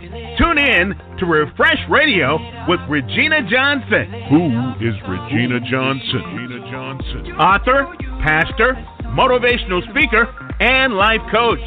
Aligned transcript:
Tune 0.00 0.56
in 0.56 0.94
to 1.18 1.26
Refresh 1.26 1.76
Radio 1.90 2.38
with 2.66 2.80
Regina 2.88 3.44
Johnson. 3.44 4.08
Who 4.32 4.48
is 4.80 4.96
Regina 5.04 5.60
Johnson? 5.60 6.24
Regina 6.24 6.70
Johnson. 6.72 7.32
Author, 7.36 7.84
pastor, 8.24 8.80
motivational 9.12 9.84
speaker, 9.92 10.24
and 10.60 10.94
life 10.94 11.20
coach. 11.30 11.60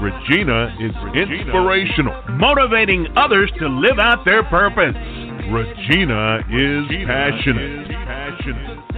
Regina 0.00 0.70
is 0.78 0.94
inspirational, 1.18 2.14
motivating 2.38 3.08
others 3.16 3.50
to 3.58 3.66
live 3.66 3.98
out 3.98 4.24
their 4.24 4.44
purpose. 4.44 4.94
Regina 5.50 6.46
is 6.46 6.86
passionate, 7.10 7.90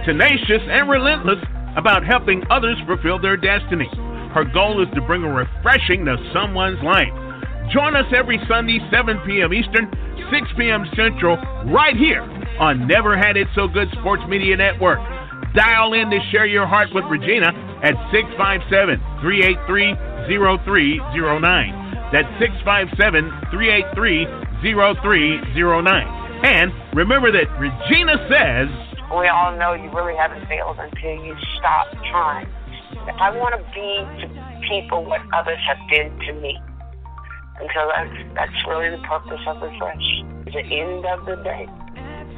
tenacious, 0.05 0.61
and 0.69 0.87
relentless 0.87 1.41
about 1.77 2.05
helping 2.05 2.43
others 2.51 2.77
fulfill 2.85 3.17
their 3.17 3.37
destiny. 3.37 3.89
Her 4.37 4.45
goal 4.45 4.83
is 4.83 4.89
to 4.93 5.01
bring 5.01 5.23
a 5.23 5.33
refreshing 5.33 6.05
to 6.05 6.17
someone's 6.31 6.81
life. 6.83 7.09
Join 7.71 7.95
us 7.95 8.05
every 8.15 8.39
Sunday, 8.47 8.79
7 8.91 9.19
p.m. 9.25 9.53
Eastern, 9.53 9.87
6 10.31 10.47
p.m. 10.57 10.85
Central, 10.95 11.37
right 11.71 11.95
here 11.95 12.21
on 12.59 12.87
Never 12.87 13.17
Had 13.17 13.37
It 13.37 13.47
So 13.55 13.67
Good 13.67 13.89
Sports 13.99 14.23
Media 14.27 14.57
Network. 14.57 14.99
Dial 15.55 15.93
in 15.93 16.09
to 16.09 16.19
share 16.31 16.45
your 16.45 16.65
heart 16.65 16.89
with 16.93 17.05
Regina 17.05 17.53
at 17.83 17.93
657 18.11 18.99
383 19.21 19.93
0309. 20.27 21.83
That's 22.11 22.29
657 22.41 23.31
383 23.51 24.25
0309. 24.61 26.23
And 26.43 26.73
remember 26.93 27.31
that 27.31 27.47
Regina 27.57 28.17
says, 28.27 28.67
We 29.13 29.27
all 29.29 29.55
know 29.57 29.73
you 29.73 29.89
really 29.95 30.17
haven't 30.17 30.45
failed 30.47 30.77
until 30.79 31.23
you 31.23 31.35
stop 31.57 31.87
trying. 32.11 32.47
I 33.19 33.31
want 33.31 33.55
to 33.55 33.63
be 33.73 34.03
to 34.21 34.27
people 34.67 35.05
what 35.05 35.21
others 35.33 35.59
have 35.67 35.77
been 35.89 36.11
to 36.27 36.33
me. 36.41 36.57
And 37.59 37.69
so 37.73 37.81
that's, 37.93 38.17
that's 38.35 38.67
really 38.67 38.89
the 38.89 39.01
purpose 39.07 39.41
of 39.47 39.61
Refresh. 39.61 40.23
The 40.51 40.59
end 40.59 41.05
of 41.05 41.25
the 41.25 41.35
day, 41.43 41.67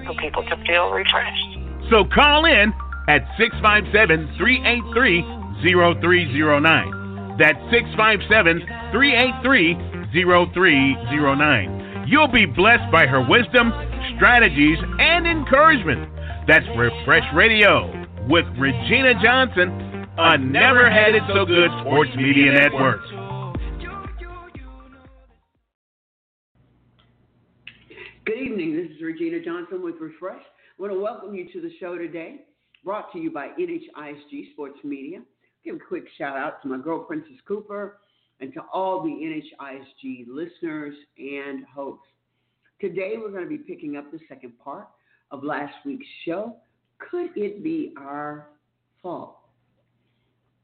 for 0.05 0.13
people 0.22 0.44
to 0.44 0.55
feel 0.66 0.91
refreshed. 0.91 1.57
So 1.89 2.05
call 2.05 2.45
in 2.45 2.73
at 3.07 3.27
657 3.38 4.35
383 4.38 5.22
0309. 5.61 7.38
That's 7.38 7.59
657 7.72 8.61
383 8.91 9.75
0309. 10.13 12.07
You'll 12.07 12.27
be 12.27 12.45
blessed 12.45 12.91
by 12.91 13.07
her 13.07 13.22
wisdom, 13.22 13.73
strategies, 14.16 14.77
and 15.00 15.27
encouragement. 15.27 16.09
That's 16.47 16.66
Refresh 16.77 17.25
Radio 17.33 17.89
with 18.29 18.45
Regina 18.57 19.13
Johnson 19.22 20.07
on 20.17 20.52
Never 20.52 20.89
Had 20.89 21.16
It 21.16 21.23
So 21.27 21.45
Good 21.45 21.72
Sports 21.81 22.11
Media 22.16 22.52
Network. 22.53 23.02
Good 28.25 28.39
evening. 28.39 28.75
This 28.75 28.89
is 28.89 29.03
Regina 29.03 29.39
Johnson 29.39 29.83
with 29.83 29.97
Refresh. 29.99 30.41
I 30.41 30.81
want 30.81 30.91
to 30.91 30.99
welcome 30.99 31.35
you 31.35 31.47
to 31.53 31.61
the 31.61 31.69
show 31.79 31.95
today, 31.95 32.45
brought 32.83 33.13
to 33.13 33.19
you 33.19 33.29
by 33.29 33.49
NHISG 33.49 34.51
Sports 34.53 34.79
Media. 34.83 35.19
Give 35.63 35.75
a 35.75 35.79
quick 35.79 36.05
shout 36.17 36.35
out 36.35 36.59
to 36.63 36.67
my 36.67 36.79
girl, 36.79 37.03
Princess 37.03 37.35
Cooper, 37.47 37.99
and 38.39 38.51
to 38.55 38.61
all 38.73 39.03
the 39.03 39.11
NHISG 39.11 40.25
listeners 40.27 40.95
and 41.19 41.65
hosts. 41.65 42.07
Today, 42.81 43.13
we're 43.19 43.29
going 43.29 43.43
to 43.43 43.49
be 43.49 43.59
picking 43.59 43.95
up 43.95 44.11
the 44.11 44.19
second 44.27 44.53
part 44.57 44.87
of 45.29 45.43
last 45.43 45.75
week's 45.85 46.07
show. 46.25 46.55
Could 47.11 47.29
it 47.35 47.63
be 47.63 47.93
our 47.95 48.47
fault? 49.03 49.37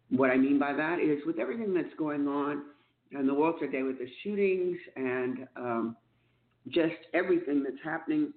What 0.10 0.32
I 0.32 0.38
mean 0.38 0.58
by 0.58 0.74
that 0.74 1.00
is, 1.00 1.20
with 1.28 1.38
everything 1.38 1.76
that's 1.76 1.94
going 1.96 2.28
on 2.28 2.64
in 3.12 3.28
the 3.28 3.36
world 3.36 3.58
today, 3.60 3.84
with 3.84 4.00
the 4.00 4.08
shootings 4.24 4.80
and 4.96 5.48
um, 5.56 5.96
just 6.70 6.96
everything 7.14 7.64
that's 7.64 7.82
happening 7.84 8.34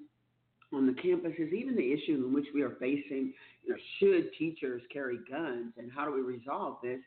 on 0.72 0.86
the 0.86 0.92
campuses, 0.92 1.52
even 1.52 1.76
the 1.76 1.92
issue 1.92 2.24
in 2.26 2.32
which 2.32 2.46
we 2.54 2.62
are 2.62 2.76
facing, 2.80 3.32
you 3.64 3.70
know, 3.70 3.76
should 3.98 4.30
teachers 4.38 4.82
carry 4.92 5.18
guns 5.30 5.72
and 5.78 5.90
how 5.94 6.04
do 6.04 6.12
we 6.12 6.20
resolve 6.20 6.78
this? 6.82 7.00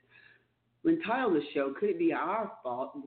We 0.83 0.93
entitled 0.93 1.35
the 1.35 1.41
show, 1.53 1.73
Could 1.77 1.89
It 1.89 1.99
Be 1.99 2.13
Our 2.13 2.51
Fault? 2.63 2.97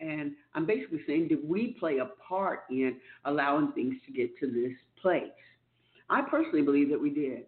And 0.00 0.32
I'm 0.54 0.66
basically 0.66 1.00
saying, 1.06 1.28
did 1.28 1.46
we 1.48 1.76
play 1.78 1.98
a 1.98 2.06
part 2.26 2.60
in 2.70 2.96
allowing 3.26 3.72
things 3.72 3.94
to 4.06 4.12
get 4.12 4.36
to 4.40 4.46
this 4.46 4.72
place? 5.00 5.24
I 6.10 6.22
personally 6.22 6.62
believe 6.62 6.88
that 6.90 7.00
we 7.00 7.10
did. 7.10 7.42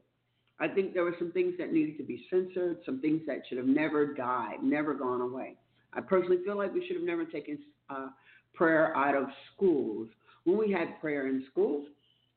I 0.61 0.69
think 0.69 0.93
there 0.93 1.05
were 1.05 1.17
some 1.19 1.33
things 1.33 1.55
that 1.59 1.73
needed 1.73 1.97
to 1.97 2.05
be 2.05 2.27
censored, 2.31 2.79
some 2.85 3.01
things 3.01 3.23
that 3.27 3.43
should 3.49 3.57
have 3.57 3.67
never 3.67 4.13
died, 4.13 4.63
never 4.63 4.93
gone 4.93 5.23
away. 5.23 5.57
I 5.95 6.03
personally 6.03 6.39
feel 6.45 6.57
like 6.57 6.73
we 6.75 6.87
should 6.87 6.97
have 6.97 7.05
never 7.05 7.25
taken 7.25 7.59
uh, 7.89 8.09
prayer 8.55 8.97
out 8.97 9.17
of 9.17 9.25
schools. 9.55 10.09
When 10.45 10.59
we 10.59 10.73
had 10.73 11.01
prayer 11.01 11.29
in 11.29 11.45
schools, 11.51 11.87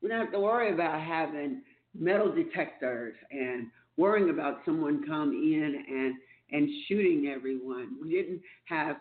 we 0.02 0.08
didn't 0.08 0.24
have 0.24 0.32
to 0.32 0.40
worry 0.40 0.72
about 0.72 1.00
having 1.00 1.62
metal 1.98 2.32
detectors 2.32 3.14
and 3.30 3.68
worrying 3.96 4.30
about 4.30 4.60
someone 4.64 5.04
come 5.06 5.32
in 5.32 5.84
and 5.88 6.14
and 6.52 6.68
shooting 6.86 7.32
everyone. 7.34 7.96
We 8.00 8.10
didn't 8.10 8.40
have 8.66 8.96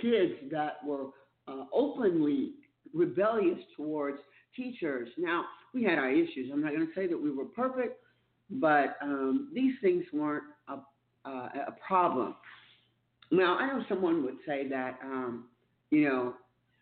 kids 0.00 0.34
that 0.52 0.84
were 0.84 1.06
uh, 1.48 1.64
openly 1.72 2.52
rebellious 2.94 3.58
towards 3.76 4.18
teachers. 4.54 5.08
Now 5.16 5.44
we 5.74 5.84
had 5.84 5.98
our 5.98 6.10
issues. 6.10 6.50
I'm 6.52 6.62
not 6.62 6.72
going 6.72 6.86
to 6.86 6.92
say 6.94 7.06
that 7.06 7.20
we 7.20 7.30
were 7.30 7.46
perfect, 7.46 7.98
but 8.50 8.96
um, 9.02 9.50
these 9.54 9.74
things 9.80 10.04
weren't 10.12 10.44
a, 10.68 10.74
uh, 11.28 11.48
a 11.68 11.74
problem. 11.86 12.34
Now 13.30 13.56
I 13.58 13.66
know 13.66 13.84
someone 13.88 14.22
would 14.24 14.38
say 14.46 14.68
that 14.68 14.98
um, 15.02 15.46
you 15.90 16.08
know 16.08 16.34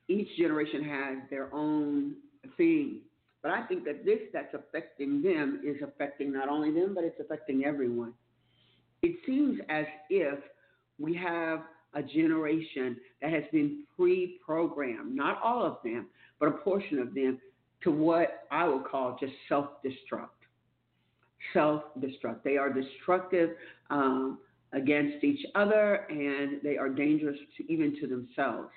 each 0.09 0.29
generation 0.39 0.83
has 0.85 1.19
their 1.31 1.53
own 1.55 2.15
thing. 2.57 3.01
But 3.43 3.53
I 3.53 3.67
think 3.67 3.85
that 3.85 4.05
this 4.05 4.19
that's 4.33 4.55
affecting 4.55 5.23
them 5.23 5.61
is 5.65 5.77
affecting 5.83 6.33
not 6.33 6.49
only 6.49 6.73
them, 6.73 6.95
but 6.95 7.05
it's 7.05 7.21
affecting 7.21 7.65
everyone. 7.65 8.13
It 9.03 9.17
seems 9.27 9.61
as 9.69 9.85
if 10.11 10.39
we 10.99 11.15
have 11.15 11.61
a 11.95 12.03
generation 12.03 12.97
that 13.23 13.33
has 13.33 13.45
been 13.53 13.85
pre 13.97 14.39
programmed, 14.45 15.15
not 15.15 15.41
all 15.43 15.65
of 15.65 15.77
them, 15.85 16.07
but 16.41 16.49
a 16.49 16.53
portion 16.53 16.99
of 16.99 17.15
them, 17.15 17.39
to 17.85 17.91
what 17.91 18.47
I 18.51 18.67
would 18.67 18.85
call 18.85 19.17
just 19.21 19.33
self 19.49 19.67
destruct. 19.85 20.29
Self 21.53 21.83
destruct. 22.01 22.43
They 22.43 22.57
are 22.57 22.73
destructive 22.73 23.51
um, 23.91 24.39
against 24.73 25.23
each 25.23 25.47
other 25.55 26.07
and 26.11 26.61
they 26.63 26.77
are 26.77 26.89
dangerous 26.89 27.39
to, 27.57 27.73
even 27.73 27.99
to 28.01 28.07
themselves. 28.07 28.71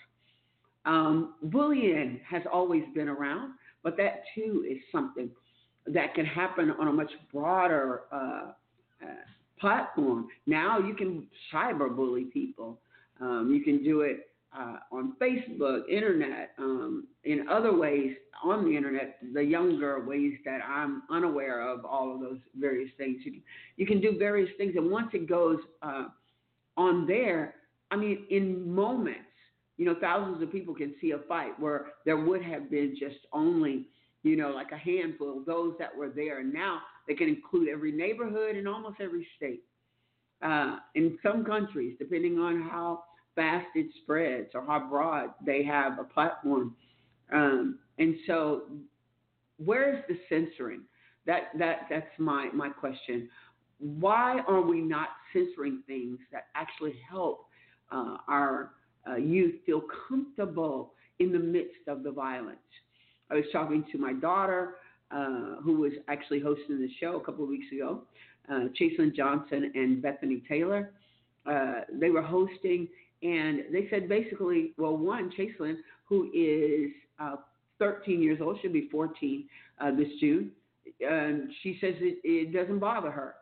Um, 0.85 1.35
bullying 1.43 2.19
has 2.27 2.41
always 2.51 2.83
been 2.95 3.07
around, 3.07 3.53
but 3.83 3.97
that 3.97 4.23
too 4.35 4.65
is 4.69 4.77
something 4.91 5.29
that 5.87 6.13
can 6.13 6.25
happen 6.25 6.71
on 6.79 6.87
a 6.87 6.93
much 6.93 7.11
broader 7.33 8.01
uh, 8.11 8.51
uh, 9.01 9.05
platform. 9.59 10.27
Now 10.47 10.79
you 10.79 10.95
can 10.95 11.27
cyber 11.53 11.95
bully 11.95 12.25
people. 12.25 12.79
Um, 13.19 13.51
you 13.53 13.63
can 13.63 13.83
do 13.83 14.01
it 14.01 14.31
uh, 14.57 14.77
on 14.91 15.13
Facebook, 15.21 15.87
internet, 15.89 16.51
um, 16.57 17.07
in 17.23 17.47
other 17.47 17.75
ways 17.75 18.15
on 18.43 18.65
the 18.65 18.75
internet, 18.75 19.17
the 19.33 19.43
younger 19.43 20.03
ways 20.05 20.33
that 20.45 20.59
I'm 20.67 21.03
unaware 21.09 21.61
of 21.61 21.85
all 21.85 22.13
of 22.13 22.19
those 22.19 22.39
various 22.59 22.89
things. 22.97 23.17
You 23.23 23.31
can, 23.31 23.41
you 23.77 23.85
can 23.85 24.01
do 24.01 24.17
various 24.17 24.49
things, 24.57 24.73
and 24.75 24.89
once 24.89 25.09
it 25.13 25.29
goes 25.29 25.59
uh, 25.81 26.05
on 26.75 27.05
there, 27.07 27.55
I 27.91 27.95
mean, 27.95 28.25
in 28.29 28.69
moments, 28.73 29.30
you 29.81 29.87
know, 29.87 29.95
thousands 29.99 30.43
of 30.43 30.51
people 30.51 30.75
can 30.75 30.93
see 31.01 31.09
a 31.09 31.17
fight 31.27 31.59
where 31.59 31.87
there 32.05 32.17
would 32.17 32.43
have 32.43 32.69
been 32.69 32.95
just 32.99 33.15
only, 33.33 33.87
you 34.21 34.35
know, 34.37 34.51
like 34.51 34.71
a 34.71 34.77
handful 34.77 35.39
of 35.39 35.45
those 35.47 35.73
that 35.79 35.89
were 35.97 36.09
there. 36.09 36.41
And 36.41 36.53
now 36.53 36.81
they 37.07 37.15
can 37.15 37.27
include 37.27 37.67
every 37.67 37.91
neighborhood 37.91 38.55
in 38.55 38.67
almost 38.67 38.97
every 39.01 39.27
state. 39.37 39.63
Uh, 40.43 40.75
in 40.93 41.17
some 41.23 41.43
countries, 41.43 41.95
depending 41.97 42.37
on 42.37 42.61
how 42.61 43.05
fast 43.35 43.65
it 43.73 43.87
spreads 44.03 44.49
or 44.53 44.63
how 44.63 44.87
broad 44.87 45.31
they 45.43 45.63
have 45.63 45.97
a 45.97 46.03
platform. 46.03 46.75
Um, 47.34 47.79
and 47.97 48.13
so, 48.27 48.66
where 49.57 49.95
is 49.97 50.03
the 50.07 50.19
censoring? 50.29 50.81
That 51.25 51.49
that 51.57 51.87
that's 51.89 52.19
my 52.19 52.51
my 52.53 52.69
question. 52.69 53.29
Why 53.79 54.41
are 54.47 54.61
we 54.61 54.79
not 54.79 55.07
censoring 55.34 55.81
things 55.87 56.19
that 56.31 56.49
actually 56.53 56.93
help 57.09 57.47
uh, 57.91 58.17
our 58.27 58.73
uh, 59.09 59.15
youth 59.15 59.55
feel 59.65 59.81
comfortable 60.07 60.93
in 61.19 61.31
the 61.31 61.39
midst 61.39 61.87
of 61.87 62.03
the 62.03 62.11
violence. 62.11 62.57
I 63.29 63.35
was 63.35 63.45
talking 63.51 63.85
to 63.91 63.97
my 63.97 64.13
daughter, 64.13 64.75
uh, 65.11 65.55
who 65.63 65.77
was 65.77 65.93
actually 66.07 66.39
hosting 66.39 66.79
the 66.79 66.89
show 66.99 67.17
a 67.17 67.23
couple 67.23 67.43
of 67.43 67.49
weeks 67.49 67.71
ago, 67.71 68.01
uh, 68.49 68.65
Chaselyn 68.79 69.15
Johnson 69.15 69.71
and 69.75 70.01
Bethany 70.01 70.41
Taylor. 70.47 70.91
Uh, 71.45 71.81
they 71.91 72.09
were 72.09 72.21
hosting, 72.21 72.87
and 73.23 73.61
they 73.71 73.87
said 73.89 74.09
basically, 74.09 74.73
well, 74.77 74.97
one, 74.97 75.31
Chaselyn, 75.37 75.77
who 76.05 76.29
is 76.33 76.91
uh, 77.19 77.37
13 77.79 78.21
years 78.21 78.39
old, 78.41 78.59
should 78.61 78.73
be 78.73 78.89
14 78.91 79.45
uh, 79.79 79.91
this 79.91 80.07
June, 80.19 80.51
and 80.99 81.49
she 81.61 81.77
says 81.81 81.95
it, 81.99 82.19
it 82.23 82.53
doesn't 82.53 82.79
bother 82.79 83.11
her. 83.11 83.35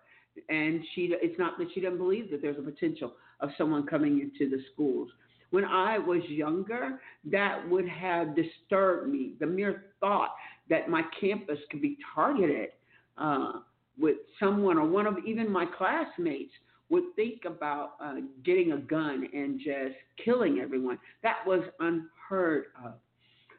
And 0.47 0.81
she, 0.93 1.09
it's 1.21 1.37
not 1.37 1.57
that 1.57 1.67
she 1.73 1.81
doesn't 1.81 1.97
believe 1.97 2.31
that 2.31 2.41
there's 2.41 2.57
a 2.57 2.61
potential 2.61 3.13
of 3.41 3.49
someone 3.57 3.85
coming 3.85 4.19
into 4.21 4.49
the 4.49 4.61
schools 4.73 5.09
When 5.51 5.65
I 5.65 5.97
was 5.97 6.21
younger, 6.27 6.99
that 7.31 7.67
would 7.69 7.87
have 7.87 8.35
disturbed 8.35 9.09
me. 9.09 9.33
The 9.39 9.47
mere 9.47 9.85
thought 9.99 10.35
that 10.69 10.89
my 10.89 11.03
campus 11.19 11.59
could 11.71 11.81
be 11.81 11.97
targeted 12.13 12.69
uh, 13.17 13.53
with 13.97 14.17
someone 14.39 14.77
or 14.77 14.87
one 14.87 15.07
of 15.07 15.15
even 15.25 15.51
my 15.51 15.65
classmates 15.65 16.53
would 16.89 17.03
think 17.15 17.45
about 17.45 17.91
uh, 18.03 18.15
getting 18.43 18.71
a 18.71 18.77
gun 18.77 19.27
and 19.33 19.59
just 19.59 19.95
killing 20.23 20.59
everyone. 20.59 20.97
That 21.23 21.37
was 21.45 21.61
unheard 21.79 22.65
of. 22.83 22.93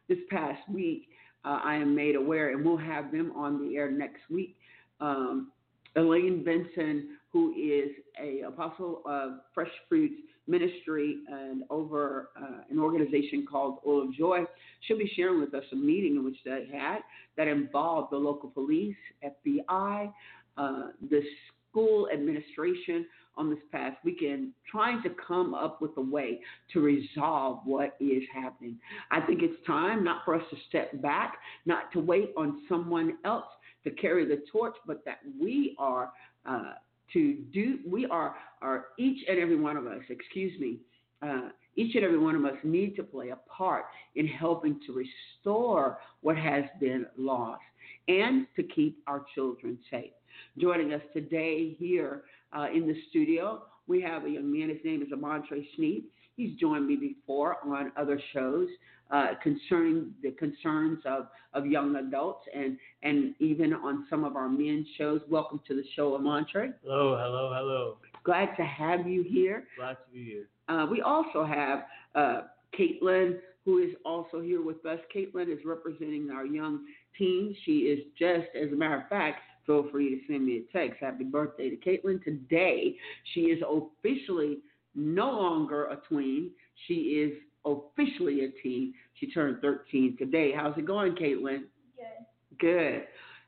This 0.08 0.18
past 0.28 0.60
week, 0.68 1.08
uh, 1.44 1.60
I 1.62 1.76
am 1.76 1.94
made 1.94 2.16
aware, 2.16 2.50
and 2.50 2.64
we'll 2.64 2.76
have 2.76 3.12
them 3.12 3.32
on 3.36 3.60
the 3.60 3.76
air 3.76 3.90
next 3.90 4.22
week. 4.28 4.56
Um, 5.00 5.52
Elaine 5.96 6.44
Benson, 6.44 7.16
who 7.32 7.52
is 7.52 7.90
a 8.20 8.46
apostle 8.46 9.02
of 9.06 9.40
Fresh 9.54 9.70
Fruits 9.88 10.14
Ministry 10.48 11.18
and 11.28 11.62
over 11.70 12.30
uh, 12.36 12.62
an 12.70 12.78
organization 12.78 13.46
called 13.48 13.78
Oil 13.86 14.08
of 14.08 14.14
Joy, 14.14 14.40
she'll 14.80 14.98
be 14.98 15.10
sharing 15.14 15.40
with 15.40 15.54
us 15.54 15.62
a 15.72 15.76
meeting 15.76 16.16
in 16.16 16.24
which 16.24 16.38
they 16.44 16.66
had 16.72 16.98
that 17.36 17.46
involved 17.46 18.12
the 18.12 18.16
local 18.16 18.50
police, 18.50 18.96
FBI, 19.24 20.12
uh, 20.56 20.82
the 21.08 21.22
school 21.70 22.08
administration 22.12 23.06
on 23.36 23.48
this 23.48 23.60
past 23.70 23.96
weekend 24.04 24.52
trying 24.70 25.02
to 25.02 25.10
come 25.26 25.54
up 25.54 25.80
with 25.80 25.92
a 25.96 26.00
way 26.00 26.40
to 26.72 26.80
resolve 26.80 27.60
what 27.64 27.96
is 28.00 28.22
happening. 28.34 28.76
I 29.10 29.20
think 29.20 29.40
it's 29.42 29.64
time 29.66 30.02
not 30.02 30.24
for 30.24 30.34
us 30.34 30.42
to 30.50 30.56
step 30.68 31.00
back, 31.00 31.36
not 31.64 31.92
to 31.92 32.00
wait 32.00 32.32
on 32.36 32.62
someone 32.68 33.18
else 33.24 33.46
to 33.84 33.90
carry 33.92 34.26
the 34.26 34.42
torch, 34.50 34.74
but 34.86 35.04
that 35.04 35.20
we 35.40 35.76
are 35.78 36.12
uh, 36.44 36.72
to 37.12 37.34
do, 37.52 37.78
we 37.86 38.06
are, 38.06 38.34
are 38.62 38.86
each 38.98 39.24
and 39.28 39.38
every 39.38 39.56
one 39.56 39.76
of 39.76 39.86
us, 39.86 40.02
excuse 40.08 40.58
me, 40.60 40.78
uh, 41.22 41.48
each 41.76 41.94
and 41.94 42.04
every 42.04 42.18
one 42.18 42.34
of 42.34 42.44
us 42.44 42.56
need 42.64 42.96
to 42.96 43.02
play 43.02 43.30
a 43.30 43.38
part 43.50 43.84
in 44.16 44.26
helping 44.26 44.80
to 44.86 44.92
restore 44.92 45.98
what 46.20 46.36
has 46.36 46.64
been 46.80 47.06
lost 47.16 47.62
and 48.08 48.46
to 48.56 48.62
keep 48.62 48.98
our 49.06 49.24
children 49.34 49.78
safe. 49.90 50.10
Joining 50.58 50.92
us 50.92 51.02
today 51.12 51.76
here 51.78 52.22
uh, 52.56 52.66
in 52.74 52.86
the 52.86 52.96
studio, 53.10 53.62
we 53.86 54.00
have 54.02 54.24
a 54.24 54.30
young 54.30 54.50
man. 54.50 54.68
His 54.68 54.78
name 54.84 55.02
is 55.02 55.08
Amontre 55.12 55.64
Sneed. 55.76 56.04
He's 56.36 56.58
joined 56.58 56.86
me 56.86 56.96
before 56.96 57.56
on 57.64 57.92
other 57.96 58.20
shows 58.32 58.68
uh, 59.10 59.28
concerning 59.42 60.12
the 60.22 60.30
concerns 60.32 61.00
of, 61.04 61.26
of 61.54 61.66
young 61.66 61.96
adults 61.96 62.44
and, 62.54 62.76
and 63.02 63.34
even 63.38 63.72
on 63.72 64.06
some 64.08 64.24
of 64.24 64.36
our 64.36 64.48
men's 64.48 64.86
shows. 64.96 65.20
Welcome 65.28 65.60
to 65.68 65.74
the 65.74 65.84
show, 65.96 66.16
Amontre. 66.16 66.74
Hello, 66.82 67.16
hello, 67.20 67.52
hello. 67.54 67.96
Glad 68.24 68.54
to 68.56 68.62
have 68.62 69.06
you 69.06 69.22
here. 69.22 69.64
Glad 69.76 69.94
to 69.94 70.12
be 70.12 70.24
here. 70.24 70.48
Uh, 70.68 70.86
we 70.86 71.02
also 71.02 71.44
have 71.44 71.84
uh, 72.14 72.42
Caitlin, 72.78 73.38
who 73.64 73.78
is 73.78 73.90
also 74.04 74.40
here 74.40 74.62
with 74.62 74.84
us. 74.86 74.98
Caitlin 75.14 75.52
is 75.52 75.58
representing 75.64 76.30
our 76.30 76.46
young 76.46 76.84
teens. 77.18 77.56
She 77.64 77.78
is 77.80 78.00
just, 78.18 78.48
as 78.60 78.72
a 78.72 78.76
matter 78.76 79.00
of 79.00 79.08
fact, 79.08 79.40
feel 79.66 79.88
free 79.90 80.10
to 80.10 80.32
send 80.32 80.46
me 80.46 80.58
a 80.58 80.76
text. 80.76 80.98
Happy 81.00 81.24
birthday 81.24 81.70
to 81.70 81.76
Caitlin. 81.76 82.22
Today, 82.22 82.96
she 83.34 83.42
is 83.42 83.62
officially 83.62 84.58
no 84.94 85.30
longer 85.30 85.86
a 85.86 85.96
tween. 86.08 86.50
She 86.86 86.94
is 86.94 87.32
officially 87.64 88.44
a 88.44 88.50
teen. 88.62 88.94
She 89.14 89.30
turned 89.30 89.60
13 89.60 90.16
today. 90.18 90.52
How's 90.54 90.76
it 90.78 90.86
going, 90.86 91.14
Caitlin? 91.14 91.64
Good. 91.96 92.58
Good. 92.58 93.02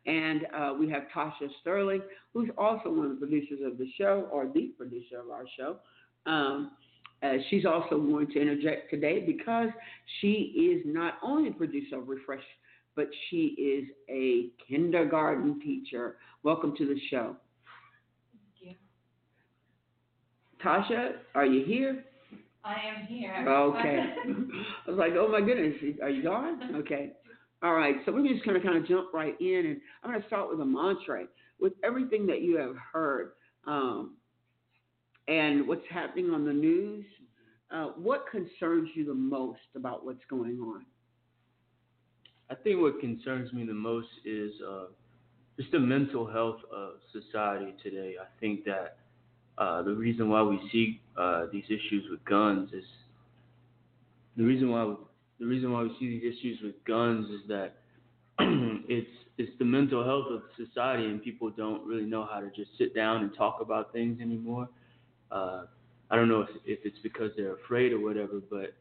And 0.06 0.47
uh, 0.56 0.75
we 0.79 0.91
have 0.91 1.05
Tasha 1.14 1.49
Sterling, 1.61 2.03
who's 2.35 2.50
also 2.59 2.91
one 2.91 3.06
of 3.06 3.20
the 3.20 3.26
producers 3.26 3.61
of 3.64 3.79
the 3.79 3.88
show, 3.97 4.29
or 4.32 4.47
the 4.53 4.73
producer 4.76 5.20
of 5.20 5.31
our 5.31 5.44
show. 5.56 5.76
Um, 6.26 6.73
uh, 7.23 7.35
she's 7.49 7.64
also 7.64 7.99
going 8.00 8.26
to 8.29 8.41
interject 8.41 8.91
today 8.91 9.20
because 9.25 9.69
she 10.20 10.29
is 10.73 10.82
not 10.85 11.14
only 11.23 11.50
a 11.50 11.53
producer 11.53 11.99
of 11.99 12.09
Refresh 12.09 12.43
but 12.94 13.09
she 13.29 13.55
is 13.59 13.88
a 14.09 14.50
kindergarten 14.69 15.61
teacher. 15.61 16.17
Welcome 16.43 16.75
to 16.76 16.87
the 16.87 17.00
show. 17.11 17.37
Thank 18.61 18.76
you. 20.61 20.64
Tasha, 20.64 21.12
are 21.35 21.47
you 21.47 21.64
here? 21.64 22.05
I 22.64 22.75
am 22.75 23.06
here. 23.06 23.49
Okay. 23.49 23.99
I 24.87 24.91
was 24.91 24.99
like, 24.99 25.12
oh 25.17 25.29
my 25.29 25.41
goodness, 25.41 25.75
are 26.03 26.11
you 26.11 26.23
gone? 26.23 26.76
Okay. 26.76 27.12
All 27.62 27.75
right, 27.75 27.94
so 28.05 28.12
we're 28.12 28.26
just 28.26 28.44
going 28.44 28.61
to 28.61 28.67
kind 28.67 28.76
of 28.76 28.88
jump 28.88 29.12
right 29.14 29.41
in, 29.41 29.67
and 29.67 29.81
I'm 30.03 30.11
going 30.11 30.20
to 30.20 30.26
start 30.26 30.50
with 30.50 30.59
Amontre. 30.59 31.26
With 31.61 31.75
everything 31.85 32.26
that 32.26 32.43
you 32.43 32.56
have 32.56 32.75
heard 32.93 33.32
um, 33.69 34.17
and 35.29 35.69
what's 35.69 35.87
happening 35.88 36.31
on 36.31 36.44
the 36.44 36.53
news, 36.53 37.05
uh, 37.70 37.91
what 37.97 38.25
concerns 38.31 38.88
you 38.97 39.05
the 39.05 39.14
most 39.14 39.61
about 39.76 40.05
what's 40.05 40.25
going 40.29 40.59
on? 40.61 40.85
I 42.50 42.56
think 42.56 42.81
what 42.81 42.99
concerns 43.00 43.53
me 43.53 43.64
the 43.64 43.73
most 43.73 44.09
is 44.25 44.53
uh, 44.69 44.87
just 45.56 45.70
the 45.70 45.79
mental 45.79 46.26
health 46.26 46.59
of 46.75 46.94
society 47.12 47.75
today. 47.82 48.17
I 48.20 48.26
think 48.41 48.64
that 48.64 48.99
uh, 49.58 49.82
the 49.82 49.94
reason 49.94 50.28
why 50.28 50.43
we 50.43 50.58
see 50.70 51.00
uh, 51.16 51.46
these 51.52 51.64
issues 51.66 52.04
with 52.10 52.25
guns 52.25 52.70
is 52.72 52.84
the 54.37 54.44
reason 54.44 54.70
why 54.70 54.94
the 55.38 55.46
reason 55.46 55.72
why 55.72 55.82
we 55.82 55.94
see 55.99 56.08
these 56.08 56.38
issues 56.38 56.58
with 56.62 56.75
guns 56.87 57.28
is 57.31 57.40
that 57.49 57.75
it's 58.38 59.10
it's 59.38 59.52
the 59.58 59.64
mental 59.64 60.04
health 60.04 60.26
of 60.31 60.43
society 60.56 61.04
and 61.04 61.22
people 61.22 61.50
don't 61.50 61.87
really 61.87 62.04
know 62.04 62.26
how 62.31 62.40
to 62.40 62.49
just 62.49 62.70
sit 62.78 62.94
down 62.94 63.22
and 63.22 63.34
talk 63.37 63.58
about 63.60 63.93
things 63.93 64.20
anymore. 64.20 64.69
Uh, 65.31 65.64
I 66.10 66.16
don't 66.16 66.28
know 66.28 66.43
if 66.43 66.49
if 66.64 66.78
it's 66.84 66.99
because 67.02 67.31
they're 67.37 67.54
afraid 67.54 67.93
or 67.93 68.00
whatever, 68.00 68.40
but 68.50 68.75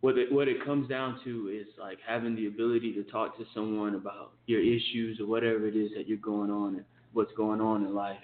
what 0.00 0.18
it 0.18 0.30
what 0.30 0.48
it 0.48 0.64
comes 0.64 0.88
down 0.88 1.20
to 1.24 1.48
is 1.48 1.66
like 1.78 1.98
having 2.06 2.36
the 2.36 2.46
ability 2.48 2.92
to 2.94 3.02
talk 3.04 3.36
to 3.38 3.44
someone 3.54 3.94
about 3.94 4.32
your 4.46 4.60
issues 4.60 5.20
or 5.20 5.26
whatever 5.26 5.66
it 5.66 5.76
is 5.76 5.90
that 5.96 6.06
you're 6.06 6.18
going 6.18 6.50
on 6.50 6.76
and 6.76 6.84
what's 7.12 7.32
going 7.32 7.60
on 7.60 7.84
in 7.84 7.94
life 7.94 8.18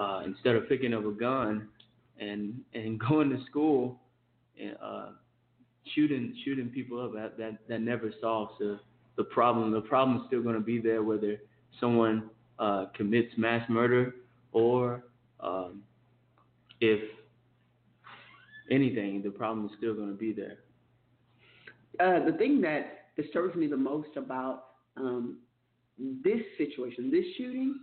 uh, 0.00 0.22
instead 0.24 0.56
of 0.56 0.68
picking 0.68 0.94
up 0.94 1.04
a 1.04 1.12
gun 1.12 1.68
and 2.18 2.54
and 2.74 2.98
going 3.08 3.30
to 3.30 3.38
school 3.48 4.00
and 4.60 4.74
uh, 4.82 5.08
shooting 5.94 6.34
shooting 6.44 6.68
people 6.68 7.04
up 7.04 7.12
that 7.12 7.36
that, 7.38 7.58
that 7.68 7.80
never 7.80 8.12
solves 8.20 8.52
the 8.58 8.80
the 9.16 9.24
problem. 9.24 9.70
The 9.70 9.82
problem's 9.82 10.26
still 10.28 10.42
going 10.42 10.54
to 10.54 10.60
be 10.60 10.80
there 10.80 11.02
whether 11.02 11.36
someone 11.78 12.30
uh, 12.58 12.86
commits 12.94 13.32
mass 13.36 13.68
murder 13.68 14.14
or 14.52 15.04
um, 15.40 15.82
if 16.80 17.00
anything 18.70 19.22
the 19.22 19.30
problem 19.30 19.66
is 19.66 19.72
still 19.76 19.94
going 19.94 20.08
to 20.08 20.14
be 20.16 20.32
there. 20.32 20.58
Uh, 21.98 22.24
the 22.24 22.32
thing 22.38 22.62
that 22.62 23.14
disturbs 23.16 23.54
me 23.54 23.66
the 23.66 23.76
most 23.76 24.16
about 24.16 24.64
um, 24.96 25.38
this 26.24 26.40
situation, 26.56 27.10
this 27.10 27.24
shooting, 27.36 27.74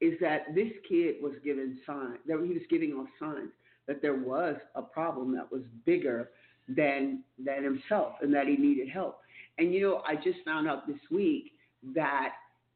is 0.00 0.14
that 0.20 0.54
this 0.54 0.72
kid 0.88 1.16
was 1.22 1.32
given 1.44 1.78
signs 1.86 2.18
that 2.26 2.42
he 2.46 2.52
was 2.52 2.62
giving 2.68 2.92
off 2.92 3.06
signs 3.18 3.50
that 3.86 4.02
there 4.02 4.16
was 4.16 4.56
a 4.74 4.82
problem 4.82 5.34
that 5.34 5.50
was 5.50 5.62
bigger 5.84 6.30
than 6.68 7.22
than 7.44 7.62
himself 7.62 8.14
and 8.20 8.34
that 8.34 8.46
he 8.46 8.56
needed 8.56 8.88
help. 8.88 9.20
And 9.58 9.72
you 9.72 9.80
know, 9.82 10.02
I 10.06 10.16
just 10.16 10.38
found 10.44 10.68
out 10.68 10.86
this 10.86 10.98
week 11.10 11.52
that 11.94 12.32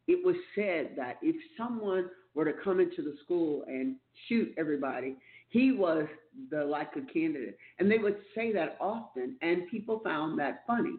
it 0.06 0.24
was 0.24 0.36
said 0.54 0.92
that 0.96 1.18
if 1.22 1.36
someone 1.56 2.10
were 2.34 2.44
to 2.44 2.52
come 2.64 2.80
into 2.80 3.02
the 3.02 3.14
school 3.24 3.64
and 3.66 3.96
shoot 4.28 4.54
everybody, 4.56 5.16
he 5.48 5.72
was 5.72 6.06
the 6.50 6.64
likely 6.64 7.02
candidate. 7.12 7.56
And 7.78 7.90
they 7.90 7.98
would 7.98 8.18
say 8.34 8.52
that 8.52 8.76
often, 8.80 9.36
and 9.42 9.68
people 9.68 10.00
found 10.04 10.38
that 10.38 10.62
funny. 10.66 10.94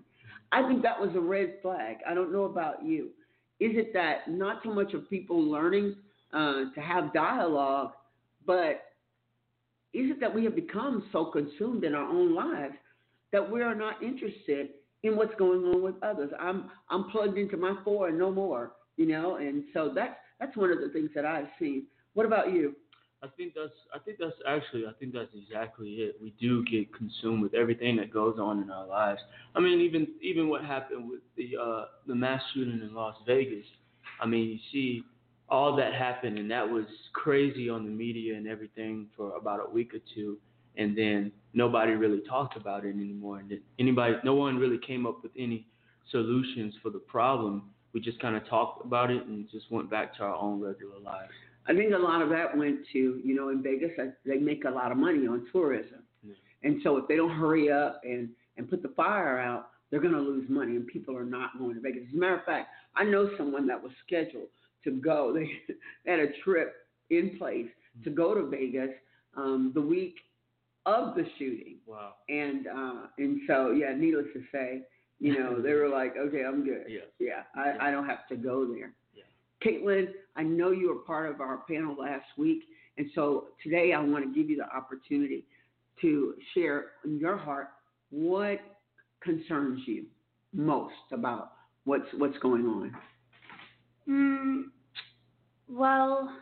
I 0.52 0.68
think 0.68 0.82
that 0.84 1.00
was 1.00 1.12
a 1.16 1.20
red 1.20 1.56
flag. 1.62 1.98
I 2.08 2.14
don't 2.14 2.34
know 2.34 2.44
about 2.44 2.86
you. 2.86 3.10
Is 3.62 3.72
it 3.76 3.94
that 3.94 4.30
not 4.30 4.62
so 4.64 4.74
much 4.74 4.94
of 4.94 5.10
people 5.10 5.42
learning 5.42 5.96
uh, 6.34 6.66
to 6.74 6.82
have 6.82 7.14
dialogue, 7.14 7.92
but 8.46 8.84
is 9.94 10.10
it 10.10 10.20
that 10.20 10.34
we 10.34 10.44
have 10.46 10.56
become 10.56 11.04
so 11.12 11.26
consumed 11.26 11.84
in 11.84 11.94
our 11.94 12.08
own 12.08 12.34
lives 12.34 12.76
that 13.32 13.50
we 13.50 13.62
are 13.62 13.76
not 13.76 14.02
interested 14.02 14.70
in 15.04 15.16
what's 15.16 15.36
going 15.36 15.64
on 15.66 15.82
with 15.82 15.96
others? 16.02 16.32
I'm 16.40 16.72
I'm 16.90 17.10
plugged 17.12 17.38
into 17.38 17.58
my 17.58 17.76
four 17.84 18.08
and 18.08 18.18
no 18.18 18.32
more, 18.32 18.74
you 18.98 19.08
know, 19.08 19.36
and 19.36 19.64
so 19.74 19.92
that's 19.94 20.16
that's 20.40 20.56
one 20.56 20.72
of 20.72 20.80
the 20.80 20.90
things 20.90 21.10
that 21.16 21.26
I've 21.26 21.50
seen. 21.60 21.84
What 22.14 22.26
about 22.26 22.54
you? 22.54 22.76
I 23.24 23.28
think 23.38 23.54
that's 23.54 23.74
I 23.94 24.00
think 24.00 24.18
that's 24.20 24.34
actually 24.48 24.86
I 24.88 24.94
think 25.00 25.14
that's 25.14 25.30
exactly 25.36 25.90
it. 25.90 26.16
We 26.22 26.34
do 26.40 26.64
get 26.66 26.94
consumed 26.96 27.44
with 27.44 27.54
everything 27.54 27.98
that 27.98 28.12
goes 28.12 28.40
on 28.40 28.62
in 28.62 28.72
our 28.72 28.88
lives. 28.88 29.20
I 29.56 29.60
mean, 29.60 29.80
even 29.82 30.08
even 30.22 30.50
what 30.50 30.64
happened 30.64 31.10
with 31.10 31.22
the 31.38 31.62
uh, 31.62 31.86
the 32.08 32.16
mass 32.16 32.42
shooting 32.54 32.82
in 32.82 32.94
Las 32.94 33.16
Vegas. 33.28 33.66
I 34.20 34.26
mean, 34.26 34.50
you 34.50 34.60
see 34.72 35.04
all 35.52 35.76
that 35.76 35.94
happened, 35.94 36.40
and 36.40 36.50
that 36.50 36.68
was 36.68 36.86
crazy 37.14 37.70
on 37.70 37.84
the 37.84 37.92
media 37.92 38.36
and 38.36 38.48
everything 38.48 39.08
for 39.16 39.36
about 39.36 39.60
a 39.60 39.70
week 39.70 39.94
or 39.94 40.00
two, 40.16 40.38
and 40.78 40.98
then 40.98 41.32
nobody 41.54 41.92
really 41.92 42.22
talked 42.28 42.56
about 42.56 42.86
it 42.86 42.96
anymore. 42.96 43.40
And 43.40 43.52
anybody, 43.78 44.16
no 44.24 44.34
one 44.34 44.58
really 44.58 44.80
came 44.80 45.06
up 45.06 45.22
with 45.22 45.34
any 45.38 45.68
solutions 46.10 46.74
for 46.82 46.90
the 46.90 47.00
problem. 47.00 47.64
We 47.94 48.00
just 48.00 48.20
kind 48.22 48.38
of 48.38 48.48
talked 48.48 48.86
about 48.86 49.12
it 49.12 49.26
and 49.26 49.50
just 49.52 49.70
went 49.70 49.90
back 49.92 50.16
to 50.18 50.24
our 50.24 50.36
own 50.36 50.62
regular 50.62 50.98
lives. 51.04 51.32
I 51.68 51.74
think 51.74 51.94
a 51.94 51.98
lot 51.98 52.22
of 52.22 52.30
that 52.30 52.58
went 52.58 52.80
to, 52.94 53.22
you 53.24 53.36
know, 53.36 53.50
in 53.50 53.62
Vegas, 53.62 53.92
they 54.26 54.38
make 54.38 54.64
a 54.64 54.70
lot 54.70 54.92
of 54.92 54.98
money 54.98 55.28
on 55.28 55.46
tourism. 55.52 56.00
Yeah. 56.26 56.34
And 56.64 56.80
so 56.84 56.98
if 56.98 57.08
they 57.08 57.18
don't 57.18 57.38
hurry 57.38 57.72
up 57.72 58.02
and 58.04 58.30
and 58.58 58.70
put 58.70 58.82
the 58.82 58.90
fire 58.90 59.40
out, 59.40 59.70
they're 59.90 60.00
going 60.00 60.14
to 60.14 60.20
lose 60.20 60.48
money, 60.50 60.76
and 60.78 60.88
people 60.88 61.18
are 61.18 61.26
not 61.26 61.58
going 61.58 61.76
to 61.76 61.82
Vegas. 61.82 62.04
As 62.08 62.14
a 62.14 62.18
matter 62.18 62.38
of 62.38 62.46
fact, 62.46 62.70
I 62.96 63.04
know 63.04 63.30
someone 63.38 63.68
that 63.68 63.82
was 63.82 63.92
scheduled 64.06 64.48
to 64.84 64.92
go. 64.92 65.34
They, 66.06 66.12
had 66.12 66.20
a 66.20 66.28
trip 66.44 66.76
in 67.10 67.38
place 67.38 67.68
to 68.04 68.10
go 68.10 68.34
to 68.34 68.48
Vegas 68.48 68.90
um, 69.36 69.72
the 69.74 69.82
week 69.82 70.16
of 70.86 71.16
the 71.16 71.26
shooting. 71.38 71.78
Wow. 71.86 72.14
And 72.30 72.68
uh, 72.68 73.08
and 73.18 73.42
so 73.48 73.72
yeah, 73.72 73.94
needless 73.96 74.28
to 74.34 74.42
say, 74.52 74.82
you 75.20 75.38
know, 75.38 75.62
they 75.62 75.74
were 75.74 75.90
like, 75.90 76.16
okay, 76.18 76.44
I'm 76.44 76.64
good. 76.64 76.86
Yeah. 76.88 77.02
Yeah, 77.20 77.44
I, 77.56 77.90
I 77.90 77.92
don't 77.92 78.08
have 78.08 78.28
to 78.30 78.36
go 78.36 78.66
there. 78.66 78.94
Yeah. 79.14 79.24
Caitlin, 79.64 80.08
I 80.36 80.44
know 80.44 80.72
you 80.72 80.90
were 80.90 81.02
part 81.02 81.30
of 81.30 81.42
our 81.42 81.60
panel 81.70 81.96
last 82.00 82.26
week, 82.38 82.64
and 82.98 83.08
so 83.14 83.46
today 83.64 83.94
I 83.94 84.00
want 84.00 84.26
to 84.26 84.34
give 84.34 84.50
you 84.50 84.58
the 84.58 84.76
opportunity 84.76 85.46
to 86.02 86.34
share 86.54 86.86
in 87.06 87.20
your 87.20 87.38
heart 87.38 87.70
what 88.10 88.60
concerns 89.22 89.82
you 89.86 90.06
most 90.54 90.94
about 91.12 91.52
what's 91.86 92.08
what's 92.18 92.38
going 92.40 92.66
on. 92.66 92.92
Mm, 94.12 94.64
well, 95.70 96.36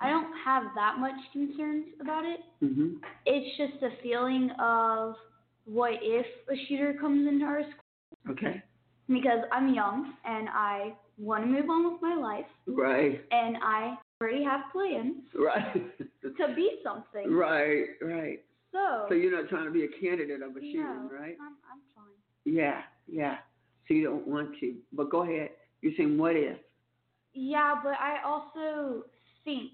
I 0.00 0.10
don't 0.10 0.32
have 0.44 0.64
that 0.74 0.96
much 0.98 1.14
concerns 1.32 1.86
about 2.00 2.24
it. 2.24 2.40
hmm 2.60 2.94
It's 3.26 3.56
just 3.56 3.82
a 3.82 3.90
feeling 4.02 4.50
of 4.58 5.14
what 5.66 5.92
if 6.02 6.26
a 6.50 6.56
shooter 6.66 6.94
comes 7.00 7.28
into 7.28 7.44
our 7.44 7.62
school 7.62 8.32
Okay. 8.32 8.62
because 9.08 9.40
I'm 9.52 9.72
young 9.74 10.14
and 10.24 10.48
I 10.48 10.94
want 11.18 11.44
to 11.44 11.48
move 11.50 11.68
on 11.70 11.92
with 11.92 12.02
my 12.02 12.14
life 12.14 12.46
Right. 12.66 13.24
and 13.30 13.56
I 13.62 13.96
already 14.20 14.42
have 14.44 14.62
plans 14.72 15.16
Right. 15.34 15.98
to 16.38 16.54
be 16.54 16.80
something. 16.82 17.32
right. 17.32 17.86
Right. 18.02 18.44
So, 18.72 19.06
So 19.08 19.14
you're 19.14 19.32
not 19.40 19.48
trying 19.48 19.64
to 19.66 19.70
be 19.70 19.84
a 19.84 19.88
candidate 20.00 20.42
of 20.42 20.50
a 20.56 20.60
shooting, 20.60 20.80
no, 20.82 21.08
right? 21.12 21.36
I'm, 21.40 21.56
I'm 21.70 21.80
fine. 21.94 22.14
Yeah. 22.44 22.82
Yeah. 23.06 23.38
So 23.86 23.94
you 23.94 24.04
don't 24.04 24.26
want 24.26 24.58
to, 24.60 24.76
but 24.92 25.10
go 25.10 25.22
ahead. 25.22 25.50
You're 25.82 25.92
saying 25.96 26.16
what 26.18 26.36
if? 26.36 26.56
Yeah, 27.32 27.74
but 27.82 27.94
I 28.00 28.18
also 28.24 29.04
think 29.44 29.72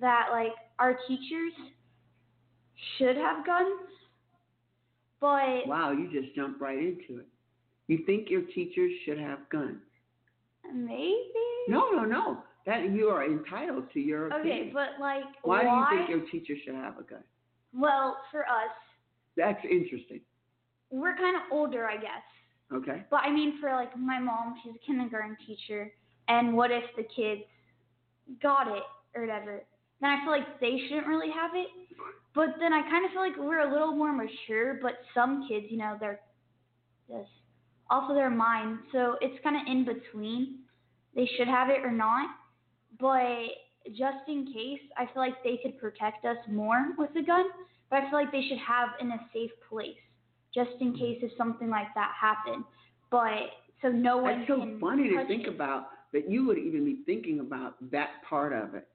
that 0.00 0.28
like 0.30 0.52
our 0.78 0.98
teachers 1.08 1.52
should 2.96 3.16
have 3.16 3.44
guns, 3.46 3.80
but 5.20 5.66
Wow, 5.66 5.92
you 5.92 6.10
just 6.12 6.34
jumped 6.34 6.60
right 6.60 6.78
into 6.78 7.20
it. 7.20 7.26
You 7.88 8.00
think 8.06 8.28
your 8.30 8.42
teachers 8.54 8.92
should 9.04 9.18
have 9.18 9.38
guns? 9.50 9.78
maybe. 10.74 11.24
No, 11.68 11.90
no, 11.90 12.04
no. 12.04 12.38
That 12.66 12.90
you 12.92 13.06
are 13.08 13.24
entitled 13.24 13.90
to 13.94 14.00
your 14.00 14.26
Opinion. 14.26 14.58
Okay, 14.58 14.70
but 14.74 15.00
like 15.00 15.24
Why, 15.42 15.64
why? 15.64 15.88
do 15.90 15.96
you 15.96 16.06
think 16.06 16.10
your 16.10 16.30
teacher 16.30 16.54
should 16.64 16.74
have 16.74 16.98
a 16.98 17.02
gun? 17.02 17.24
well, 17.74 18.18
for 18.30 18.40
us, 18.42 18.72
That's 19.36 19.62
interesting. 19.64 20.20
we're 20.90 21.16
kind 21.16 21.36
of 21.36 21.42
older, 21.50 21.86
I 21.86 21.96
guess. 21.96 22.24
Okay. 22.74 23.02
But 23.10 23.20
I 23.24 23.30
mean, 23.32 23.58
for 23.60 23.70
like 23.70 23.96
my 23.98 24.18
mom, 24.18 24.56
she's 24.62 24.74
a 24.74 24.86
kindergarten 24.86 25.36
teacher, 25.46 25.90
and 26.28 26.56
what 26.56 26.70
if 26.70 26.84
the 26.96 27.04
kids 27.04 27.42
got 28.42 28.68
it 28.68 28.82
or 29.14 29.22
whatever? 29.22 29.62
Then 30.00 30.10
I 30.10 30.22
feel 30.22 30.30
like 30.30 30.60
they 30.60 30.80
shouldn't 30.88 31.06
really 31.06 31.30
have 31.30 31.52
it. 31.54 31.66
But 32.34 32.50
then 32.60 32.72
I 32.72 32.82
kind 32.82 33.04
of 33.04 33.10
feel 33.10 33.22
like 33.22 33.36
we're 33.36 33.68
a 33.68 33.72
little 33.72 33.92
more 33.92 34.12
mature. 34.12 34.78
But 34.80 34.98
some 35.14 35.48
kids, 35.48 35.66
you 35.70 35.78
know, 35.78 35.96
they're 35.98 36.20
just 37.08 37.30
off 37.90 38.10
of 38.10 38.16
their 38.16 38.30
mind, 38.30 38.78
so 38.92 39.16
it's 39.20 39.42
kind 39.42 39.56
of 39.56 39.62
in 39.66 39.84
between. 39.84 40.58
They 41.16 41.28
should 41.36 41.48
have 41.48 41.70
it 41.70 41.80
or 41.82 41.90
not. 41.90 42.28
But 43.00 43.48
just 43.90 44.28
in 44.28 44.46
case, 44.52 44.80
I 44.96 45.06
feel 45.06 45.22
like 45.22 45.42
they 45.42 45.58
could 45.62 45.78
protect 45.80 46.24
us 46.24 46.36
more 46.48 46.88
with 46.96 47.10
a 47.16 47.22
gun. 47.22 47.46
But 47.90 48.00
I 48.00 48.10
feel 48.10 48.20
like 48.20 48.30
they 48.30 48.46
should 48.48 48.58
have 48.58 48.90
in 49.00 49.10
a 49.10 49.18
safe 49.32 49.50
place, 49.68 49.96
just 50.54 50.70
in 50.80 50.92
mm-hmm. 50.92 50.98
case 50.98 51.18
if 51.22 51.32
something 51.38 51.70
like 51.70 51.88
that 51.94 52.12
happened. 52.20 52.64
But 53.10 53.50
so 53.80 53.88
no 53.88 54.18
one 54.18 54.40
That's 54.40 54.48
so 54.48 54.78
funny 54.80 55.08
to 55.08 55.26
think 55.26 55.46
it. 55.46 55.54
about 55.54 55.86
that 56.12 56.30
you 56.30 56.46
would 56.46 56.58
even 56.58 56.84
be 56.84 56.98
thinking 57.06 57.40
about 57.40 57.76
that 57.90 58.10
part 58.28 58.52
of 58.52 58.74
it. 58.74 58.86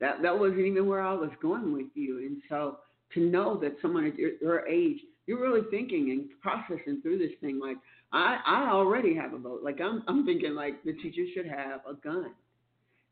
That 0.00 0.22
that 0.22 0.38
wasn't 0.38 0.60
even 0.60 0.86
where 0.86 1.00
I 1.00 1.14
was 1.14 1.30
going 1.40 1.72
with 1.72 1.86
you. 1.94 2.18
And 2.18 2.42
so 2.48 2.78
to 3.14 3.20
know 3.20 3.58
that 3.60 3.76
someone 3.80 4.06
at 4.06 4.18
your, 4.18 4.32
your 4.40 4.66
age, 4.66 4.98
you're 5.26 5.40
really 5.40 5.66
thinking 5.70 6.10
and 6.10 6.28
processing 6.40 7.00
through 7.02 7.18
this 7.18 7.32
thing. 7.40 7.58
Like 7.60 7.76
I, 8.12 8.38
I 8.46 8.70
already 8.70 9.14
have 9.14 9.32
a 9.32 9.38
vote. 9.38 9.62
Like 9.62 9.80
I'm, 9.80 10.02
I'm 10.06 10.26
thinking 10.26 10.54
like 10.54 10.82
the 10.84 10.92
teacher 10.94 11.24
should 11.34 11.46
have 11.46 11.80
a 11.88 11.94
gun. 11.94 12.32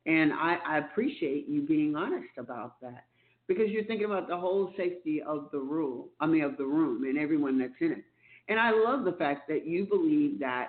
And 0.07 0.33
I, 0.33 0.59
I 0.67 0.79
appreciate 0.79 1.49
you 1.49 1.63
being 1.63 1.97
honest 1.97 2.29
about 2.37 2.81
that 2.83 3.05
because 3.49 3.71
you're 3.71 3.85
thinking 3.85 4.07
about 4.07 4.29
the 4.29 4.37
whole 4.37 4.73
safety 4.77 5.23
of 5.23 5.49
the 5.53 5.59
rule, 5.59 6.09
I 6.21 6.27
mean, 6.27 6.43
of 6.43 6.57
the 6.57 6.67
room 6.67 7.05
and 7.05 7.19
everyone 7.19 7.59
that's 7.59 7.73
in 7.81 7.93
it. 7.93 8.05
And 8.49 8.61
I 8.61 8.71
love 8.71 9.05
the 9.05 9.13
fact 9.13 9.49
that 9.49 9.67
you 9.67 9.87
believe 9.87 10.39
that 10.41 10.69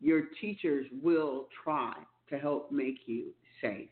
your 0.00 0.22
teachers 0.40 0.86
will 1.02 1.48
try 1.64 1.94
to 2.30 2.38
help 2.38 2.70
make 2.72 2.98
you 3.06 3.26
safe. 3.60 3.88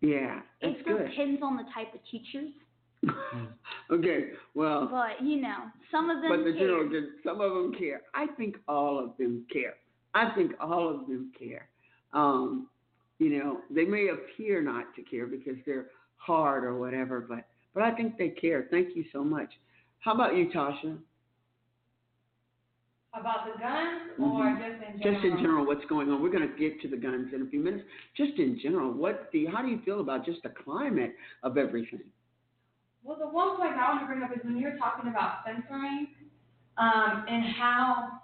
Yeah, 0.00 0.40
that's 0.62 0.76
It 0.80 0.84
good. 0.86 1.08
depends 1.10 1.42
on 1.42 1.56
the 1.56 1.64
type 1.74 1.92
of 1.94 2.00
teachers, 2.10 2.50
okay, 3.90 4.30
well, 4.54 4.86
but 4.90 5.24
you 5.24 5.40
know, 5.40 5.56
some 5.90 6.10
of 6.10 6.20
them. 6.22 6.30
but 6.30 6.44
the 6.44 6.52
care. 6.52 6.60
general, 6.60 7.06
some 7.24 7.40
of 7.40 7.50
them 7.52 7.74
care. 7.78 8.02
I 8.14 8.26
think 8.36 8.56
all 8.68 8.98
of 8.98 9.16
them 9.18 9.46
care. 9.52 9.74
I 10.14 10.34
think 10.34 10.52
all 10.60 10.88
of 10.88 11.06
them 11.06 11.32
care. 11.38 11.68
Um, 12.12 12.68
you 13.18 13.38
know, 13.38 13.58
they 13.70 13.84
may 13.84 14.08
appear 14.08 14.60
not 14.62 14.94
to 14.96 15.02
care 15.02 15.26
because 15.26 15.56
they're 15.66 15.86
hard 16.16 16.64
or 16.64 16.78
whatever, 16.78 17.20
but 17.20 17.46
but 17.74 17.82
I 17.82 17.94
think 17.94 18.18
they 18.18 18.30
care. 18.30 18.66
Thank 18.70 18.96
you 18.96 19.04
so 19.12 19.22
much. 19.24 19.50
How 20.00 20.12
about 20.14 20.36
you, 20.36 20.48
Tasha? 20.50 20.98
About 23.12 23.44
the 23.44 23.58
guns 23.58 24.12
or 24.22 24.54
just 24.54 24.86
in 24.86 25.02
general? 25.02 25.14
Just 25.14 25.24
in 25.24 25.36
general, 25.42 25.66
what's 25.66 25.84
going 25.86 26.10
on? 26.10 26.22
We're 26.22 26.30
going 26.30 26.48
to 26.48 26.56
get 26.56 26.80
to 26.82 26.88
the 26.88 26.96
guns 26.96 27.28
in 27.34 27.42
a 27.42 27.46
few 27.46 27.58
minutes. 27.58 27.82
Just 28.16 28.38
in 28.38 28.60
general, 28.62 28.92
what 28.92 29.28
you, 29.32 29.50
how 29.50 29.62
do 29.62 29.68
you 29.68 29.80
feel 29.84 30.00
about 30.00 30.24
just 30.24 30.44
the 30.44 30.50
climate 30.50 31.14
of 31.42 31.58
everything? 31.58 32.04
Well, 33.02 33.18
the 33.18 33.26
one 33.26 33.56
point 33.56 33.72
I 33.72 33.90
want 33.90 34.02
to 34.02 34.06
bring 34.06 34.22
up 34.22 34.30
is 34.30 34.38
when 34.44 34.58
you're 34.58 34.76
talking 34.76 35.10
about 35.10 35.38
censoring, 35.44 36.06
um, 36.78 37.24
and 37.28 37.44
how, 37.56 38.20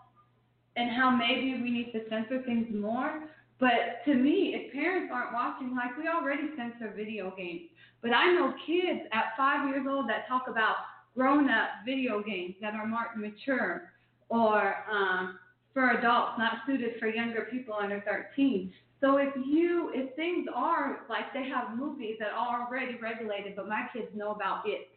and 0.76 0.90
how 0.90 1.11
maybe 1.11 1.61
we 1.61 1.71
need 1.71 1.90
to 1.93 2.09
censor 2.09 2.43
things 2.43 2.66
more. 2.73 3.25
But 3.59 4.05
to 4.05 4.14
me, 4.14 4.55
if 4.55 4.73
parents 4.73 5.11
aren't 5.12 5.33
watching, 5.33 5.75
like 5.75 5.97
we 5.99 6.07
already 6.07 6.50
censor 6.57 6.93
video 6.95 7.35
games, 7.37 7.62
but 8.02 8.12
I 8.12 8.31
know 8.33 8.55
kids 8.66 9.00
at 9.12 9.35
five 9.37 9.69
years 9.69 9.85
old 9.88 10.09
that 10.09 10.28
talk 10.28 10.45
about 10.49 10.76
grown-up 11.16 11.83
video 11.85 12.23
games 12.23 12.55
that 12.61 12.75
are 12.75 12.87
marked 12.87 13.16
mature 13.16 13.90
or 14.28 14.76
um, 14.90 15.38
for 15.73 15.90
adults, 15.90 16.33
not 16.38 16.59
suited 16.66 16.99
for 16.99 17.09
younger 17.09 17.47
people 17.50 17.75
under 17.75 18.02
13. 18.06 18.73
So 19.00 19.18
if 19.18 19.28
you, 19.45 19.90
if 19.95 20.14
things 20.16 20.47
are 20.54 21.00
like 21.09 21.33
they 21.35 21.45
have 21.49 21.76
movies 21.76 22.16
that 22.18 22.30
are 22.33 22.66
already 22.66 22.97
regulated, 23.00 23.54
but 23.54 23.68
my 23.68 23.87
kids 23.92 24.09
know 24.14 24.33
about 24.33 24.62
it 24.66 24.88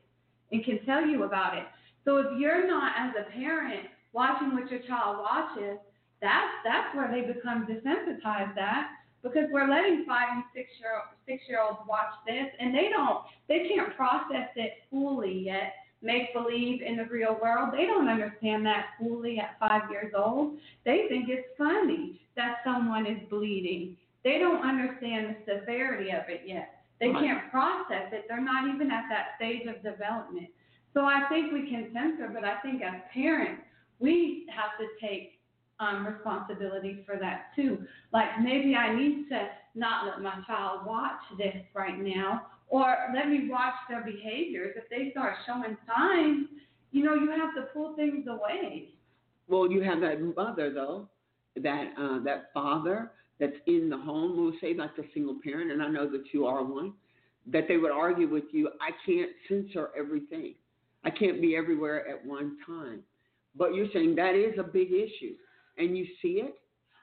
and 0.51 0.63
can 0.63 0.83
tell 0.85 1.05
you 1.05 1.23
about 1.23 1.57
it. 1.57 1.65
So 2.05 2.17
if 2.17 2.27
you're 2.39 2.65
not 2.65 2.93
as 2.97 3.13
a 3.19 3.31
parent 3.31 3.87
watching 4.13 4.53
what 4.53 4.71
your 4.71 4.79
child 4.81 5.17
watches, 5.19 5.79
that's 6.21 6.51
that's 6.63 6.95
where 6.95 7.11
they 7.11 7.21
become 7.31 7.67
desensitized 7.67 8.57
at 8.57 8.87
because 9.21 9.45
we're 9.51 9.67
letting 9.69 10.05
five 10.07 10.27
and 10.31 10.43
six 10.53 10.69
year 10.79 11.01
six 11.27 11.43
year 11.47 11.59
olds 11.61 11.79
watch 11.87 12.11
this 12.25 12.47
and 12.59 12.73
they 12.73 12.89
don't 12.89 13.19
they 13.47 13.67
can't 13.67 13.95
process 13.95 14.49
it 14.55 14.73
fully 14.89 15.43
yet. 15.45 15.73
Make 16.01 16.33
believe 16.33 16.81
in 16.81 16.95
the 16.97 17.05
real 17.05 17.37
world. 17.41 17.73
They 17.73 17.85
don't 17.85 18.07
understand 18.07 18.65
that 18.65 18.87
fully 18.99 19.39
at 19.39 19.59
five 19.59 19.91
years 19.91 20.13
old. 20.15 20.57
They 20.85 21.07
think 21.09 21.27
it's 21.27 21.47
funny 21.57 22.21
that 22.35 22.57
someone 22.63 23.05
is 23.05 23.19
bleeding. 23.29 23.97
They 24.23 24.37
don't 24.37 24.63
understand 24.67 25.35
the 25.45 25.59
severity 25.59 26.11
of 26.11 26.29
it 26.29 26.43
yet. 26.45 26.83
They 26.99 27.09
Right. 27.09 27.23
can't 27.23 27.51
process 27.51 28.11
it. 28.13 28.27
They're 28.27 28.41
not 28.41 28.67
even 28.67 28.91
at 28.91 29.09
that 29.09 29.35
stage 29.37 29.65
of 29.67 29.81
development. 29.83 30.49
So 30.93 31.05
I 31.05 31.27
think 31.29 31.51
we 31.51 31.69
can 31.69 31.91
censor, 31.93 32.29
but 32.29 32.43
I 32.43 32.57
think 32.59 32.81
as 32.81 33.01
parents, 33.13 33.61
we 33.99 34.47
have 34.49 34.77
to 34.79 34.87
take 34.99 35.39
um, 35.79 36.05
responsibility 36.05 37.03
for 37.05 37.17
that 37.17 37.55
too. 37.55 37.85
Like 38.11 38.39
maybe 38.41 38.75
I 38.75 38.93
need 38.93 39.29
to 39.29 39.49
not 39.75 40.07
let 40.07 40.21
my 40.21 40.41
child 40.45 40.85
watch 40.85 41.21
this 41.37 41.55
right 41.73 41.97
now, 41.97 42.47
or 42.69 42.95
let 43.13 43.29
me 43.29 43.47
watch 43.49 43.73
their 43.89 44.03
behaviors. 44.03 44.75
If 44.77 44.89
they 44.89 45.11
start 45.11 45.33
showing 45.45 45.75
signs, 45.87 46.47
you 46.91 47.03
know, 47.03 47.15
you 47.15 47.29
have 47.31 47.53
to 47.55 47.71
pull 47.73 47.95
things 47.95 48.25
away. 48.27 48.89
Well, 49.47 49.71
you 49.71 49.81
have 49.81 49.99
that 50.01 50.21
mother 50.35 50.71
though, 50.71 51.07
that 51.55 51.91
uh, 51.99 52.23
that 52.23 52.51
father 52.53 53.11
that's 53.39 53.55
in 53.67 53.89
the 53.89 53.97
home. 53.97 54.37
We'll 54.37 54.53
say 54.61 54.73
like 54.73 54.95
the 54.95 55.05
single 55.13 55.37
parent, 55.43 55.71
and 55.71 55.81
I 55.81 55.87
know 55.87 56.09
that 56.09 56.23
you 56.31 56.45
are 56.45 56.63
one. 56.63 56.93
That 57.47 57.67
they 57.67 57.77
would 57.77 57.91
argue 57.91 58.29
with 58.29 58.43
you. 58.51 58.69
I 58.79 58.91
can't 59.05 59.31
censor 59.47 59.89
everything. 59.97 60.53
I 61.03 61.09
can't 61.09 61.41
be 61.41 61.55
everywhere 61.55 62.07
at 62.07 62.23
one 62.23 62.57
time. 62.67 63.01
But 63.55 63.73
you're 63.73 63.87
saying 63.93 64.15
that 64.15 64.35
is 64.35 64.59
a 64.59 64.63
big 64.63 64.91
issue, 64.91 65.33
and 65.77 65.97
you 65.97 66.05
see 66.21 66.41
it. 66.43 66.59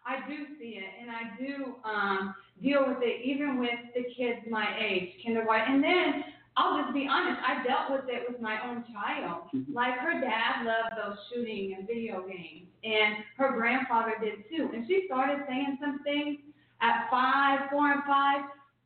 I 0.07 0.27
do 0.29 0.47
see 0.59 0.79
it, 0.79 0.91
and 1.03 1.11
I 1.11 1.35
do 1.37 1.75
um, 1.85 2.35
deal 2.63 2.87
with 2.87 2.99
it 3.03 3.25
even 3.25 3.59
with 3.59 3.75
the 3.95 4.05
kids 4.15 4.41
my 4.49 4.67
age, 4.81 5.11
kindergarten. 5.25 5.75
And 5.75 5.85
then 5.85 6.25
I'll 6.57 6.81
just 6.83 6.95
be 6.95 7.09
honest, 7.11 7.41
I 7.45 7.67
dealt 7.67 7.91
with 7.91 8.09
it 8.09 8.23
with 8.31 8.41
my 8.41 8.57
own 8.69 8.85
child. 8.93 9.51
Mhm. 9.53 9.75
Like 9.75 9.95
her 9.99 10.21
dad 10.21 10.65
loved 10.65 10.95
those 10.97 11.19
shooting 11.29 11.75
and 11.77 11.87
video 11.87 12.23
games, 12.27 12.69
and 12.85 13.17
her 13.37 13.51
grandfather 13.53 14.15
did 14.23 14.49
too. 14.49 14.71
And 14.73 14.87
she 14.87 15.05
started 15.07 15.45
saying 15.49 15.79
some 15.81 15.99
things 16.05 16.39
at 16.81 17.11
five, 17.11 17.69
four 17.71 17.91
and 17.91 18.05
five, 18.05 18.45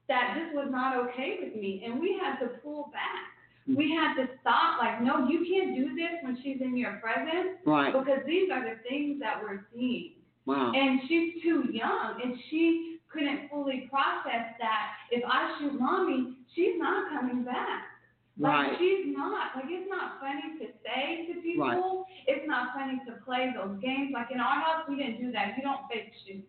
that 0.09 0.37
just 0.41 0.55
was 0.57 0.69
not 0.71 0.97
okay 0.97 1.39
with 1.43 1.55
me, 1.55 1.83
and 1.85 2.01
we 2.01 2.19
had 2.19 2.39
to 2.41 2.49
pull 2.65 2.91
back. 2.93 3.29
Mhm. 3.69 3.77
We 3.77 3.93
had 3.95 4.15
to 4.15 4.27
stop. 4.41 4.81
Like, 4.81 5.03
no, 5.03 5.29
you 5.29 5.45
can't 5.45 5.77
do 5.77 5.95
this 5.95 6.23
when 6.23 6.41
she's 6.43 6.61
in 6.63 6.77
your 6.77 6.95
presence 6.95 7.59
Right. 7.67 7.93
because 7.93 8.25
these 8.25 8.51
are 8.51 8.65
the 8.65 8.77
things 8.89 9.21
that 9.21 9.41
we're 9.43 9.67
seeing. 9.73 10.15
Wow. 10.51 10.73
And 10.75 11.01
she's 11.07 11.43
too 11.43 11.71
young, 11.71 12.21
and 12.23 12.35
she 12.51 12.99
couldn't 13.07 13.49
fully 13.51 13.87
process 13.91 14.59
that 14.59 14.87
if 15.11 15.23
I 15.27 15.55
shoot 15.59 15.79
mommy, 15.79 16.35
she's 16.55 16.75
not 16.77 17.11
coming 17.11 17.45
back. 17.45 17.87
Like 18.39 18.73
Right. 18.73 18.79
she's 18.79 19.15
not. 19.15 19.55
Like 19.55 19.67
it's 19.69 19.89
not 19.89 20.19
funny 20.19 20.59
to 20.59 20.67
say 20.83 21.27
to 21.29 21.41
people. 21.41 21.63
Right. 21.67 22.05
It's 22.27 22.47
not 22.49 22.75
funny 22.75 22.99
to 23.07 23.13
play 23.25 23.53
those 23.55 23.79
games. 23.81 24.11
Like 24.13 24.31
in 24.33 24.41
our 24.41 24.59
house, 24.61 24.89
we 24.89 24.97
didn't 24.97 25.21
do 25.21 25.31
that. 25.33 25.55
You 25.57 25.63
don't 25.63 25.87
fake 25.87 26.11
shoot. 26.27 26.43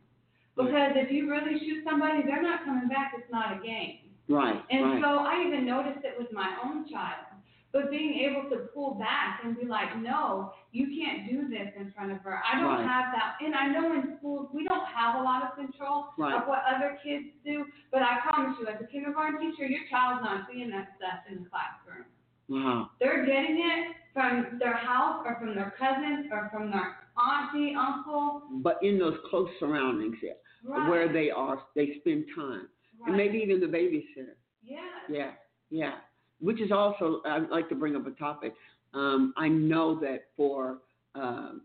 Because 0.55 0.93
if 0.95 1.11
you 1.11 1.29
really 1.29 1.59
shoot 1.59 1.83
somebody, 1.83 2.23
they're 2.23 2.41
not 2.41 2.65
coming 2.65 2.89
back. 2.89 3.13
It's 3.17 3.31
not 3.31 3.57
a 3.57 3.59
game. 3.61 4.09
Right. 4.29 4.61
And 4.69 4.83
right. 4.83 5.01
so 5.03 5.19
I 5.19 5.43
even 5.45 5.65
noticed 5.65 6.05
it 6.05 6.15
with 6.17 6.31
my 6.31 6.57
own 6.63 6.89
child. 6.89 7.25
But 7.71 7.89
being 7.91 8.19
able 8.27 8.49
to 8.49 8.67
pull 8.73 8.95
back 8.95 9.41
and 9.43 9.57
be 9.57 9.65
like, 9.65 9.95
no, 9.97 10.53
you 10.71 10.87
can't 10.87 11.29
do 11.29 11.49
this 11.49 11.67
in 11.77 11.91
front 11.91 12.11
of 12.11 12.19
her. 12.19 12.41
I 12.45 12.59
don't 12.59 12.65
Right. 12.79 12.85
have 12.87 13.11
that. 13.13 13.35
And 13.43 13.53
I 13.53 13.67
know 13.67 13.91
in 13.93 14.17
schools 14.17 14.49
we 14.53 14.63
don't 14.63 14.85
have 14.85 15.15
a 15.19 15.23
lot 15.23 15.43
of 15.43 15.55
control 15.55 16.13
Right. 16.17 16.33
of 16.33 16.47
what 16.47 16.63
other 16.65 16.97
kids 17.03 17.27
do. 17.43 17.65
But 17.91 18.03
I 18.03 18.19
promise 18.21 18.57
you, 18.59 18.67
as 18.67 18.79
a 18.81 18.87
kindergarten 18.87 19.39
teacher, 19.39 19.65
your 19.65 19.83
child's 19.89 20.23
not 20.23 20.47
seeing 20.49 20.69
that 20.71 20.95
stuff 20.97 21.19
in 21.29 21.43
the 21.43 21.49
classroom. 21.49 22.05
wow. 22.49 22.89
They're 22.99 23.25
getting 23.25 23.59
it 23.61 23.95
from 24.13 24.59
their 24.59 24.73
house 24.73 25.23
or 25.25 25.35
from 25.35 25.55
their 25.55 25.71
cousins 25.79 26.27
or 26.31 26.49
from 26.51 26.69
their 26.69 26.97
auntie, 27.17 27.73
uncle. 27.75 28.43
But 28.61 28.81
in 28.83 28.97
those 28.99 29.17
close 29.29 29.49
surroundings, 29.57 30.17
yeah, 30.21 30.33
Right. 30.65 30.89
where 30.89 31.07
they 31.07 31.31
are, 31.31 31.63
they 31.75 31.93
spend 31.99 32.25
time, 32.35 32.67
and 33.05 33.15
maybe 33.15 33.37
even 33.39 33.61
the 33.61 33.67
babysitter. 33.67 34.35
Yeah. 34.63 34.79
Yeah, 35.07 35.31
yeah. 35.69 35.95
Which 36.39 36.59
is 36.59 36.71
also, 36.73 37.21
I'd 37.23 37.49
like 37.49 37.69
to 37.69 37.75
bring 37.75 37.95
up 37.95 38.05
a 38.05 38.11
topic. 38.11 38.53
Um, 38.93 39.33
I 39.37 39.47
know 39.47 39.99
that 40.01 40.25
for, 40.35 40.79
um, 41.15 41.61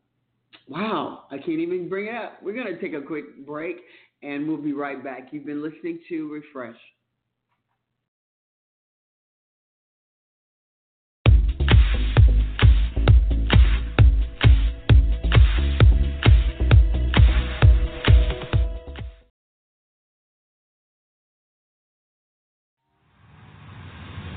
wow, 0.69 1.25
I 1.31 1.39
can't 1.39 1.59
even 1.59 1.89
bring 1.89 2.07
it 2.07 2.15
up. 2.15 2.43
We're 2.43 2.55
going 2.55 2.67
to 2.67 2.81
take 2.81 2.95
a 2.95 3.03
quick 3.03 3.45
break 3.45 3.79
and 4.23 4.47
we'll 4.47 4.57
be 4.57 4.73
right 4.73 5.03
back. 5.03 5.29
You've 5.33 5.47
been 5.47 5.63
listening 5.63 6.01
to 6.09 6.33
Refresh. 6.33 6.77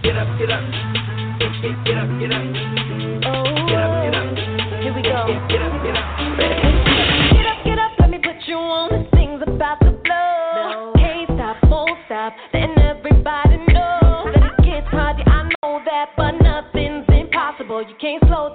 Get 0.02 0.16
up, 0.18 0.40
get 0.40 0.50
up. 0.50 0.64
Get, 1.40 1.86
get 1.86 1.98
up, 1.98 2.20
get 2.20 2.32
up. 2.32 2.59
Can't 18.00 18.24
slow 18.28 18.49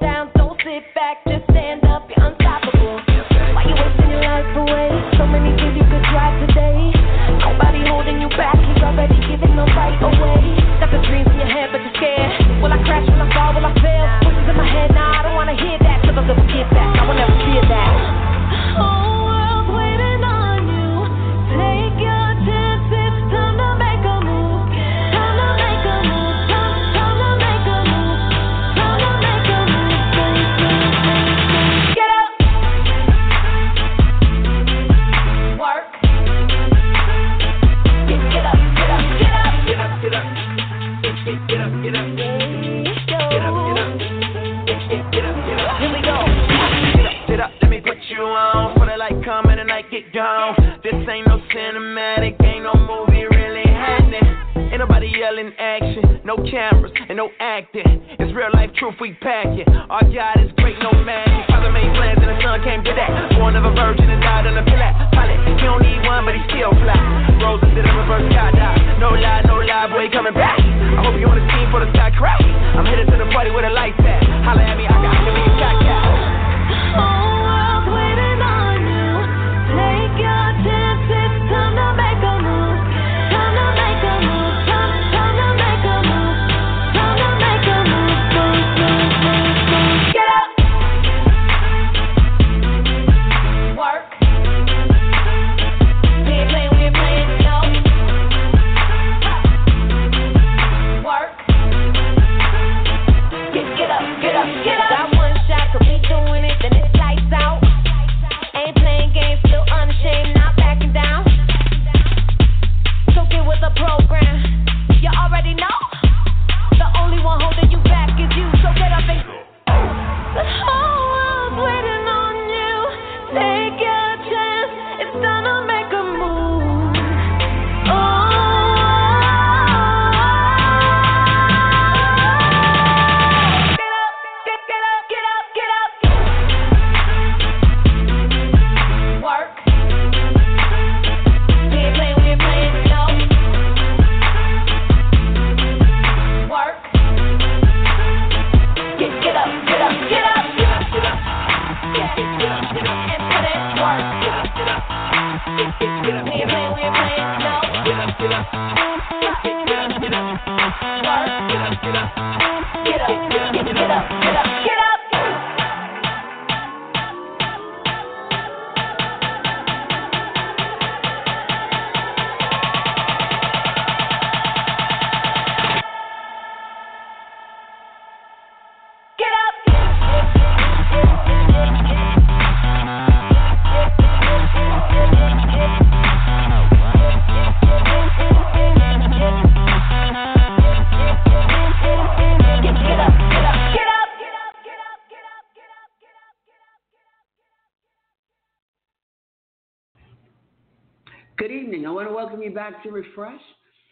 back 202.70 202.82
to 202.82 202.90
Refresh. 202.90 203.42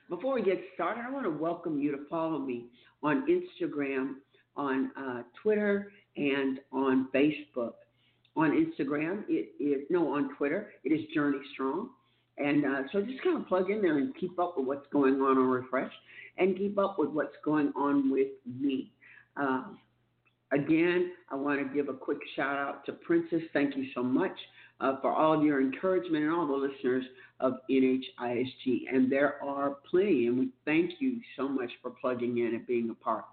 Before 0.08 0.32
we 0.35 0.42
get 0.42 0.58
started, 0.72 1.02
I 1.06 1.11
want 1.11 1.24
to 1.26 1.30
welcome 1.30 1.78
you 1.78 1.90
to 1.90 2.08
follow 2.08 2.38
me 2.38 2.68
on 3.02 3.26
Instagram, 3.28 4.14
on 4.56 4.90
uh, 4.96 5.24
Twitter, 5.42 5.92
and 6.16 6.58
on 6.72 7.08
Facebook. 7.14 7.72
On 8.35 8.50
Instagram, 8.50 9.24
it 9.28 9.50
is 9.62 9.82
no 9.90 10.14
on 10.14 10.35
Twitter. 10.38 10.70
It 10.85 10.88
is 10.88 11.00
Journey 11.14 11.37
Strong, 11.52 11.90
and 12.38 12.64
uh, 12.64 12.82
so 12.90 13.02
just 13.02 13.22
kind 13.22 13.37
of 13.37 13.46
plug 13.46 13.70
in 13.70 13.82
there 13.82 13.98
and 13.98 14.16
keep 14.16 14.38
up 14.38 14.54
with 14.56 14.66
what's 14.66 14.87
going 14.90 15.16
on 15.16 15.37
on 15.37 15.48
Refresh, 15.48 15.92
and 16.38 16.56
keep 16.56 16.78
up 16.78 16.98
with 16.98 17.11
what's 17.11 17.37
going 17.44 17.74
on 17.76 18.11
with 18.11 18.28
me. 18.58 18.90
Uh, 19.37 19.64
again, 20.52 21.12
I 21.30 21.34
want 21.34 21.58
to 21.60 21.74
give 21.74 21.88
a 21.88 21.94
quick 21.94 22.18
shout 22.36 22.56
out 22.56 22.84
to 22.86 22.92
Princess. 22.92 23.42
Thank 23.52 23.76
you 23.76 23.86
so 23.94 24.02
much 24.02 24.36
uh, 24.80 25.00
for 25.00 25.12
all 25.12 25.38
of 25.38 25.44
your 25.44 25.60
encouragement 25.60 26.24
and 26.24 26.32
all 26.32 26.46
the 26.46 26.52
listeners 26.52 27.04
of 27.40 27.54
NHISG. 27.70 28.82
And 28.92 29.10
there 29.10 29.42
are 29.42 29.76
plenty, 29.90 30.26
and 30.26 30.38
we 30.38 30.48
thank 30.64 30.92
you 31.00 31.20
so 31.36 31.48
much 31.48 31.70
for 31.80 31.90
plugging 31.90 32.38
in 32.38 32.54
and 32.54 32.66
being 32.66 32.90
a 32.90 32.94
part. 32.94 33.24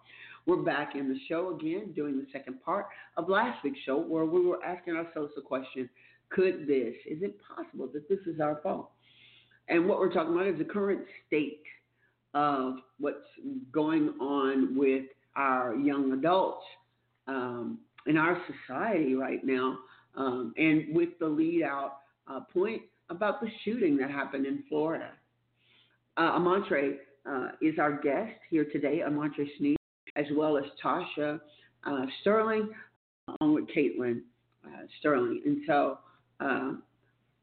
We're 0.45 0.63
back 0.63 0.95
in 0.95 1.10
the 1.10 1.19
show 1.27 1.55
again, 1.55 1.91
doing 1.95 2.17
the 2.17 2.25
second 2.32 2.63
part 2.63 2.88
of 3.17 3.29
last 3.29 3.63
week's 3.63 3.79
show, 3.86 3.97
where 3.97 4.25
we 4.25 4.45
were 4.45 4.63
asking 4.63 4.95
ourselves 4.95 5.34
the 5.36 5.41
question 5.41 5.89
could 6.29 6.67
this, 6.67 6.93
is 7.08 7.23
it 7.23 7.38
possible 7.55 7.89
that 7.93 8.08
this 8.08 8.19
is 8.27 8.39
our 8.39 8.60
fault? 8.62 8.91
And 9.67 9.88
what 9.88 9.99
we're 9.99 10.13
talking 10.13 10.34
about 10.34 10.47
is 10.47 10.58
the 10.58 10.63
current 10.63 11.01
state 11.27 11.63
of 12.34 12.75
what's 12.99 13.17
going 13.71 14.10
on 14.19 14.77
with 14.77 15.05
our 15.36 15.75
young 15.75 16.13
adults 16.13 16.65
um, 17.30 17.80
in 18.08 18.18
our 18.18 18.42
society 18.48 19.13
right 19.13 19.46
now 19.46 19.78
um, 20.15 20.54
and 20.58 20.96
with 20.96 21.10
the 21.20 21.28
lead 21.28 21.63
out 21.63 22.00
uh, 22.28 22.42
point 22.54 22.82
about 23.10 23.39
the 23.42 23.48
shooting 23.63 23.98
that 23.98 24.10
happened 24.10 24.46
in 24.46 24.63
Florida. 24.68 25.12
Uh, 26.18 26.38
Amontre 26.38 26.96
uh, 27.30 27.50
is 27.62 27.80
our 27.80 28.00
guest 28.02 28.34
here 28.50 28.65
today, 28.72 29.02
Amontre 29.06 29.46
Sneed, 29.58 29.78
as 30.15 30.26
well 30.36 30.58
as 30.58 30.65
Tasha 30.84 31.39
uh, 31.86 32.06
Sterling, 32.22 32.70
along 33.39 33.54
with 33.54 33.65
Caitlin 33.76 34.22
uh, 34.65 34.86
Sterling. 35.00 35.42
And 35.46 35.62
so 35.65 36.00
um, 36.39 36.84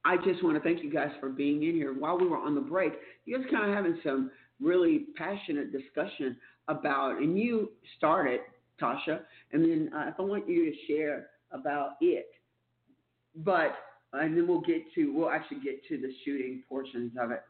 I 0.05 0.17
just 0.19 0.43
want 0.45 0.57
to 0.57 0.63
thank 0.63 0.83
you 0.83 0.93
guys 0.93 1.11
for 1.21 1.29
being 1.29 1.63
in 1.63 1.75
here. 1.75 1.95
While 1.95 2.19
we 2.19 2.27
were 2.29 2.39
on 2.39 2.55
the 2.55 2.61
break, 2.61 2.93
you 3.25 3.37
guys 3.37 3.47
kind 3.51 3.71
of 3.71 3.75
having 3.75 3.99
some 4.05 4.31
really 4.61 5.07
passionate 5.17 5.73
discussion 5.73 6.37
about, 6.69 7.19
and 7.19 7.39
you 7.39 7.71
started, 7.97 8.41
Tasha, 8.81 9.21
and 9.53 9.65
then 9.65 9.91
uh, 9.95 10.09
if 10.09 10.15
I 10.19 10.23
want 10.23 10.49
you 10.49 10.71
to 10.71 10.77
share 10.87 11.29
about 11.53 11.93
it 12.01 12.27
but 13.45 13.77
and 14.13 14.37
then 14.37 14.47
we'll 14.49 14.61
get 14.61 14.83
to 14.95 15.13
we'll 15.13 15.31
actually 15.31 15.61
get 15.61 15.85
to 15.89 15.99
the 15.99 16.11
shooting 16.25 16.63
portions 16.69 17.13
of 17.21 17.31
it. 17.31 17.43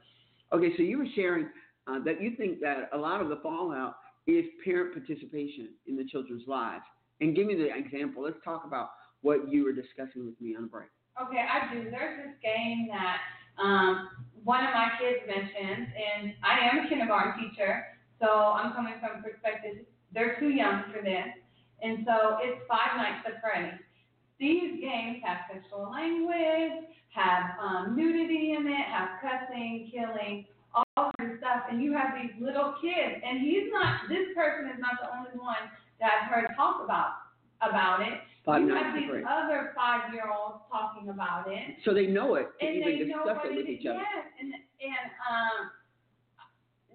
Okay, 0.53 0.73
so 0.77 0.83
you 0.83 0.99
were 0.99 1.07
sharing 1.15 1.49
uh, 1.87 2.01
that 2.05 2.21
you 2.21 2.35
think 2.37 2.61
that 2.61 2.91
a 2.93 2.99
lot 2.99 3.21
of 3.21 3.29
the 3.29 3.39
fallout 3.43 3.97
is 4.27 4.45
parent 4.65 4.93
participation 4.93 5.71
in 5.87 5.97
the 5.97 6.05
children's 6.05 6.47
lives. 6.47 6.83
And 7.21 7.35
give 7.35 7.47
me 7.47 7.55
the 7.55 7.71
example. 7.75 8.25
Let's 8.25 8.43
talk 8.45 8.65
about 8.67 8.91
what 9.23 9.51
you 9.51 9.65
were 9.65 9.73
discussing 9.73 10.27
with 10.27 10.41
me 10.41 10.57
on 10.57 10.63
the 10.63 10.69
break. 10.69 10.91
Okay, 11.21 11.41
I 11.41 11.73
do. 11.73 11.91
There's 11.91 12.27
this 12.27 12.35
game 12.43 12.89
that 12.91 13.19
um, 13.63 14.09
one 14.45 14.65
of 14.65 14.75
my 14.75 14.91
kids 14.99 15.25
mentioned, 15.27 15.89
and 15.95 16.35
I 16.45 16.69
am 16.69 16.85
a 16.85 16.89
kindergarten 16.89 17.41
teacher, 17.41 17.87
so 18.21 18.27
I'm 18.27 18.73
coming 18.75 18.95
from 19.01 19.21
a 19.21 19.23
perspective 19.23 19.87
they're 20.17 20.41
too 20.41 20.49
young 20.49 20.89
for 20.89 21.05
this. 21.05 21.29
And 21.85 22.09
so 22.09 22.41
it's 22.41 22.65
Five 22.65 22.97
Nights 22.97 23.29
at 23.29 23.37
Freddy's. 23.45 23.79
These 24.41 24.81
games 24.81 25.21
have 25.21 25.45
sexual 25.53 25.93
language, 25.93 26.89
have 27.13 27.53
um, 27.61 27.93
nudity 27.93 28.57
in 28.57 28.65
it, 28.65 28.87
have 28.89 29.21
cussing, 29.21 29.93
killing, 29.93 30.49
all 30.73 31.13
kinds 31.21 31.37
of 31.37 31.39
stuff. 31.39 31.69
And 31.69 31.85
you 31.85 31.93
have 31.93 32.17
these 32.17 32.33
little 32.41 32.81
kids, 32.81 33.21
and 33.21 33.45
he's 33.45 33.69
not. 33.69 34.09
This 34.09 34.33
person 34.33 34.73
is 34.73 34.81
not 34.81 34.97
the 35.05 35.13
only 35.13 35.37
one 35.37 35.69
that 36.01 36.09
I've 36.09 36.33
heard 36.33 36.49
talk 36.57 36.81
about 36.83 37.29
about 37.61 38.01
it. 38.01 38.21
Five 38.45 38.63
you 38.63 38.73
have 38.73 38.95
these 38.95 39.25
other 39.25 39.73
five-year-olds 39.75 40.65
talking 40.71 41.09
about 41.09 41.49
it. 41.49 41.77
So 41.85 41.93
they 41.93 42.07
know 42.07 42.37
it 42.37 42.47
and 42.61 42.77
even 42.77 42.89
they 42.89 43.05
know 43.05 43.25
discuss 43.25 43.37
what 43.37 43.53
it 43.53 43.57
with 43.57 43.69
is. 43.69 43.81
each 43.81 43.87
other. 43.89 44.01
Yes, 44.01 44.25
and 44.41 44.53
and 44.53 45.07
um, 45.29 45.57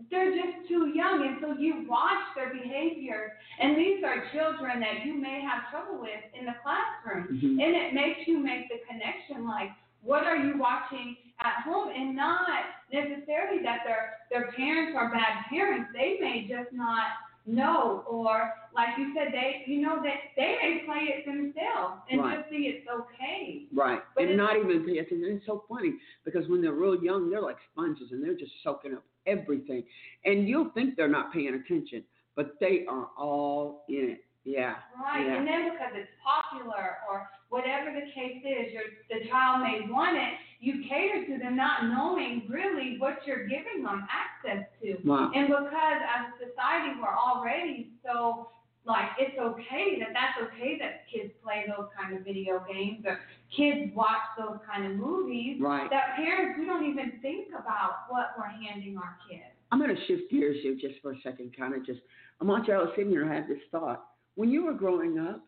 they're 0.10 0.32
just 0.32 0.68
too 0.68 0.92
young, 0.96 1.26
and 1.28 1.38
so 1.42 1.54
you 1.60 1.86
watch 1.88 2.24
their 2.36 2.50
behavior. 2.54 3.34
And 3.60 3.78
these 3.78 4.04
are 4.04 4.24
children 4.34 4.80
that 4.80 5.06
you 5.06 5.14
may 5.14 5.42
have 5.42 5.70
trouble 5.70 6.00
with 6.02 6.24
in 6.38 6.46
the 6.46 6.56
classroom, 6.64 7.28
Mhm. 7.28 7.64
and 7.64 7.76
it 7.76 7.94
makes 7.94 8.28
you 8.28 8.40
make 8.40 8.70
the 8.70 8.80
connection, 8.88 9.46
like. 9.46 9.72
What 10.04 10.24
are 10.26 10.36
you 10.36 10.58
watching 10.58 11.16
at 11.42 11.62
home, 11.62 11.90
and 11.90 12.16
not 12.16 12.66
necessarily 12.92 13.62
that 13.62 13.84
their 13.86 14.18
their 14.32 14.52
parents 14.54 14.98
are 14.98 15.10
bad 15.12 15.46
parents. 15.48 15.92
They 15.94 16.18
may 16.20 16.48
just 16.48 16.74
not 16.74 17.06
know, 17.46 18.04
or 18.08 18.52
like 18.74 18.98
you 18.98 19.14
said, 19.14 19.32
they 19.32 19.64
you 19.68 19.80
know 19.80 20.02
that 20.02 20.18
they 20.36 20.58
may 20.64 20.80
play 20.86 21.04
it 21.14 21.26
themselves 21.26 22.02
and 22.10 22.20
Right. 22.22 22.38
just 22.40 22.50
think 22.50 22.66
it's 22.66 22.88
okay. 22.90 23.68
Right. 23.72 24.02
But 24.16 24.24
and 24.26 24.38
not 24.38 24.56
even 24.58 24.84
pay 24.84 24.98
attention. 24.98 25.24
And 25.24 25.38
it's 25.38 25.46
so 25.46 25.66
funny 25.70 26.00
because 26.24 26.48
when 26.48 26.62
they're 26.64 26.74
real 26.74 26.96
young, 27.04 27.30
they're 27.30 27.42
like 27.42 27.58
sponges 27.72 28.12
and 28.12 28.24
they're 28.24 28.34
just 28.34 28.54
soaking 28.64 28.96
up 28.96 29.04
everything. 29.26 29.84
And 30.26 30.48
you'll 30.48 30.70
think 30.72 30.96
they're 30.96 31.08
not 31.08 31.34
paying 31.34 31.54
attention, 31.54 32.04
but 32.36 32.56
they 32.60 32.86
are 32.90 33.08
all 33.18 33.84
in 33.90 34.12
it. 34.12 34.22
Yeah. 34.44 34.76
Right, 35.00 35.26
Yeah. 35.26 35.38
and 35.38 35.48
then 35.48 35.72
because 35.72 35.94
it's 35.94 36.10
popular 36.24 36.98
or 37.08 37.30
whatever 37.50 37.92
the 37.94 38.10
case 38.12 38.42
is, 38.44 38.74
your 38.74 38.84
the 39.10 39.30
child 39.30 39.62
may 39.62 39.82
want 39.88 40.18
it, 40.18 40.34
you 40.60 40.84
cater 40.90 41.26
to 41.28 41.38
them 41.38 41.56
not 41.56 41.86
knowing 41.86 42.48
really 42.50 42.98
what 42.98 43.20
you're 43.28 43.48
giving 43.48 43.84
them 43.84 44.08
access 44.10 44.66
to. 44.82 44.98
Wow. 45.06 45.32
And 45.36 45.48
because 45.48 45.70
as 45.70 46.34
a 46.34 46.50
society 46.50 46.98
we're 47.00 47.14
already 47.16 47.92
so 48.04 48.50
like 48.84 49.10
it's 49.20 49.38
okay 49.38 50.00
that 50.00 50.10
that's 50.12 50.42
okay 50.50 50.76
that 50.80 51.06
kids 51.14 51.32
play 51.44 51.66
those 51.68 51.90
kind 51.94 52.18
of 52.18 52.24
video 52.24 52.66
games 52.68 53.06
or 53.06 53.20
kids 53.56 53.92
watch 53.96 54.24
those 54.38 54.58
kind 54.70 54.92
of 54.92 54.98
movies. 54.98 55.58
Right. 55.62 55.90
That 55.90 56.16
parents 56.16 56.58
we 56.60 56.66
don't 56.66 56.86
even 56.86 57.14
think 57.22 57.50
about 57.50 58.06
what 58.10 58.32
we're 58.38 58.48
handing 58.48 58.98
our 58.98 59.18
kids. 59.30 59.44
I'm 59.72 59.80
going 59.80 59.96
to 59.96 60.06
shift 60.06 60.30
gears 60.32 60.58
here 60.62 60.76
just 60.76 61.02
for 61.02 61.12
a 61.14 61.22
second, 61.24 61.56
kind 61.58 61.74
of 61.74 61.86
just. 61.86 62.00
I 62.42 62.44
want 62.46 62.68
you, 62.68 62.74
I 62.74 62.78
was 62.78 62.90
sitting 62.96 63.12
here 63.12 63.24
and 63.24 63.32
I 63.32 63.36
had 63.36 63.48
this 63.48 63.60
thought. 63.72 64.06
When 64.36 64.50
you 64.50 64.66
were 64.66 64.74
growing 64.74 65.20
up, 65.20 65.46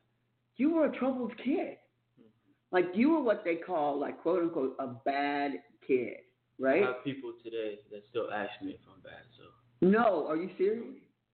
you 0.57 0.73
were 0.73 0.85
a 0.85 0.97
troubled 0.97 1.35
kid. 1.37 1.77
Mm-hmm. 2.19 2.71
Like 2.71 2.85
you 2.93 3.09
were 3.11 3.21
what 3.21 3.43
they 3.43 3.55
call, 3.55 3.99
like 3.99 4.21
quote 4.21 4.43
unquote, 4.43 4.75
a 4.79 4.87
bad 4.87 5.53
kid, 5.87 6.17
I 6.59 6.63
right? 6.63 6.83
have 6.83 7.03
people 7.03 7.33
today 7.43 7.79
that 7.91 8.03
still 8.09 8.29
ask 8.31 8.51
me 8.61 8.71
if 8.71 8.79
I'm 8.93 9.01
bad, 9.01 9.23
so 9.37 9.87
No, 9.87 10.27
are 10.27 10.37
you 10.37 10.49
serious? 10.57 10.83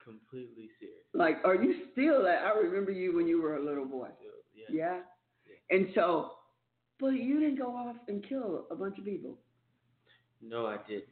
completely 0.03 0.69
serious. 0.79 0.97
Like, 1.13 1.37
are 1.43 1.55
you 1.55 1.83
still 1.91 2.23
that? 2.23 2.43
I 2.43 2.57
remember 2.57 2.89
you 2.91 3.15
when 3.15 3.27
you 3.27 3.41
were 3.41 3.57
a 3.57 3.63
little 3.63 3.85
boy. 3.85 4.07
So, 4.19 4.29
yeah. 4.55 4.95
Yeah. 4.95 5.77
And 5.77 5.89
so, 5.93 6.31
but 6.99 7.09
you 7.09 7.39
didn't 7.39 7.57
go 7.57 7.75
off 7.75 7.95
and 8.07 8.27
kill 8.27 8.65
a 8.71 8.75
bunch 8.75 8.97
of 8.97 9.05
people. 9.05 9.37
No, 10.41 10.65
I 10.65 10.77
didn't. 10.87 11.05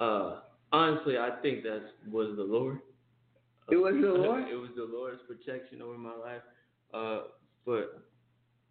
Uh, 0.00 0.40
honestly, 0.72 1.18
I 1.18 1.30
think 1.42 1.62
that 1.62 1.82
was 2.10 2.34
the 2.36 2.42
Lord. 2.42 2.80
It 3.70 3.76
was 3.76 3.94
the 3.94 4.08
Lord? 4.08 4.44
it 4.50 4.56
was 4.56 4.70
the 4.76 4.84
Lord's 4.84 5.20
protection 5.26 5.80
over 5.80 5.96
my 5.96 6.14
life. 6.14 6.42
Uh, 6.92 7.28
but 7.64 8.02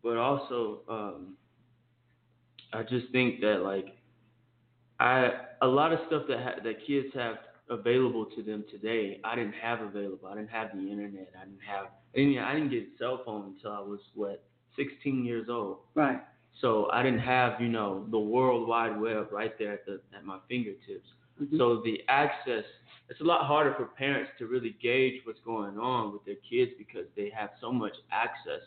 but 0.04 0.18
also, 0.18 0.82
um, 0.90 1.36
I 2.74 2.84
just 2.84 3.12
think 3.12 3.42
that 3.42 3.62
like 3.64 3.96
I 5.00 5.32
a 5.62 5.68
lot 5.68 5.94
of 5.94 6.00
stuff 6.08 6.24
that 6.28 6.40
ha- 6.40 6.62
that 6.64 6.86
kids 6.86 7.08
have 7.16 7.38
available 7.70 8.26
to 8.36 8.44
them 8.44 8.64
today, 8.70 9.20
I 9.24 9.36
didn't 9.36 9.54
have 9.54 9.82
available. 9.82 10.28
I 10.28 10.36
didn't 10.36 10.50
have 10.50 10.70
the 10.74 10.82
internet. 10.82 11.32
I 11.40 11.46
didn't 11.46 11.64
have. 11.66 11.86
I 12.14 12.18
didn't, 12.18 12.38
I 12.38 12.54
didn't 12.54 12.70
get 12.70 12.84
a 12.84 12.98
cell 13.00 13.22
phone 13.26 13.56
until 13.56 13.72
I 13.72 13.80
was 13.80 14.00
what 14.14 14.44
16 14.76 15.24
years 15.26 15.48
old. 15.50 15.80
Right. 15.96 16.22
So 16.62 16.90
I 16.92 17.04
didn't 17.04 17.20
have, 17.20 17.60
you 17.60 17.70
know, 17.70 18.06
the 18.12 18.20
world 18.20 18.68
wide 18.68 19.00
web 19.00 19.28
right 19.32 19.58
there 19.58 19.74
at 19.74 19.86
the 19.86 20.02
at 20.16 20.24
my 20.26 20.40
fingertips. 20.48 21.08
Mhm. 21.42 21.58
So 21.58 21.82
the 21.82 22.04
access, 22.08 22.64
it's 23.10 23.22
a 23.22 23.24
lot 23.24 23.46
harder 23.46 23.74
for 23.74 23.86
parents 23.86 24.32
to 24.40 24.48
really 24.48 24.76
gauge 24.82 25.22
what's 25.26 25.40
going 25.42 25.78
on 25.80 26.14
with 26.14 26.24
their 26.26 26.42
kids 26.50 26.72
because 26.78 27.08
they 27.16 27.30
have 27.30 27.52
so 27.60 27.72
much 27.72 27.96
access 28.12 28.62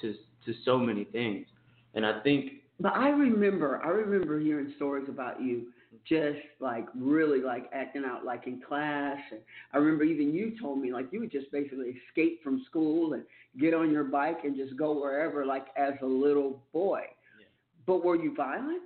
to 0.00 0.14
to 0.44 0.54
so 0.64 0.78
many 0.78 1.04
things. 1.04 1.46
And 1.94 2.06
I 2.06 2.20
think 2.20 2.62
But 2.80 2.94
I 2.94 3.10
remember, 3.10 3.80
I 3.84 3.88
remember 3.88 4.38
hearing 4.40 4.72
stories 4.76 5.08
about 5.08 5.42
you 5.42 5.66
just 6.08 6.38
like 6.60 6.86
really 6.96 7.40
like 7.40 7.68
acting 7.72 8.04
out 8.04 8.24
like 8.24 8.46
in 8.46 8.60
class. 8.66 9.18
And 9.30 9.40
I 9.72 9.78
remember 9.78 10.04
even 10.04 10.34
you 10.34 10.54
told 10.60 10.78
me 10.80 10.92
like 10.92 11.06
you 11.12 11.20
would 11.20 11.32
just 11.32 11.50
basically 11.52 11.96
escape 12.08 12.42
from 12.42 12.62
school 12.66 13.14
and 13.14 13.24
get 13.58 13.74
on 13.74 13.90
your 13.90 14.04
bike 14.04 14.40
and 14.44 14.56
just 14.56 14.76
go 14.76 14.98
wherever 15.00 15.44
like 15.44 15.66
as 15.76 15.94
a 16.02 16.06
little 16.06 16.62
boy. 16.72 17.00
Yeah. 17.38 17.46
But 17.86 18.04
were 18.04 18.16
you 18.16 18.34
violent? 18.34 18.82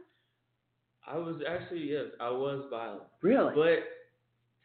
I 1.06 1.16
was 1.18 1.36
actually 1.48 1.90
yes, 1.90 2.06
I 2.20 2.30
was 2.30 2.64
violent. 2.70 3.02
Really? 3.22 3.54
But 3.54 3.84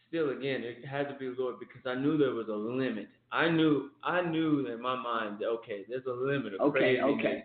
still 0.07 0.29
again, 0.31 0.63
it 0.63 0.85
had 0.85 1.07
to 1.09 1.15
be 1.15 1.33
Lord 1.37 1.55
because 1.59 1.81
I 1.85 1.95
knew 1.95 2.17
there 2.17 2.33
was 2.33 2.47
a 2.47 2.53
limit. 2.53 3.07
I 3.31 3.49
knew 3.49 3.89
I 4.03 4.21
knew 4.21 4.65
in 4.67 4.81
my 4.81 4.95
mind 4.95 5.43
okay, 5.43 5.85
there's 5.87 6.05
a 6.05 6.11
limit 6.13 6.53
of 6.53 6.61
Okay, 6.61 6.97
craziness 6.97 7.15
okay. 7.19 7.43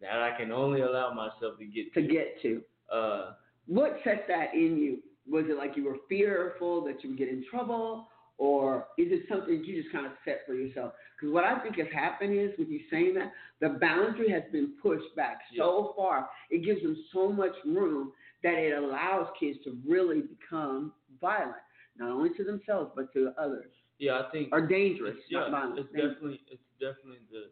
that 0.00 0.20
I 0.22 0.36
can 0.38 0.50
only 0.52 0.80
allow 0.80 1.12
myself 1.12 1.58
to 1.58 1.64
get 1.64 1.92
to 1.94 2.02
get 2.02 2.40
to. 2.42 2.62
Uh 2.92 3.32
what 3.70 3.98
set 4.04 4.24
that 4.28 4.52
in 4.54 4.76
you? 4.78 4.98
Was 5.30 5.44
it 5.48 5.56
like 5.56 5.76
you 5.76 5.84
were 5.84 5.98
fearful 6.08 6.82
that 6.86 7.02
you 7.04 7.10
would 7.10 7.18
get 7.18 7.28
in 7.28 7.44
trouble, 7.48 8.08
or 8.36 8.86
is 8.98 9.08
it 9.12 9.22
something 9.28 9.58
that 9.58 9.64
you 9.66 9.80
just 9.80 9.92
kind 9.92 10.06
of 10.06 10.12
set 10.24 10.40
for 10.46 10.54
yourself? 10.54 10.92
Because 11.16 11.32
what 11.32 11.44
I 11.44 11.58
think 11.60 11.76
has 11.76 11.86
happened 11.94 12.34
is, 12.36 12.50
with 12.58 12.68
you 12.68 12.80
saying 12.90 13.14
that, 13.14 13.30
the 13.60 13.78
boundary 13.78 14.30
has 14.30 14.42
been 14.50 14.72
pushed 14.82 15.14
back 15.14 15.38
so 15.56 15.92
far. 15.96 16.28
It 16.50 16.64
gives 16.64 16.82
them 16.82 16.96
so 17.12 17.30
much 17.30 17.52
room 17.64 18.12
that 18.42 18.54
it 18.54 18.72
allows 18.76 19.26
kids 19.38 19.58
to 19.64 19.78
really 19.86 20.22
become 20.22 20.92
violent, 21.20 21.54
not 21.98 22.10
only 22.10 22.30
to 22.38 22.42
themselves 22.44 22.90
but 22.96 23.12
to 23.12 23.32
others, 23.38 23.70
Yeah, 23.98 24.22
I 24.26 24.30
think 24.32 24.48
or 24.52 24.66
dangerous, 24.66 25.16
It's, 25.18 25.26
yeah, 25.30 25.40
not 25.40 25.50
violent. 25.50 25.78
it's 25.78 25.92
definitely 25.92 26.40
it's 26.50 26.62
definitely 26.80 27.20
the 27.30 27.50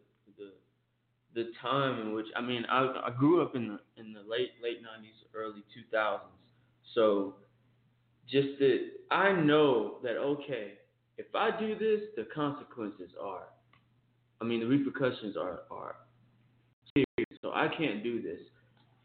the 1.35 1.51
time 1.61 2.01
in 2.01 2.13
which 2.13 2.25
I 2.35 2.41
mean 2.41 2.65
I 2.69 2.81
I 3.07 3.11
grew 3.17 3.41
up 3.41 3.55
in 3.55 3.67
the 3.67 3.79
in 4.01 4.13
the 4.13 4.21
late 4.21 4.51
late 4.63 4.81
nineties, 4.81 5.15
early 5.33 5.63
two 5.73 5.81
thousands. 5.91 6.31
So 6.95 7.35
just 8.29 8.59
that 8.59 8.79
I 9.11 9.31
know 9.31 9.97
that 10.03 10.17
okay, 10.17 10.73
if 11.17 11.27
I 11.35 11.51
do 11.59 11.77
this, 11.77 12.01
the 12.15 12.27
consequences 12.33 13.11
are 13.21 13.43
I 14.41 14.45
mean 14.45 14.59
the 14.61 14.65
repercussions 14.65 15.37
are 15.37 15.61
are 15.69 15.95
serious. 16.93 17.39
So 17.41 17.51
I 17.51 17.67
can't 17.77 18.03
do 18.03 18.21
this. 18.21 18.39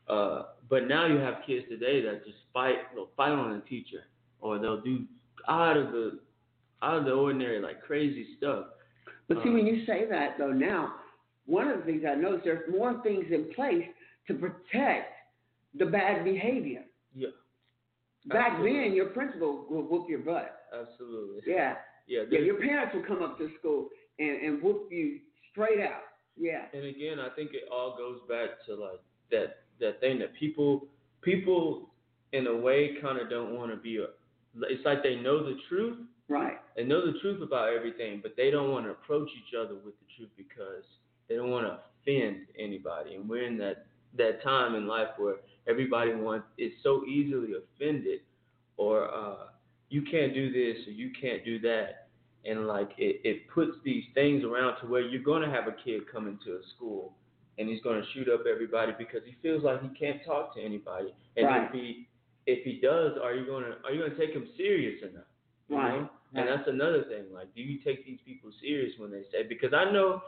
Uh, 0.08 0.42
but 0.68 0.87
now 0.87 1.06
you 1.06 1.16
have 1.16 1.37
kids 1.46 1.64
today 1.68 2.02
that 2.02 2.24
just 2.24 2.38
fight 2.52 2.76
they'll 2.94 3.08
fight 3.16 3.32
on 3.32 3.52
a 3.52 3.60
teacher 3.68 4.04
or 4.40 4.58
they'll 4.58 4.80
do 4.80 5.04
out 5.48 5.76
of 5.76 5.92
the 5.92 6.18
out 6.82 6.98
of 6.98 7.04
the 7.04 7.12
ordinary 7.12 7.60
like 7.60 7.82
crazy 7.82 8.26
stuff. 8.37 8.66
But 9.28 9.38
see, 9.42 9.48
Um, 9.48 9.54
when 9.54 9.66
you 9.66 9.84
say 9.87 10.06
that 10.10 10.37
though, 10.38 10.52
now 10.52 10.94
one 11.46 11.68
of 11.68 11.78
the 11.78 11.85
things 11.85 12.02
I 12.09 12.14
noticed 12.14 12.44
there's 12.44 12.70
more 12.70 13.00
things 13.02 13.24
in 13.30 13.52
place 13.54 13.85
to 14.28 14.35
protect 14.35 15.12
the 15.78 15.87
bad 15.87 16.24
behavior. 16.24 16.83
Yeah. 17.14 17.28
Back 18.26 18.52
Absolutely. 18.52 18.80
then, 18.88 18.92
your 18.94 19.07
principal 19.07 19.66
would 19.68 19.83
whoop 19.90 20.09
your 20.09 20.20
butt. 20.20 20.57
Absolutely. 20.72 21.42
Yeah, 21.46 21.74
Yeah. 22.07 22.22
yeah. 22.30 22.38
Your 22.40 22.57
parents 22.59 22.94
would 22.94 23.07
come 23.07 23.22
up 23.22 23.37
to 23.38 23.50
school 23.59 23.88
and, 24.18 24.40
and 24.42 24.62
whoop 24.62 24.88
you 24.90 25.18
straight 25.52 25.80
out. 25.80 26.02
Yeah, 26.37 26.62
And 26.72 26.85
again, 26.87 27.20
I 27.20 27.28
think 27.37 27.52
it 27.54 27.62
all 27.70 27.96
goes 27.96 28.18
back 28.28 28.64
to 28.66 28.74
like 28.74 28.98
that 29.30 29.59
that 29.78 30.00
thing 30.00 30.18
that 30.18 30.35
people 30.35 30.88
people 31.22 31.90
in 32.33 32.48
a 32.48 32.57
way 32.57 32.96
kind 33.00 33.20
of 33.20 33.30
don't 33.30 33.54
want 33.54 33.70
to 33.70 33.76
be 33.76 33.98
a. 33.98 34.07
It's 34.68 34.85
like 34.85 35.02
they 35.04 35.14
know 35.16 35.44
the 35.44 35.54
truth. 35.68 35.98
right. 36.28 36.57
They 36.76 36.83
know 36.85 37.07
the 37.07 37.18
truth 37.20 37.40
about 37.40 37.72
everything, 37.72 38.18
but 38.20 38.35
they 38.37 38.50
don't 38.50 38.72
want 38.72 38.87
to 38.87 38.90
approach 38.90 39.28
each 39.38 39.54
other 39.54 39.74
with 39.74 39.94
the 40.00 40.07
truth 40.16 40.30
because 40.37 40.83
they 41.28 41.37
don't 41.37 41.50
want 41.50 41.66
to 41.66 41.78
offend 42.02 42.46
anybody. 42.58 43.14
And 43.14 43.28
we're 43.28 43.44
in 43.46 43.58
that 43.58 43.87
that 44.16 44.42
time 44.42 44.74
in 44.74 44.87
life 44.87 45.08
where 45.16 45.37
everybody 45.68 46.14
wants 46.14 46.46
is 46.58 46.72
so 46.82 47.04
easily 47.06 47.52
offended, 47.54 48.20
or 48.76 49.12
uh, 49.14 49.46
you 49.90 50.02
can't 50.02 50.34
do 50.34 50.50
this 50.52 50.87
or 50.87 50.90
you 50.92 51.10
can't 51.20 51.44
do 51.44 51.58
that, 51.60 52.08
and 52.44 52.66
like 52.66 52.90
it, 52.98 53.20
it 53.24 53.48
puts 53.48 53.72
these 53.84 54.04
things 54.14 54.44
around 54.44 54.80
to 54.80 54.87
where 54.87 55.02
you're 55.02 55.22
gonna 55.22 55.50
have 55.50 55.66
a 55.68 55.72
kid 55.84 56.02
come 56.10 56.28
into 56.28 56.56
a 56.58 56.62
school 56.76 57.14
and 57.58 57.68
he's 57.68 57.80
gonna 57.82 58.02
shoot 58.14 58.28
up 58.28 58.42
everybody 58.50 58.92
because 58.98 59.20
he 59.24 59.34
feels 59.42 59.62
like 59.62 59.80
he 59.82 59.88
can't 59.98 60.24
talk 60.24 60.54
to 60.54 60.60
anybody. 60.62 61.12
And 61.37 61.46
Right. 61.46 61.64
if 61.66 61.72
he 61.72 62.08
if 62.46 62.64
he 62.64 62.80
does, 62.80 63.16
are 63.22 63.34
you 63.34 63.46
gonna 63.46 63.76
are 63.84 63.92
you 63.92 64.02
gonna 64.02 64.16
take 64.16 64.32
him 64.32 64.48
serious 64.56 65.02
enough? 65.02 65.24
You 65.68 65.76
Right, 65.76 66.00
know? 66.00 66.10
And 66.34 66.46
right. 66.46 66.56
that's 66.56 66.68
another 66.68 67.04
thing. 67.04 67.32
Like, 67.32 67.54
do 67.54 67.62
you 67.62 67.78
take 67.78 68.04
these 68.04 68.20
people 68.26 68.50
serious 68.60 68.92
when 68.98 69.10
they 69.10 69.22
say? 69.32 69.44
Because 69.48 69.72
I 69.72 69.90
know 69.90 70.22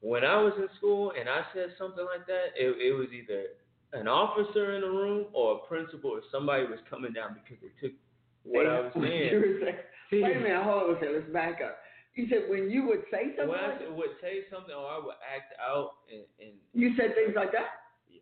when 0.00 0.24
I 0.24 0.40
was 0.40 0.52
in 0.58 0.68
school 0.78 1.12
and 1.18 1.28
I 1.28 1.42
said 1.54 1.74
something 1.78 2.04
like 2.04 2.26
that, 2.26 2.56
it, 2.56 2.68
it 2.80 2.92
was 2.96 3.08
either 3.12 3.44
an 3.92 4.08
officer 4.08 4.74
in 4.74 4.82
the 4.82 4.88
room 4.90 5.26
or 5.32 5.56
a 5.56 5.58
principal 5.68 6.10
or 6.10 6.20
somebody 6.32 6.64
was 6.64 6.78
coming 6.88 7.12
down 7.12 7.34
because 7.34 7.60
they 7.62 7.72
took 7.80 7.96
what 8.44 8.66
I 8.66 8.80
was 8.80 8.92
saying. 8.94 9.34
were 9.34 9.58
saying- 9.60 9.76
Wait 10.12 10.36
a 10.36 10.40
minute, 10.40 10.62
hold 10.64 10.90
on 10.90 10.96
a 10.96 10.98
second. 10.98 11.14
Let's 11.22 11.32
back 11.32 11.60
up. 11.62 11.78
You 12.16 12.26
said 12.28 12.50
when 12.50 12.68
you 12.70 12.82
would 12.88 13.04
say 13.12 13.30
something, 13.38 13.46
When 13.48 13.60
I 13.60 13.78
like 13.78 13.96
would 13.96 14.18
say 14.20 14.42
something 14.50 14.74
or 14.74 14.82
I 14.90 14.98
would 14.98 15.14
act 15.22 15.54
out 15.62 15.92
and, 16.10 16.24
and 16.42 16.58
you 16.74 16.90
said 16.96 17.14
things 17.14 17.34
like 17.36 17.52
that. 17.52 17.86
Yeah. 18.10 18.20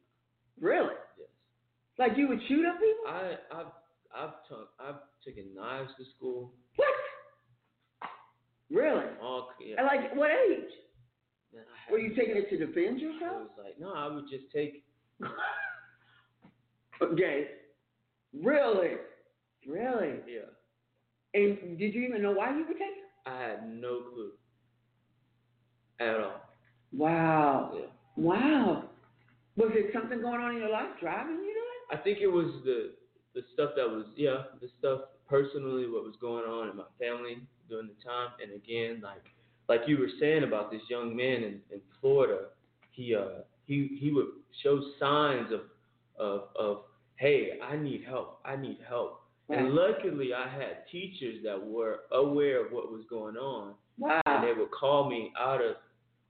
Really? 0.61 0.93
yes. 1.17 1.29
Like 1.99 2.13
you 2.19 2.29
would 2.29 2.41
shoot 2.49 2.67
up 2.67 2.77
people? 2.77 3.09
I 3.09 3.37
I've 3.51 3.73
I've 4.15 4.37
took 4.49 4.69
I've 4.79 5.01
taken 5.25 5.55
knives 5.55 5.89
to 5.97 6.05
school. 6.17 6.53
What? 6.77 6.89
Really? 8.71 9.05
All 9.23 9.49
yeah. 9.61 9.77
And 9.79 9.87
like 9.87 10.15
what 10.15 10.31
age? 10.31 10.69
Were 11.91 11.99
you 11.99 12.15
taking 12.15 12.37
it 12.37 12.51
to 12.51 12.59
defend 12.59 13.01
yourself? 13.01 13.33
I 13.33 13.41
was 13.41 13.51
like, 13.65 13.81
no, 13.81 13.93
I 13.95 14.07
would 14.13 14.25
just 14.31 14.45
take 14.55 14.85
okay. 17.03 17.47
Really? 18.35 18.93
Really? 19.67 20.15
yeah. 20.27 20.49
And 21.35 21.79
did 21.79 21.95
you 21.95 22.03
even 22.03 22.23
know 22.23 22.33
why 22.33 22.51
you 22.51 22.65
would 22.67 22.79
take 22.79 22.97
it? 22.97 23.29
I 23.29 23.41
had 23.41 23.69
no 23.69 24.01
clue 24.13 24.33
at 26.01 26.21
all. 26.21 26.41
Wow. 26.93 27.73
Yeah. 27.75 27.87
Wow. 28.17 28.85
Was 29.57 29.71
it 29.75 29.91
something 29.93 30.21
going 30.21 30.41
on 30.41 30.53
in 30.53 30.59
your 30.59 30.71
life 30.71 30.89
driving 31.01 31.37
you 31.37 31.55
to 31.55 31.95
it? 31.95 31.99
I 31.99 32.03
think 32.03 32.19
it 32.21 32.29
was 32.29 32.47
the 32.65 32.93
the 33.35 33.43
stuff 33.55 33.71
that 33.77 33.87
was 33.89 34.07
yeah 34.17 34.45
the 34.61 34.69
stuff 34.79 35.01
personally 35.29 35.87
what 35.89 36.03
was 36.03 36.15
going 36.21 36.45
on 36.45 36.69
in 36.71 36.77
my 36.77 36.89
family 36.99 37.39
during 37.69 37.87
the 37.87 38.05
time 38.05 38.31
and 38.43 38.53
again 38.53 39.01
like 39.03 39.23
like 39.69 39.83
you 39.87 39.99
were 39.99 40.09
saying 40.21 40.45
about 40.45 40.71
this 40.71 40.83
young 40.89 41.15
man 41.17 41.43
in, 41.43 41.61
in 41.71 41.81
Florida 42.01 42.47
he 42.91 43.15
uh 43.15 43.43
he 43.67 43.99
he 44.01 44.13
would 44.13 44.27
show 44.63 44.81
signs 44.99 45.53
of 45.53 45.61
of 46.19 46.49
of 46.59 46.79
hey 47.17 47.59
I 47.63 47.77
need 47.77 48.05
help 48.07 48.41
I 48.45 48.57
need 48.57 48.79
help 48.89 49.23
and 49.51 49.71
luckily 49.73 50.35
I 50.35 50.49
had 50.49 50.87
teachers 50.93 51.37
that 51.45 51.59
were 51.67 52.01
aware 52.13 52.65
of 52.65 52.73
what 52.73 52.91
was 52.93 53.03
going 53.09 53.37
on 53.37 53.75
Wow. 53.99 54.21
and 54.27 54.45
they 54.47 54.53
would 54.53 54.71
call 54.71 55.11
me 55.11 55.33
out 55.37 55.61
of, 55.61 55.75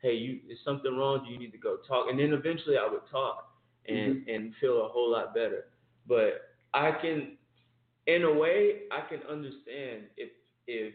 hey, 0.00 0.14
you 0.14 0.38
is 0.48 0.56
something 0.64 0.96
wrong? 0.96 1.22
Do 1.26 1.30
you 1.32 1.38
need 1.38 1.52
to 1.52 1.58
go 1.58 1.76
talk? 1.86 2.06
And 2.08 2.18
then 2.18 2.32
eventually 2.32 2.76
I 2.78 2.88
would 2.90 3.02
talk 3.10 3.50
and 3.86 4.26
and 4.26 4.54
feel 4.60 4.86
a 4.86 4.88
whole 4.88 5.10
lot 5.10 5.34
better. 5.34 5.66
But 6.06 6.42
I 6.72 6.92
can, 7.02 7.36
in 8.06 8.22
a 8.22 8.32
way, 8.32 8.82
I 8.90 9.06
can 9.08 9.20
understand 9.30 10.04
if 10.16 10.30
if 10.66 10.94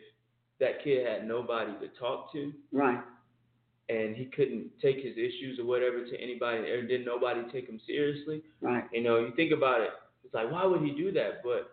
that 0.63 0.83
kid 0.83 1.05
had 1.05 1.27
nobody 1.27 1.73
to 1.81 1.87
talk 1.99 2.31
to 2.33 2.51
Right. 2.71 2.99
and 3.89 4.15
he 4.15 4.25
couldn't 4.25 4.71
take 4.81 4.97
his 4.97 5.17
issues 5.17 5.59
or 5.59 5.65
whatever 5.65 6.05
to 6.05 6.15
anybody, 6.21 6.69
or 6.71 6.81
didn't 6.87 7.05
nobody 7.05 7.41
take 7.51 7.67
him 7.67 7.79
seriously. 7.85 8.41
Right. 8.61 8.85
You 8.93 9.01
know, 9.03 9.19
you 9.19 9.31
think 9.35 9.51
about 9.51 9.81
it, 9.81 9.89
it's 10.23 10.33
like, 10.33 10.49
why 10.51 10.65
would 10.65 10.81
he 10.81 10.91
do 10.91 11.11
that? 11.11 11.43
But 11.43 11.69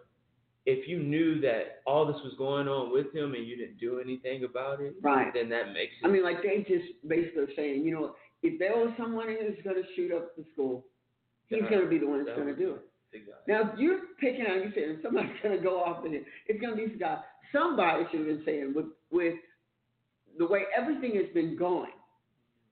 if 0.66 0.88
you 0.88 0.98
knew 0.98 1.40
that 1.40 1.80
all 1.86 2.04
this 2.04 2.20
was 2.24 2.34
going 2.36 2.68
on 2.68 2.92
with 2.92 3.14
him 3.14 3.34
and 3.34 3.46
you 3.46 3.56
didn't 3.56 3.78
do 3.78 4.00
anything 4.00 4.44
about 4.44 4.80
it, 4.80 4.94
Right. 5.00 5.32
then 5.32 5.48
that 5.50 5.72
makes 5.72 5.92
it 6.02 6.06
I 6.06 6.10
mean, 6.10 6.24
like 6.24 6.42
they 6.42 6.58
just 6.68 6.88
basically 7.06 7.54
saying, 7.56 7.84
you 7.84 7.92
know, 7.94 8.14
if 8.42 8.58
there 8.58 8.76
was 8.76 8.90
someone 8.98 9.28
who's 9.28 9.62
going 9.62 9.76
to 9.80 9.88
shoot 9.94 10.12
up 10.12 10.34
the 10.36 10.44
school, 10.52 10.84
he's 11.46 11.62
going 11.70 11.82
to 11.82 11.88
be 11.88 11.98
the 11.98 12.06
one 12.06 12.24
that's 12.24 12.36
going 12.36 12.48
to 12.54 12.56
do 12.56 12.74
it. 12.74 12.82
Exactly. 13.12 13.52
Now, 13.52 13.72
if 13.72 13.78
you're 13.78 14.00
picking 14.20 14.46
out, 14.46 14.56
you 14.64 14.70
saying 14.74 14.98
somebody's 15.02 15.30
going 15.42 15.56
to 15.56 15.62
go 15.62 15.80
off 15.80 16.04
and 16.04 16.14
it's 16.14 16.60
going 16.60 16.76
to 16.76 16.86
be 16.88 16.98
guy. 16.98 17.18
Somebody 17.52 18.04
should 18.10 18.20
have 18.20 18.28
been 18.28 18.42
saying 18.44 18.72
with 18.74 18.86
with 19.10 19.34
the 20.38 20.46
way 20.46 20.62
everything 20.76 21.16
has 21.16 21.32
been 21.34 21.56
going. 21.56 21.90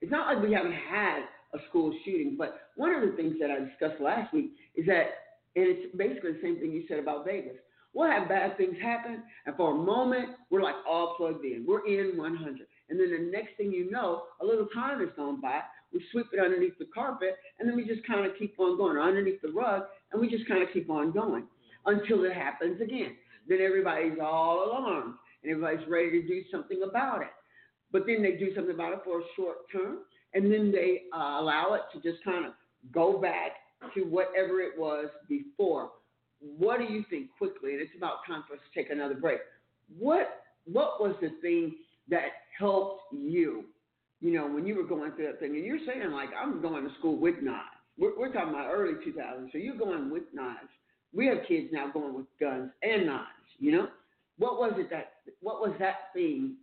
It's 0.01 0.11
not 0.11 0.33
like 0.33 0.43
we 0.43 0.53
haven't 0.53 0.73
had 0.73 1.23
a 1.53 1.57
school 1.69 1.93
shooting, 2.05 2.35
but 2.37 2.69
one 2.75 2.93
of 2.93 3.01
the 3.01 3.15
things 3.15 3.35
that 3.41 3.51
I 3.51 3.59
discussed 3.59 4.01
last 4.01 4.33
week 4.33 4.51
is 4.75 4.85
that, 4.85 5.35
and 5.55 5.65
it's 5.67 5.95
basically 5.95 6.33
the 6.33 6.39
same 6.41 6.59
thing 6.59 6.71
you 6.71 6.85
said 6.87 6.99
about 6.99 7.25
Vegas. 7.25 7.57
We'll 7.93 8.09
have 8.09 8.29
bad 8.29 8.55
things 8.55 8.75
happen, 8.81 9.23
and 9.45 9.55
for 9.55 9.71
a 9.71 9.75
moment, 9.75 10.29
we're 10.51 10.61
like 10.61 10.75
all 10.87 11.15
plugged 11.17 11.43
in. 11.43 11.65
We're 11.67 11.85
in 11.87 12.17
100. 12.17 12.67
And 12.89 12.99
then 12.99 13.09
the 13.11 13.31
next 13.31 13.57
thing 13.57 13.71
you 13.71 13.89
know, 13.89 14.23
a 14.41 14.45
little 14.45 14.67
time 14.73 14.99
has 14.99 15.09
gone 15.17 15.41
by. 15.41 15.61
We 15.91 16.03
sweep 16.11 16.27
it 16.31 16.39
underneath 16.39 16.77
the 16.77 16.85
carpet, 16.93 17.35
and 17.59 17.67
then 17.67 17.75
we 17.75 17.85
just 17.85 18.05
kind 18.05 18.25
of 18.25 18.37
keep 18.37 18.59
on 18.59 18.77
going, 18.77 18.95
or 18.95 19.01
underneath 19.01 19.41
the 19.41 19.51
rug, 19.51 19.83
and 20.11 20.21
we 20.21 20.29
just 20.29 20.47
kind 20.47 20.61
of 20.61 20.69
keep 20.71 20.89
on 20.89 21.11
going 21.11 21.45
until 21.87 22.23
it 22.25 22.33
happens 22.33 22.79
again. 22.79 23.15
Then 23.49 23.59
everybody's 23.61 24.17
all 24.21 24.65
alarmed, 24.65 25.15
and 25.43 25.51
everybody's 25.51 25.87
ready 25.89 26.21
to 26.21 26.27
do 26.27 26.43
something 26.51 26.81
about 26.87 27.21
it. 27.21 27.33
But 27.91 28.03
then 28.05 28.21
they 28.21 28.33
do 28.33 28.53
something 28.55 28.73
about 28.73 28.93
it 28.93 28.99
for 29.03 29.19
a 29.19 29.23
short 29.35 29.57
term, 29.71 29.99
and 30.33 30.51
then 30.51 30.71
they 30.71 31.03
uh, 31.13 31.41
allow 31.41 31.73
it 31.73 31.81
to 31.93 32.01
just 32.01 32.23
kind 32.23 32.45
of 32.45 32.53
go 32.93 33.19
back 33.19 33.53
to 33.95 34.01
whatever 34.01 34.61
it 34.61 34.77
was 34.77 35.07
before. 35.27 35.89
What 36.39 36.77
do 36.77 36.85
you 36.85 37.03
think 37.09 37.29
quickly? 37.37 37.73
And 37.73 37.81
it's 37.81 37.91
about 37.97 38.25
time 38.27 38.43
for 38.47 38.53
us 38.53 38.59
to 38.71 38.79
take 38.79 38.91
another 38.91 39.15
break. 39.15 39.39
What 39.97 40.43
what 40.65 41.01
was 41.01 41.15
the 41.19 41.29
thing 41.41 41.75
that 42.09 42.29
helped 42.57 43.01
you? 43.11 43.65
You 44.21 44.33
know, 44.33 44.47
when 44.47 44.67
you 44.67 44.75
were 44.75 44.83
going 44.83 45.11
through 45.13 45.27
that 45.27 45.39
thing, 45.39 45.55
and 45.55 45.65
you're 45.65 45.79
saying 45.87 46.11
like, 46.11 46.29
I'm 46.39 46.61
going 46.61 46.83
to 46.83 46.93
school 46.99 47.17
with 47.17 47.41
knives. 47.41 47.63
We're, 47.97 48.17
we're 48.17 48.31
talking 48.31 48.49
about 48.49 48.69
early 48.71 48.93
2000s, 48.93 49.51
so 49.51 49.57
you're 49.57 49.75
going 49.75 50.09
with 50.09 50.23
knives. 50.33 50.69
We 51.13 51.27
have 51.27 51.39
kids 51.47 51.69
now 51.71 51.89
going 51.91 52.13
with 52.13 52.27
guns 52.39 52.69
and 52.83 53.07
knives. 53.07 53.27
You 53.59 53.71
know, 53.73 53.87
what 54.37 54.57
was 54.59 54.73
it 54.77 54.89
that 54.89 55.13
what 55.41 55.61
was 55.61 55.73
that 55.79 56.13
thing 56.13 56.55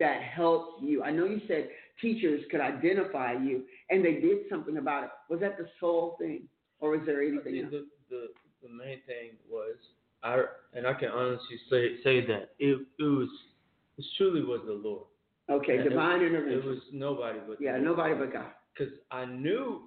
that 0.00 0.22
helped 0.22 0.82
you? 0.82 1.02
I 1.02 1.10
know 1.10 1.24
you 1.24 1.40
said 1.48 1.68
teachers 2.00 2.42
could 2.50 2.60
identify 2.60 3.32
you 3.32 3.64
and 3.90 4.04
they 4.04 4.14
did 4.14 4.38
something 4.50 4.76
about 4.76 5.04
it. 5.04 5.10
Was 5.30 5.40
that 5.40 5.56
the 5.58 5.66
sole 5.80 6.16
thing, 6.18 6.42
or 6.80 6.90
was 6.90 7.00
there 7.06 7.22
anything 7.22 7.60
else? 7.64 7.70
the, 7.70 7.86
the 8.10 8.26
the 8.62 8.68
main 8.68 9.00
thing 9.06 9.36
was 9.50 9.76
I 10.22 10.42
and 10.74 10.86
I 10.86 10.94
can 10.94 11.08
honestly 11.08 11.58
say 11.70 11.96
say 12.02 12.26
that 12.26 12.50
it 12.58 12.86
it 12.98 13.02
was 13.02 13.28
it 13.98 14.04
truly 14.16 14.42
was 14.42 14.60
the 14.66 14.72
Lord. 14.72 15.06
Okay, 15.50 15.76
And 15.76 15.90
divine 15.90 16.22
it, 16.22 16.26
intervention. 16.28 16.58
It 16.58 16.64
was 16.64 16.78
nobody 16.92 17.38
but 17.46 17.60
yeah, 17.60 17.76
nobody 17.76 18.14
but 18.14 18.32
God. 18.32 18.46
Cause 18.78 18.88
I 19.10 19.24
knew, 19.26 19.82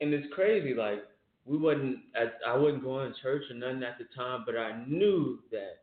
and 0.00 0.12
it's 0.12 0.32
crazy. 0.34 0.74
Like 0.74 1.00
we 1.44 1.56
wasn't, 1.58 1.98
at, 2.14 2.34
I 2.46 2.56
wasn't 2.56 2.84
going 2.84 3.12
to 3.12 3.20
church 3.20 3.42
or 3.50 3.56
nothing 3.56 3.82
at 3.82 3.98
the 3.98 4.04
time, 4.14 4.44
but 4.46 4.56
I 4.56 4.84
knew 4.86 5.38
that. 5.50 5.78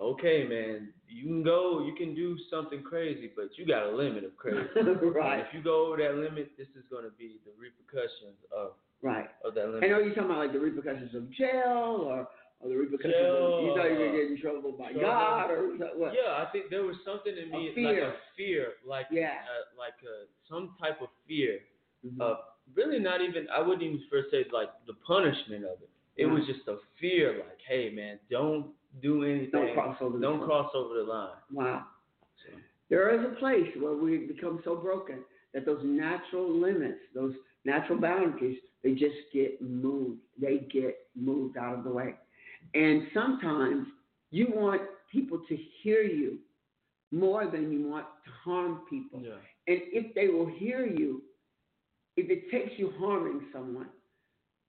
Okay, 0.00 0.44
man, 0.46 0.92
you 1.08 1.22
can 1.24 1.42
go, 1.42 1.82
you 1.86 1.94
can 1.94 2.14
do 2.14 2.36
something 2.50 2.82
crazy, 2.82 3.30
but 3.34 3.56
you 3.56 3.64
got 3.66 3.86
a 3.86 3.96
limit 3.96 4.24
of 4.24 4.36
crazy. 4.36 4.58
right, 4.76 5.38
And 5.38 5.46
if 5.48 5.54
you 5.54 5.62
go 5.62 5.86
over 5.86 5.96
that 6.02 6.16
limit, 6.16 6.52
this 6.58 6.68
is 6.76 6.84
going 6.90 7.04
to 7.04 7.10
be 7.16 7.38
the 7.46 7.52
repercussions 7.58 8.36
of 8.54 8.72
right. 9.02 9.28
of 9.44 9.54
that 9.54 9.66
limit. 9.68 9.84
And 9.84 9.92
are 9.92 10.02
you 10.02 10.10
talking 10.14 10.24
about 10.30 10.38
like 10.38 10.52
the 10.52 10.60
repercussions 10.60 11.14
of 11.14 11.30
jail 11.32 12.04
or, 12.04 12.28
or 12.60 12.68
the 12.68 12.76
repercussions 12.76 13.14
Jail, 13.14 13.56
of 13.58 13.64
you 13.64 13.72
thought 13.74 13.88
you 13.88 13.98
were 13.98 14.06
gonna 14.06 14.18
get 14.20 14.30
in 14.32 14.40
trouble 14.40 14.72
by 14.72 14.92
trouble. 14.92 15.00
God 15.00 15.50
or 15.50 15.62
what? 15.96 16.12
Yeah, 16.12 16.44
I 16.44 16.46
think 16.52 16.68
there 16.68 16.84
was 16.84 16.96
something 17.04 17.32
in 17.32 17.48
A 17.54 17.56
me, 17.56 17.72
fear. 17.74 18.04
like 18.04 18.12
a 18.12 18.16
fear, 18.36 18.66
like 18.86 19.06
Yeah. 19.10 19.40
uh, 19.48 19.64
like 19.78 19.96
uh, 20.04 20.26
some 20.48 20.74
type 20.80 21.00
of 21.00 21.08
fear 21.26 21.60
Mhm. 22.04 22.20
of 22.20 22.36
really 22.74 22.98
not 22.98 23.22
even. 23.22 23.48
I 23.48 23.60
wouldn't 23.60 23.82
even 23.82 24.02
first 24.10 24.30
say 24.30 24.44
like 24.52 24.68
the 24.86 24.94
punishment 25.06 25.64
of 25.64 25.80
it. 25.80 25.88
It 26.16 26.26
was 26.26 26.44
just 26.46 26.66
a 26.68 26.78
fear, 26.98 27.44
like, 27.46 27.60
hey 27.68 27.90
man, 27.90 28.18
don't 28.30 28.72
do 29.02 29.24
anything. 29.24 29.50
Don't 29.52 29.74
cross 29.74 29.96
over 30.00 30.16
the 30.18 30.22
Don't 30.22 30.38
line. 30.40 30.48
cross 30.48 30.70
over 30.74 30.94
the 30.94 31.02
line. 31.04 31.30
Wow. 31.52 31.84
So, 32.46 32.52
There 32.90 33.14
is 33.18 33.24
a 33.32 33.38
place 33.38 33.68
where 33.80 33.94
we 33.96 34.18
become 34.18 34.60
so 34.64 34.76
broken 34.76 35.18
that 35.54 35.64
those 35.66 35.80
natural 35.84 36.50
limits, 36.52 36.98
those 37.14 37.34
natural 37.64 37.98
boundaries, 38.00 38.58
they 38.82 38.92
just 38.92 39.16
get 39.32 39.60
moved. 39.60 40.20
They 40.40 40.66
get 40.72 40.96
moved 41.14 41.56
out 41.56 41.78
of 41.78 41.84
the 41.84 41.90
way. 41.90 42.14
And 42.74 43.04
sometimes 43.14 43.86
you 44.30 44.48
want 44.54 44.82
people 45.12 45.40
to 45.48 45.56
hear 45.82 46.02
you 46.02 46.38
more 47.12 47.46
than 47.46 47.72
you 47.72 47.88
want 47.88 48.06
to 48.24 48.30
harm 48.44 48.80
people. 48.90 49.20
yeah. 49.22 49.32
And 49.68 49.80
if 49.92 50.14
they 50.14 50.28
will 50.28 50.46
hear 50.58 50.84
you, 50.86 51.22
if 52.16 52.30
it 52.30 52.50
takes 52.50 52.78
you 52.78 52.92
harming 52.98 53.42
someone, 53.52 53.88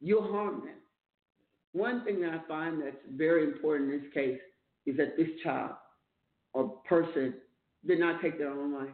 you'll 0.01 0.31
harm 0.31 0.61
them. 0.61 0.75
One 1.73 2.03
thing 2.03 2.21
that 2.21 2.31
I 2.31 2.47
find 2.47 2.81
that's 2.81 2.95
very 3.15 3.43
important 3.43 3.93
in 3.93 4.01
this 4.01 4.13
case 4.13 4.39
is 4.85 4.97
that 4.97 5.17
this 5.17 5.27
child 5.43 5.71
or 6.53 6.69
person 6.87 7.35
did 7.85 7.99
not 7.99 8.21
take 8.21 8.37
their 8.37 8.51
own 8.51 8.73
life, 8.73 8.93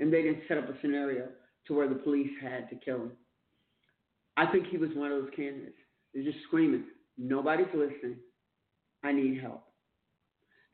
and 0.00 0.12
they 0.12 0.22
didn't 0.22 0.42
set 0.48 0.58
up 0.58 0.68
a 0.68 0.80
scenario 0.80 1.28
to 1.66 1.74
where 1.74 1.88
the 1.88 1.94
police 1.94 2.30
had 2.40 2.68
to 2.70 2.76
kill 2.76 2.96
him. 2.96 3.12
I 4.36 4.46
think 4.46 4.68
he 4.68 4.78
was 4.78 4.90
one 4.94 5.12
of 5.12 5.22
those 5.22 5.30
candidates. 5.36 5.76
They're 6.14 6.24
just 6.24 6.42
screaming, 6.46 6.84
nobody's 7.18 7.66
listening. 7.74 8.16
I 9.04 9.12
need 9.12 9.40
help. 9.40 9.64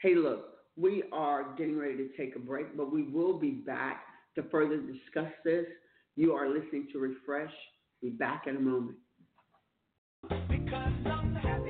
Hey, 0.01 0.15
look, 0.15 0.51
we 0.77 1.03
are 1.13 1.55
getting 1.57 1.77
ready 1.79 1.97
to 1.97 2.09
take 2.17 2.37
a 2.37 2.39
break, 2.39 2.77
but 2.77 2.93
we 2.93 3.03
will 3.03 3.39
be 3.39 3.51
back 3.51 4.05
to 4.37 4.43
further 4.45 4.77
discuss 4.77 5.33
this. 5.45 5.67
You 6.15 6.33
are 6.35 6.49
listening 6.49 6.89
to 6.93 6.99
Refresh. 6.99 7.53
Be 8.01 8.11
back 8.11 8.45
in 8.47 8.57
a 8.57 8.61
moment. 8.61 8.97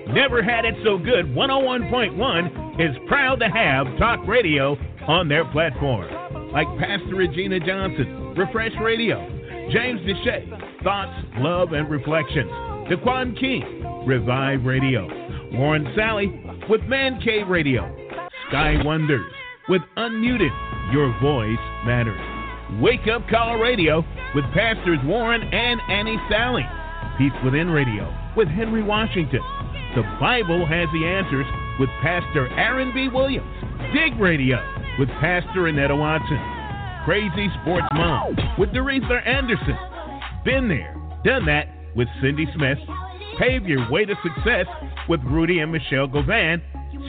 Never 0.08 0.42
Had 0.42 0.64
It 0.64 0.74
So 0.84 0.96
Good. 0.96 1.26
101.1 1.34 2.80
is 2.80 2.96
proud 3.08 3.40
to 3.40 3.48
have 3.48 3.86
talk 3.98 4.26
radio 4.26 4.74
on 5.06 5.28
their 5.28 5.44
platform, 5.52 6.08
like 6.50 6.66
Pastor 6.78 7.14
Regina 7.14 7.60
Johnson, 7.60 8.34
Refresh 8.34 8.72
Radio, 8.80 9.18
James 9.70 10.00
Deshay, 10.00 10.48
Thoughts, 10.82 11.12
Love, 11.36 11.72
and 11.72 11.90
Reflections, 11.90 12.50
Daquan 12.88 13.38
King, 13.38 13.84
Revive 14.06 14.64
Radio, 14.64 15.06
Warren 15.52 15.92
Sally 15.94 16.42
with 16.70 16.80
Man 16.84 17.20
Cave 17.20 17.48
Radio, 17.48 17.94
Sky 18.48 18.82
Wonders 18.82 19.30
with 19.68 19.82
Unmuted, 19.98 20.92
Your 20.92 21.14
Voice 21.20 21.58
Matters, 21.84 22.80
Wake 22.80 23.06
Up 23.12 23.28
Call 23.28 23.58
Radio 23.58 24.02
with 24.34 24.44
Pastors 24.54 24.98
Warren 25.04 25.42
and 25.42 25.80
Annie 25.90 26.18
Sally, 26.30 26.64
Peace 27.18 27.32
Within 27.44 27.68
Radio 27.68 28.10
with 28.36 28.48
Henry 28.48 28.82
Washington, 28.82 29.40
The 29.98 30.16
Bible 30.20 30.64
Has 30.64 30.86
the 30.92 31.04
Answers 31.04 31.44
with 31.80 31.88
Pastor 32.00 32.46
Aaron 32.56 32.94
B. 32.94 33.08
Williams, 33.08 33.50
Dig 33.92 34.16
Radio 34.20 34.58
with 34.96 35.08
Pastor 35.18 35.66
Annetta 35.66 35.96
Watson, 35.96 36.38
Crazy 37.04 37.48
Sports 37.62 37.88
Mom 37.92 38.36
with 38.56 38.68
Doretha 38.70 39.26
Anderson, 39.26 39.76
Been 40.44 40.68
There, 40.68 40.94
Done 41.24 41.46
That 41.46 41.66
with 41.96 42.06
Cindy 42.22 42.46
Smith, 42.54 42.78
Pave 43.40 43.66
Your 43.66 43.90
Way 43.90 44.04
to 44.04 44.14
Success 44.22 44.66
with 45.08 45.18
Rudy 45.24 45.58
and 45.58 45.72
Michelle 45.72 46.06
Govan, 46.06 46.62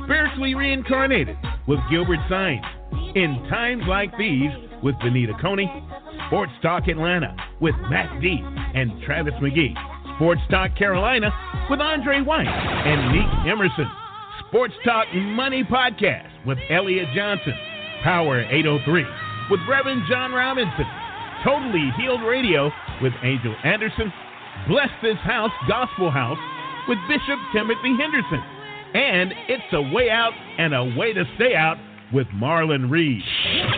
Spiritually 0.03 0.55
Reincarnated 0.55 1.37
with 1.67 1.77
Gilbert 1.91 2.21
Sines, 2.27 2.65
In 3.13 3.45
Times 3.51 3.83
Like 3.87 4.17
These 4.17 4.49
with 4.81 4.95
Benita 4.97 5.33
Coney, 5.39 5.69
Sports 6.25 6.53
Talk 6.63 6.87
Atlanta 6.87 7.35
with 7.61 7.75
Matt 7.91 8.19
D 8.19 8.39
and 8.73 8.99
Travis 9.03 9.35
McGee, 9.35 9.75
Sports 10.19 10.41
Talk 10.51 10.75
Carolina 10.75 11.31
with 11.69 11.79
Andre 11.79 12.19
White 12.19 12.45
and 12.45 13.15
Nick 13.15 13.47
Emerson, 13.49 13.89
Sports 14.45 14.73
Talk 14.83 15.07
Money 15.15 15.63
Podcast 15.63 16.27
with 16.45 16.57
Elliot 16.69 17.07
Johnson, 17.15 17.53
Power 18.03 18.41
803 18.41 19.05
with 19.49 19.61
Reverend 19.69 20.01
John 20.09 20.33
Robinson, 20.33 20.83
Totally 21.45 21.89
Healed 21.95 22.21
Radio 22.27 22.69
with 23.01 23.13
Angel 23.23 23.55
Anderson, 23.63 24.11
Bless 24.67 24.89
This 25.01 25.15
House 25.23 25.55
Gospel 25.69 26.11
House 26.11 26.37
with 26.89 26.97
Bishop 27.07 27.39
Timothy 27.53 27.95
Henderson, 27.95 28.43
and 28.93 29.31
It's 29.47 29.71
a 29.71 29.81
Way 29.81 30.09
Out 30.09 30.33
and 30.57 30.73
a 30.73 30.83
Way 30.99 31.13
to 31.13 31.23
Stay 31.35 31.55
Out 31.55 31.77
with 32.11 32.27
Marlon 32.35 32.91
Reed. 32.91 33.23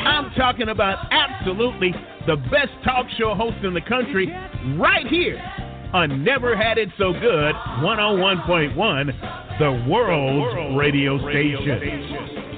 I'm 0.08 0.32
talking 0.32 0.70
about 0.70 1.06
absolutely 1.12 1.94
the 2.26 2.38
best 2.50 2.74
talk 2.84 3.06
show 3.20 3.36
host 3.36 3.64
in 3.64 3.76
the 3.76 3.82
country 3.82 4.34
right 4.80 5.06
here 5.06 5.40
on 5.94 6.24
Never 6.24 6.56
Had 6.56 6.78
It 6.78 6.90
So 6.98 7.12
Good 7.12 7.56
101.1, 7.56 9.60
the 9.60 9.90
world's 9.90 10.78
radio 10.78 11.18
station. 11.30 11.70
And 11.70 12.51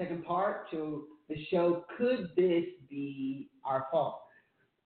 second 0.00 0.24
part 0.24 0.70
to 0.70 1.04
the 1.28 1.36
show, 1.50 1.84
Could 1.98 2.30
This 2.36 2.64
Be 2.88 3.50
Our 3.64 3.86
Fault? 3.90 4.22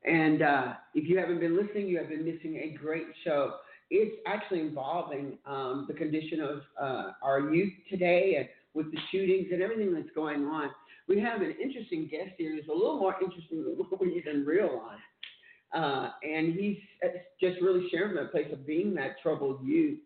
And 0.04 0.42
uh, 0.42 0.72
if 0.94 1.08
you 1.08 1.18
haven't 1.18 1.40
been 1.40 1.56
listening, 1.56 1.86
you 1.86 1.98
have 1.98 2.08
been 2.08 2.24
missing 2.24 2.56
a 2.56 2.76
great 2.76 3.06
show. 3.22 3.54
It's 3.90 4.16
actually 4.26 4.60
involving 4.60 5.38
um, 5.46 5.86
the 5.88 5.94
condition 5.94 6.40
of 6.40 6.62
uh, 6.80 7.12
our 7.22 7.40
youth 7.54 7.72
today 7.88 8.36
and 8.38 8.48
with 8.74 8.90
the 8.90 8.98
shootings 9.12 9.46
and 9.52 9.62
everything 9.62 9.94
that's 9.94 10.10
going 10.14 10.44
on. 10.46 10.70
We 11.06 11.20
have 11.20 11.42
an 11.42 11.54
interesting 11.62 12.08
guest 12.10 12.30
here 12.36 12.50
who's 12.50 12.68
a 12.68 12.72
little 12.72 12.98
more 12.98 13.14
interesting 13.22 13.62
than 13.62 13.74
what 13.76 14.00
we 14.00 14.14
even 14.16 14.44
realized. 14.44 15.00
Uh, 15.72 16.10
and 16.22 16.54
he's 16.54 16.78
uh, 17.04 17.08
just 17.40 17.60
really 17.60 17.88
sharing 17.90 18.14
that 18.16 18.32
place 18.32 18.48
of 18.52 18.66
being 18.66 18.94
that 18.94 19.20
troubled 19.22 19.64
youth. 19.64 19.98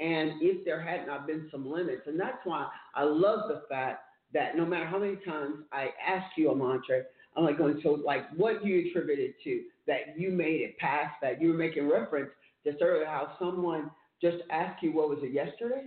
And 0.00 0.32
if 0.42 0.64
there 0.64 0.80
had 0.80 1.06
not 1.06 1.26
been 1.26 1.48
some 1.50 1.70
limits, 1.70 2.02
and 2.06 2.18
that's 2.20 2.38
why 2.44 2.68
I 2.94 3.04
love 3.04 3.48
the 3.48 3.62
fact 3.68 4.05
that 4.32 4.56
no 4.56 4.64
matter 4.66 4.86
how 4.86 4.98
many 4.98 5.16
times 5.24 5.56
I 5.72 5.88
ask 6.06 6.36
you, 6.36 6.48
Amontre, 6.48 7.02
I'm 7.36 7.44
like 7.44 7.58
going, 7.58 7.80
so 7.82 7.90
like, 8.04 8.30
what 8.36 8.62
do 8.62 8.68
you 8.68 8.88
attribute 8.88 9.18
it 9.18 9.34
to 9.44 9.62
that 9.86 10.18
you 10.18 10.30
made 10.30 10.62
it 10.62 10.78
past 10.78 11.14
that? 11.22 11.40
You 11.40 11.48
were 11.52 11.58
making 11.58 11.88
reference 11.88 12.30
just 12.64 12.78
earlier 12.82 13.06
how 13.06 13.32
someone 13.38 13.90
just 14.20 14.38
asked 14.50 14.82
you, 14.82 14.92
what 14.92 15.08
was 15.08 15.18
it 15.22 15.32
yesterday? 15.32 15.84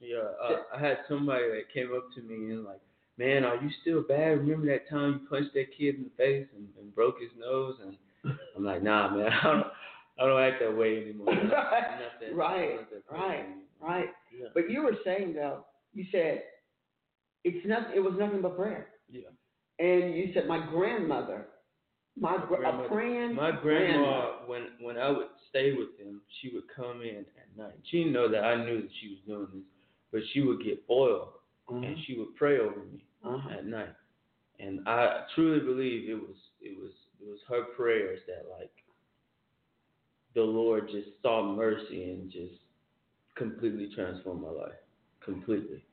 Yeah, 0.00 0.18
uh, 0.42 0.56
I 0.74 0.78
had 0.78 0.98
somebody 1.08 1.44
that 1.48 1.72
came 1.72 1.92
up 1.94 2.04
to 2.14 2.22
me 2.22 2.52
and 2.52 2.64
like, 2.64 2.80
man, 3.18 3.44
are 3.44 3.56
you 3.56 3.70
still 3.80 4.02
bad? 4.02 4.38
Remember 4.38 4.66
that 4.66 4.88
time 4.88 5.20
you 5.22 5.28
punched 5.28 5.54
that 5.54 5.66
kid 5.76 5.96
in 5.96 6.04
the 6.04 6.10
face 6.16 6.46
and, 6.56 6.68
and 6.78 6.94
broke 6.94 7.16
his 7.20 7.30
nose? 7.38 7.76
And 7.82 7.96
I'm 8.56 8.64
like, 8.64 8.82
nah, 8.82 9.14
man, 9.14 9.26
I 9.42 9.42
don't, 9.42 9.66
I 10.18 10.24
don't 10.26 10.42
act 10.42 10.62
that 10.62 10.76
way 10.76 11.02
anymore. 11.02 11.30
I'm 11.30 11.48
not- 11.48 11.50
not 11.50 12.20
that- 12.20 12.34
right, 12.34 12.90
that 12.90 13.02
right, 13.10 13.46
right. 13.80 14.08
Yeah. 14.38 14.48
But 14.54 14.70
you 14.70 14.82
were 14.82 14.96
saying 15.04 15.34
though, 15.34 15.64
you 15.94 16.04
said 16.12 16.42
it's 17.48 17.66
not. 17.66 17.94
It 17.94 18.00
was 18.00 18.14
nothing 18.18 18.42
but 18.42 18.56
prayer. 18.56 18.88
Yeah. 19.10 19.30
And 19.78 20.14
you 20.14 20.32
said 20.34 20.46
my 20.48 20.58
grandmother, 20.70 21.46
my, 22.18 22.36
a 22.42 22.46
grandmother- 22.46 22.88
praying 22.88 23.34
My 23.34 23.50
grandmother. 23.52 23.62
grandma, 23.62 24.46
when 24.46 24.62
when 24.80 24.96
I 24.98 25.10
would 25.10 25.28
stay 25.50 25.72
with 25.72 25.96
them, 25.98 26.20
she 26.40 26.50
would 26.54 26.64
come 26.74 27.02
in 27.02 27.24
at 27.42 27.48
night. 27.56 27.78
She 27.90 27.98
didn't 27.98 28.12
know 28.12 28.28
that 28.28 28.42
I 28.44 28.56
knew 28.64 28.80
that 28.82 28.90
she 29.00 29.08
was 29.10 29.20
doing 29.26 29.48
this, 29.54 29.64
but 30.12 30.20
she 30.32 30.40
would 30.42 30.62
get 30.64 30.82
oil 30.90 31.34
and 31.68 31.84
Mhm. 31.84 32.04
she 32.04 32.16
would 32.18 32.34
pray 32.36 32.58
over 32.58 32.80
me 32.92 33.04
Uh-huh. 33.24 33.50
at 33.50 33.66
night. 33.66 33.94
And 34.58 34.80
I 34.88 35.26
truly 35.34 35.60
believe 35.60 36.08
it 36.08 36.14
was 36.20 36.36
it 36.60 36.76
was 36.78 36.92
it 37.20 37.28
was 37.28 37.40
her 37.48 37.64
prayers 37.76 38.20
that 38.26 38.46
like 38.58 38.72
the 40.34 40.42
Lord 40.42 40.88
just 40.90 41.08
saw 41.22 41.42
mercy 41.54 42.10
and 42.10 42.30
just 42.30 42.54
completely 43.36 43.88
transformed 43.94 44.42
my 44.42 44.48
life. 44.50 44.80
Completely. 45.20 45.84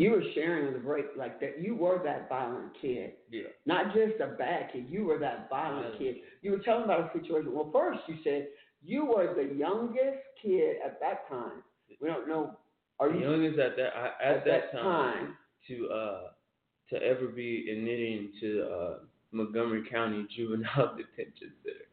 You 0.00 0.12
were 0.12 0.22
sharing 0.34 0.72
the 0.72 0.78
break 0.78 1.06
like 1.16 1.40
that. 1.40 1.60
You 1.60 1.74
were 1.74 1.98
that 2.04 2.28
violent 2.28 2.72
kid, 2.80 3.12
Yeah. 3.30 3.48
not 3.66 3.92
just 3.94 4.18
a 4.20 4.28
bad 4.28 4.72
kid. 4.72 4.88
You 4.88 5.04
were 5.04 5.18
that 5.18 5.48
violent 5.50 5.92
Yeah. 5.94 5.98
kid. 5.98 6.16
You 6.42 6.52
were 6.52 6.58
telling 6.60 6.84
about 6.84 7.14
a 7.14 7.18
situation. 7.18 7.52
Well, 7.52 7.70
first 7.70 8.00
you 8.08 8.16
said 8.24 8.48
you 8.82 9.04
were 9.04 9.34
the 9.34 9.54
youngest 9.54 10.22
kid 10.42 10.78
at 10.84 10.98
that 11.00 11.28
time. 11.28 11.62
We 12.00 12.08
don't 12.08 12.26
know. 12.26 12.56
Are 12.98 13.12
the 13.12 13.18
you 13.18 13.30
youngest 13.30 13.58
at 13.58 13.76
that 13.76 13.94
I, 13.94 14.06
at, 14.06 14.36
at 14.38 14.44
that, 14.46 14.72
that 14.72 14.72
time, 14.72 14.82
time? 14.82 15.36
to 15.68 15.88
uh 15.90 16.20
to 16.90 17.02
ever 17.02 17.26
be 17.26 17.70
admitted 17.70 18.30
to 18.40 18.48
uh 18.70 18.98
Montgomery 19.32 19.82
County 19.90 20.26
Juvenile 20.36 20.96
Detention 20.96 21.52
Center. 21.62 21.86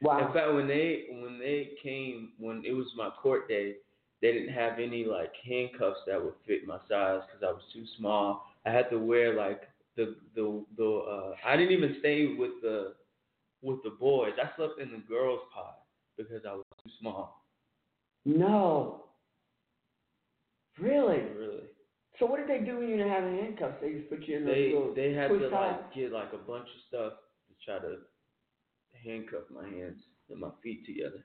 Wow. 0.00 0.26
In 0.26 0.32
fact, 0.32 0.54
when 0.54 0.66
they 0.66 1.06
when 1.10 1.38
they 1.38 1.72
came 1.82 2.32
when 2.38 2.64
it 2.64 2.72
was 2.72 2.86
my 2.96 3.10
court 3.22 3.48
day, 3.48 3.76
they 4.22 4.32
didn't 4.32 4.52
have 4.54 4.78
any 4.78 5.04
like 5.04 5.32
handcuffs 5.46 6.00
that 6.06 6.22
would 6.22 6.34
fit 6.46 6.66
my 6.66 6.78
size 6.88 7.22
because 7.26 7.42
I 7.42 7.52
was 7.52 7.62
too 7.72 7.84
small. 7.98 8.46
I 8.66 8.70
had 8.70 8.90
to 8.90 8.98
wear 8.98 9.34
like 9.34 9.62
the 9.96 10.16
the 10.34 10.64
the 10.76 10.84
uh 10.84 11.34
I 11.46 11.56
didn't 11.56 11.72
even 11.72 11.96
stay 12.00 12.34
with 12.38 12.60
the 12.62 12.94
with 13.62 13.82
the 13.82 13.90
boys. 13.90 14.32
I 14.42 14.54
slept 14.56 14.80
in 14.80 14.90
the 14.90 15.02
girls' 15.08 15.40
pod 15.54 15.74
because 16.16 16.42
I 16.46 16.52
was 16.54 16.64
too 16.82 16.90
small. 17.00 17.44
No. 18.24 19.04
Really? 20.78 21.20
Really. 21.36 21.64
So 22.18 22.26
what 22.26 22.38
did 22.38 22.48
they 22.48 22.64
do 22.64 22.78
when 22.78 22.88
you 22.88 22.96
didn't 22.96 23.12
have 23.12 23.24
handcuffs? 23.24 23.78
They 23.80 23.92
just 23.92 24.10
put 24.10 24.22
you 24.28 24.36
in 24.38 24.44
those 24.44 24.54
They 24.54 24.72
little 24.72 24.94
they 24.94 25.12
had 25.14 25.28
to 25.28 25.48
like 25.48 25.94
get 25.94 26.12
like 26.12 26.32
a 26.34 26.38
bunch 26.38 26.68
of 26.68 26.80
stuff 26.88 27.12
to 27.48 27.54
try 27.64 27.78
to 27.78 27.96
handcuff 29.04 29.44
my 29.50 29.64
hands 29.64 30.02
and 30.28 30.40
my 30.40 30.50
feet 30.62 30.84
together. 30.86 31.24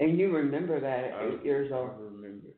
And 0.00 0.18
you 0.18 0.34
remember 0.34 0.80
that 0.80 1.04
at 1.04 1.12
I- 1.14 1.26
eight 1.28 1.44
years 1.44 1.70
I 1.72 1.76
old. 1.76 1.90
remember. 2.00 2.48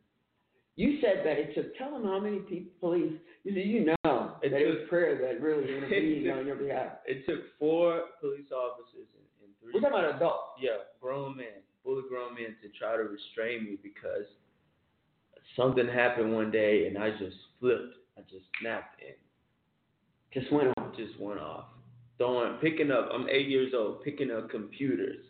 You 0.76 1.01
said 1.03 1.18
that 1.26 1.36
it 1.38 1.55
took. 1.55 1.76
Tell 1.76 1.90
them 1.90 2.05
how 2.05 2.18
many 2.18 2.38
people, 2.38 2.72
police. 2.80 3.12
You 3.45 3.53
said 3.55 3.66
you 3.66 3.84
know 3.84 4.36
It 4.43 4.51
that 4.51 4.61
it 4.62 4.66
was 4.68 4.88
prayer 4.88 5.18
that 5.20 5.43
really 5.43 5.64
intervened 5.76 6.30
on 6.38 6.47
your 6.47 6.57
behalf. 6.57 6.93
It 7.07 7.26
took 7.26 7.40
four 7.59 8.05
police 8.20 8.51
officers 8.51 9.07
and, 9.12 9.26
and 9.45 9.51
three. 9.61 9.72
We're 9.74 9.80
talking 9.80 9.99
about 9.99 10.16
adults. 10.16 10.62
Yeah, 10.62 10.86
grown 11.01 11.36
men, 11.36 11.61
fully 11.84 12.03
grown 12.09 12.34
men, 12.34 12.57
to 12.62 12.68
try 12.78 12.97
to 12.97 13.03
restrain 13.03 13.64
me 13.64 13.76
because 13.82 14.24
something 15.57 15.86
happened 15.86 16.32
one 16.32 16.51
day 16.51 16.86
and 16.86 16.97
I 16.97 17.11
just 17.11 17.36
flipped. 17.61 17.95
I 18.16 18.22
just 18.22 18.47
snapped 18.61 19.01
and 19.03 19.16
Just 20.32 20.51
went 20.53 20.68
on. 20.78 20.93
just 20.97 21.18
went 21.20 21.40
off. 21.40 21.66
Throwing, 22.18 22.55
picking 22.61 22.90
up. 22.90 23.09
I'm 23.12 23.28
eight 23.28 23.49
years 23.49 23.72
old, 23.76 24.03
picking 24.05 24.30
up 24.30 24.49
computers. 24.49 25.24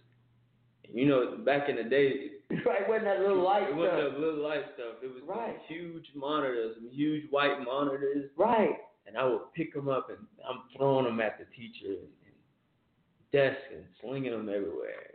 You 0.93 1.07
know, 1.07 1.37
back 1.39 1.69
in 1.69 1.77
the 1.77 1.85
day, 1.85 2.33
right, 2.67 2.87
wasn't 2.89 3.05
that 3.07 3.21
little 3.21 3.43
light 3.43 3.63
stuff 3.65 3.71
it 3.71 3.77
wasn't 3.77 3.99
stuff? 4.01 4.13
the 4.15 4.19
little 4.27 4.43
light 4.45 4.65
stuff. 4.75 4.95
It 5.03 5.07
was 5.15 5.23
Right. 5.27 5.57
huge 5.69 6.07
monitors, 6.15 6.77
huge 6.91 7.31
white 7.31 7.61
monitors. 7.65 8.31
Right. 8.37 8.77
and 9.07 9.17
I 9.17 9.25
would 9.25 9.53
pick 9.55 9.73
them 9.75 9.89
up 9.89 10.11
and 10.11 10.19
I'm 10.49 10.63
throwing 10.77 11.07
them 11.07 11.21
at 11.21 11.39
the 11.39 11.45
teacher 11.57 11.89
and, 11.99 12.09
and 12.27 13.33
desk 13.33 13.61
and 13.75 13.85
slinging 14.01 14.33
them 14.33 14.49
everywhere. 14.49 15.15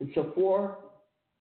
And 0.00 0.10
so 0.14 0.32
four 0.34 0.78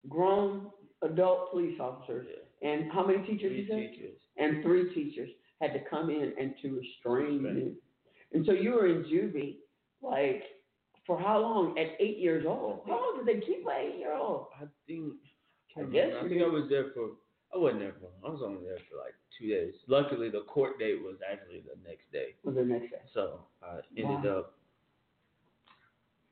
grown 0.10 0.68
adult 1.02 1.52
police 1.52 1.80
officers 1.80 2.28
Yeah, 2.30 2.70
and 2.70 2.92
how 2.92 3.06
many 3.06 3.20
teachers 3.26 3.40
three 3.52 3.62
you 3.62 3.68
said? 3.68 3.92
teachers. 3.96 4.18
And 4.38 4.64
three 4.64 4.94
teachers 4.94 5.30
had 5.62 5.74
to 5.74 5.80
come 5.90 6.10
in 6.10 6.34
and 6.40 6.54
to 6.62 6.80
restrain 6.80 7.42
Restrain. 7.44 7.56
you. 7.56 7.76
And 8.34 8.46
so 8.46 8.52
you 8.52 8.72
were 8.72 8.88
in 8.88 9.04
juvie, 9.06 9.58
like 10.02 10.44
for 11.06 11.20
how 11.20 11.40
long? 11.40 11.78
At 11.78 11.96
eight 12.00 12.18
years 12.18 12.46
old. 12.48 12.82
How 12.88 12.94
long 12.94 13.26
did 13.26 13.36
they 13.42 13.46
keep 13.46 13.66
an 13.66 13.74
eight 13.78 13.98
year 14.00 14.14
old? 14.16 14.48
I 14.60 14.66
think 14.88 15.14
I 15.76 15.80
can't 15.82 15.92
guess. 15.92 16.10
I 16.24 16.28
think 16.28 16.42
I 16.42 16.48
was 16.48 16.68
there 16.70 16.92
for. 16.94 17.10
I 17.54 17.58
wasn't 17.58 17.82
there 17.82 17.94
for. 18.00 18.10
I 18.28 18.32
was 18.32 18.42
only 18.44 18.64
there 18.64 18.78
for 18.90 18.98
like 18.98 19.14
two 19.40 19.48
days. 19.50 19.74
Luckily, 19.88 20.30
the 20.30 20.42
court 20.42 20.80
date 20.80 21.02
was 21.04 21.16
actually 21.30 21.60
the 21.62 21.78
next 21.88 22.12
day, 22.12 22.36
Was 22.44 22.56
the 22.56 22.64
next 22.66 22.90
day. 22.92 23.02
so 23.14 23.42
I 23.62 23.80
ended 23.98 24.24
Wow. 24.26 24.40
up. 24.40 24.54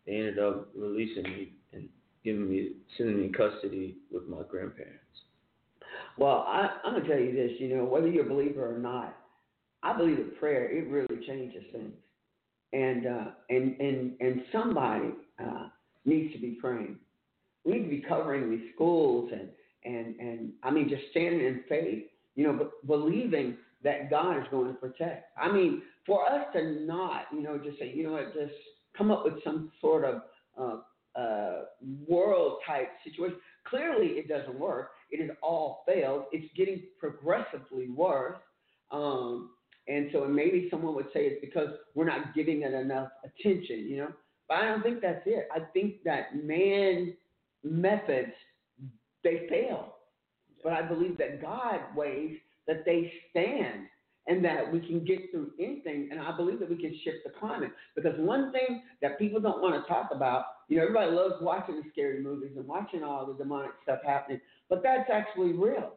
They 0.06 0.14
ended 0.16 0.40
up 0.40 0.70
releasing 0.76 1.24
me 1.24 1.54
and 1.74 1.88
giving 2.24 2.50
me 2.50 2.74
sending 2.98 3.18
me 3.20 3.26
in 3.26 3.34
custody 3.34 3.98
with 4.12 4.28
my 4.28 4.42
grandparents. 4.50 4.98
Well, 6.18 6.44
I, 6.48 6.80
I'm 6.84 6.94
gonna 6.96 7.08
tell 7.08 7.20
you 7.20 7.34
this. 7.34 7.52
You 7.60 7.76
know, 7.76 7.86
whether 7.86 8.08
you're 8.08 8.26
a 8.26 8.30
believer 8.30 8.74
or 8.76 8.80
not, 8.80 9.16
I 9.84 9.96
believe 9.96 10.18
that 10.18 10.40
prayer 10.40 10.70
it 10.72 10.88
really 10.88 11.26
changes 11.28 11.64
things, 11.72 11.94
and 12.74 13.08
uh, 13.08 13.26
and 13.50 13.80
and 13.80 14.14
and 14.20 14.44
somebody 14.52 15.10
uh, 15.40 15.68
needs 16.06 16.34
to 16.34 16.40
be 16.40 16.58
praying. 16.62 16.98
We 17.66 17.74
need 17.74 17.84
to 17.84 17.90
be 17.90 18.06
covering 18.08 18.50
these 18.50 18.70
schools 18.76 19.32
and 19.34 19.50
and 19.84 20.20
and 20.20 20.52
I 20.64 20.72
mean 20.72 20.90
just 20.90 21.04
standing 21.12 21.42
in 21.42 21.64
faith. 21.68 22.06
You 22.36 22.46
know, 22.46 22.70
believing 22.88 23.58
that 23.84 24.10
God 24.10 24.38
is 24.38 24.46
going 24.52 24.68
to 24.68 24.74
protect. 24.74 25.38
I 25.38 25.52
mean, 25.52 25.82
for 26.06 26.26
us 26.32 26.46
to 26.54 26.86
not, 26.86 27.24
you 27.34 27.42
know, 27.42 27.58
just 27.58 27.78
say, 27.80 27.92
you 27.94 28.04
know 28.04 28.14
what, 28.14 28.34
just 28.34 28.54
come 28.98 29.12
up 29.12 29.26
with 29.26 29.44
some 29.44 29.72
sort 29.82 30.06
of 30.06 30.22
uh, 30.58 31.20
uh, 31.20 31.64
world 32.08 32.60
type 32.66 32.90
situation. 33.04 33.38
Clearly, 33.66 34.08
it 34.08 34.28
doesn't 34.28 34.58
work. 34.58 34.92
It 35.10 35.22
has 35.22 35.36
all 35.42 35.84
failed. 35.86 36.26
It's 36.32 36.52
getting 36.56 36.84
progressively 37.00 37.90
worse. 37.90 38.38
Um, 38.92 39.52
and 39.88 40.10
so 40.14 40.26
maybe 40.26 40.68
someone 40.70 40.96
would 40.96 41.08
say 41.14 41.26
it's 41.26 41.42
because 41.42 41.70
we're 41.96 42.06
not 42.06 42.34
giving 42.36 42.62
it 42.62 42.74
enough 42.74 43.10
attention, 43.24 43.88
you 43.90 43.98
know. 43.98 44.10
But 44.48 44.58
I 44.58 44.66
don't 44.68 44.84
think 44.84 45.02
that's 45.02 45.24
it. 45.26 45.48
I 45.54 45.60
think 45.74 46.04
that 46.04 46.44
man 46.44 47.14
methods 47.64 48.34
they 49.24 49.48
fail. 49.50 49.96
But 50.64 50.74
I 50.74 50.82
believe 50.82 51.18
that 51.18 51.42
God 51.42 51.80
ways 51.96 52.38
that 52.68 52.86
they 52.86 53.12
stand 53.30 53.88
and 54.28 54.46
that 54.46 54.72
we 54.72 54.80
can 54.80 55.04
get 55.04 55.32
through 55.32 55.52
anything. 55.60 56.10
And 56.12 56.20
I 56.20 56.36
believe 56.36 56.60
that 56.60 56.70
we 56.70 56.78
can 56.78 56.96
shift 57.04 57.18
the 57.26 57.32
climate. 57.40 57.72
Because 57.96 58.14
one 58.20 58.52
thing 58.52 58.84
that 59.02 59.18
people 59.18 59.40
don't 59.40 59.62
want 59.62 59.82
to 59.82 59.92
talk 59.92 60.10
about, 60.14 60.46
you 60.70 60.78
know, 60.78 60.84
everybody 60.84 61.12
loves 61.12 61.36
watching 61.42 61.76
the 61.78 61.84
scary 61.92 62.22
movies 62.22 62.52
and 62.56 62.68
watching 62.68 63.04
all 63.04 63.26
the 63.26 63.34
demonic 63.34 63.72
stuff 63.84 64.00
happening, 64.06 64.40
but 64.70 64.84
that's 64.84 65.10
actually 65.12 65.54
real. 65.54 65.94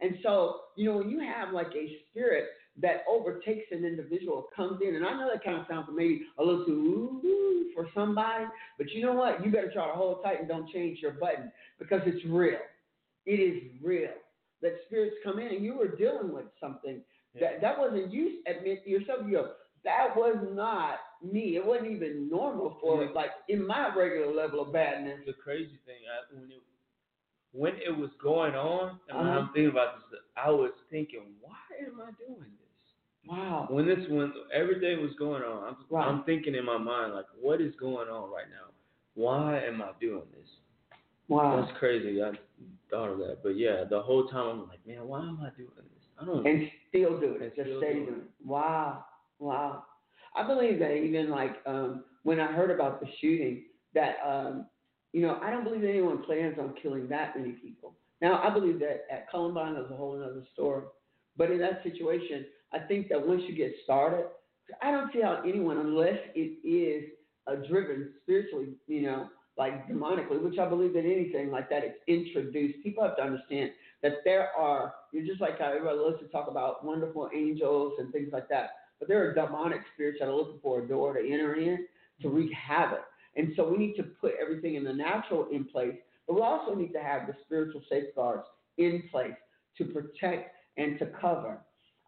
And 0.00 0.18
so, 0.22 0.62
you 0.76 0.90
know, 0.90 0.98
when 0.98 1.10
you 1.10 1.20
have 1.20 1.52
like 1.52 1.70
a 1.76 1.98
spirit 2.10 2.46
that 2.82 3.04
overtakes 3.08 3.66
an 3.72 3.84
individual, 3.84 4.48
comes 4.54 4.80
in, 4.82 4.94
and 4.96 5.04
I 5.04 5.12
know 5.12 5.28
that 5.32 5.44
kind 5.44 5.58
of 5.60 5.66
sounds 5.68 5.88
maybe 5.92 6.22
a 6.38 6.42
little 6.44 6.64
too 6.64 7.20
ooh, 7.24 7.70
for 7.74 7.88
somebody, 7.94 8.44
but 8.78 8.90
you 8.90 9.02
know 9.02 9.12
what? 9.12 9.44
You 9.44 9.50
better 9.50 9.70
try 9.72 9.86
to 9.86 9.92
hold 9.92 10.22
tight 10.22 10.40
and 10.40 10.48
don't 10.48 10.68
change 10.70 11.00
your 11.00 11.12
button 11.12 11.50
because 11.78 12.00
it's 12.06 12.24
real. 12.26 12.58
It 13.26 13.40
is 13.40 13.62
real. 13.82 14.10
That 14.62 14.72
spirits 14.86 15.16
come 15.24 15.38
in 15.38 15.48
and 15.48 15.64
you 15.64 15.74
were 15.76 15.88
dealing 15.96 16.32
with 16.32 16.46
something 16.60 17.00
that 17.38 17.60
that 17.60 17.78
wasn't 17.78 18.12
you 18.12 18.38
admit 18.46 18.86
yourself. 18.86 19.20
You 19.26 19.32
go, 19.32 19.52
that 19.84 20.08
was 20.16 20.36
not 20.52 20.96
me. 21.22 21.56
It 21.56 21.64
wasn't 21.64 21.92
even 21.92 22.28
normal 22.28 22.76
for 22.80 23.04
Yeah. 23.04 23.10
like 23.14 23.30
in 23.48 23.66
my 23.66 23.94
regular 23.94 24.32
level 24.34 24.60
of 24.60 24.72
badness. 24.72 25.20
The 25.26 25.32
crazy 25.32 25.78
thing, 25.86 26.02
I, 26.06 26.34
when 26.34 26.50
it 26.50 26.62
when 27.52 27.74
it 27.76 27.96
was 27.96 28.10
going 28.22 28.54
on, 28.54 29.00
and 29.08 29.18
Uh-huh. 29.18 29.38
I'm 29.40 29.46
thinking 29.52 29.70
about 29.70 30.10
this, 30.10 30.20
I 30.36 30.50
was 30.50 30.72
thinking, 30.90 31.34
why 31.40 31.56
am 31.84 32.00
I 32.00 32.10
doing 32.12 32.50
this? 32.58 32.69
Wow. 33.26 33.66
When 33.70 33.86
this 33.86 33.98
when 34.08 34.32
everything 34.52 35.00
was 35.02 35.12
going 35.18 35.42
on, 35.42 35.68
I'm 35.68 35.76
Right. 35.90 36.06
I'm 36.06 36.24
thinking 36.24 36.54
in 36.54 36.64
my 36.64 36.78
mind 36.78 37.14
like, 37.14 37.26
what 37.40 37.60
is 37.60 37.74
going 37.76 38.08
on 38.08 38.30
right 38.30 38.48
now? 38.50 38.72
Why 39.14 39.60
am 39.64 39.82
I 39.82 39.90
doing 40.00 40.22
this? 40.32 40.48
Wow. 41.28 41.60
That's 41.64 41.78
crazy. 41.78 42.22
I 42.22 42.32
thought 42.90 43.10
of 43.10 43.18
that, 43.18 43.38
but 43.42 43.56
yeah, 43.56 43.84
the 43.88 44.00
whole 44.02 44.26
time 44.26 44.60
I'm 44.60 44.68
like, 44.68 44.84
man, 44.86 45.06
why 45.06 45.20
am 45.20 45.38
I 45.40 45.50
doing 45.56 45.70
this? 45.76 46.04
I 46.20 46.24
don't. 46.24 46.46
and 46.46 46.68
still 46.88 47.20
do 47.20 47.34
it. 47.40 47.54
Just 47.54 47.68
still 47.68 47.80
stay 47.80 47.94
doing 47.94 48.08
it. 48.08 48.30
Wow, 48.44 49.04
wow. 49.38 49.84
I 50.34 50.46
believe 50.46 50.78
that 50.80 50.92
even 50.96 51.30
like 51.30 51.56
um, 51.66 52.04
when 52.24 52.40
I 52.40 52.52
heard 52.52 52.70
about 52.70 53.00
the 53.00 53.06
shooting, 53.20 53.64
that 53.94 54.16
um, 54.26 54.66
you 55.12 55.22
know, 55.22 55.38
I 55.42 55.50
don't 55.50 55.64
believe 55.64 55.84
anyone 55.84 56.22
plans 56.22 56.56
on 56.58 56.74
killing 56.82 57.08
that 57.08 57.36
many 57.36 57.52
people. 57.52 57.94
Now, 58.20 58.42
I 58.42 58.50
believe 58.52 58.78
that 58.80 59.06
at 59.10 59.30
Columbine 59.30 59.76
is 59.76 59.90
a 59.90 59.96
whole 59.96 60.14
other 60.22 60.44
story, 60.52 60.84
but 61.36 61.50
in 61.50 61.58
that 61.58 61.82
situation, 61.82 62.46
I 62.72 62.80
think 62.80 63.08
that 63.08 63.26
once 63.26 63.42
you 63.46 63.54
get 63.54 63.72
started, 63.84 64.26
I 64.82 64.90
don't 64.90 65.12
see 65.12 65.20
how 65.20 65.42
anyone, 65.46 65.78
unless 65.78 66.18
it 66.34 66.66
is 66.66 67.10
uh, 67.46 67.56
driven 67.68 68.12
spiritually, 68.22 68.68
you 68.86 69.02
know, 69.02 69.28
like 69.56 69.88
demonically, 69.88 70.42
which 70.42 70.58
I 70.58 70.68
believe 70.68 70.94
that 70.94 71.04
anything 71.04 71.50
like 71.50 71.68
that 71.70 71.84
is 71.84 71.92
introduced. 72.06 72.82
People 72.82 73.04
have 73.04 73.16
to 73.16 73.22
understand 73.22 73.70
that 74.02 74.18
there 74.24 74.48
are, 74.56 74.94
you're 75.12 75.26
just 75.26 75.40
like 75.40 75.58
how 75.58 75.66
everybody 75.72 75.98
loves 75.98 76.20
to 76.20 76.28
talk 76.28 76.48
about 76.48 76.84
wonderful 76.84 77.28
angels 77.34 77.94
and 77.98 78.12
things 78.12 78.30
like 78.32 78.48
that, 78.48 78.70
but 78.98 79.08
there 79.08 79.22
are 79.22 79.34
demonic 79.34 79.80
spirits 79.94 80.18
that 80.20 80.28
are 80.28 80.34
looking 80.34 80.60
for 80.62 80.82
a 80.82 80.88
door 80.88 81.14
to 81.14 81.20
enter 81.20 81.54
in 81.56 81.86
to 82.22 82.28
wreak 82.28 82.50
havoc. 82.52 83.00
And 83.36 83.52
so 83.56 83.68
we 83.68 83.76
need 83.76 83.96
to 83.96 84.02
put 84.02 84.32
everything 84.40 84.76
in 84.76 84.84
the 84.84 84.92
natural 84.92 85.48
in 85.52 85.64
place, 85.64 85.94
but 86.26 86.34
we 86.34 86.42
also 86.42 86.74
need 86.74 86.92
to 86.92 87.02
have 87.02 87.26
the 87.26 87.34
spiritual 87.44 87.82
safeguards 87.90 88.44
in 88.78 89.02
place 89.10 89.34
to 89.78 89.84
protect 89.84 90.54
and 90.80 90.98
to 90.98 91.06
cover. 91.20 91.58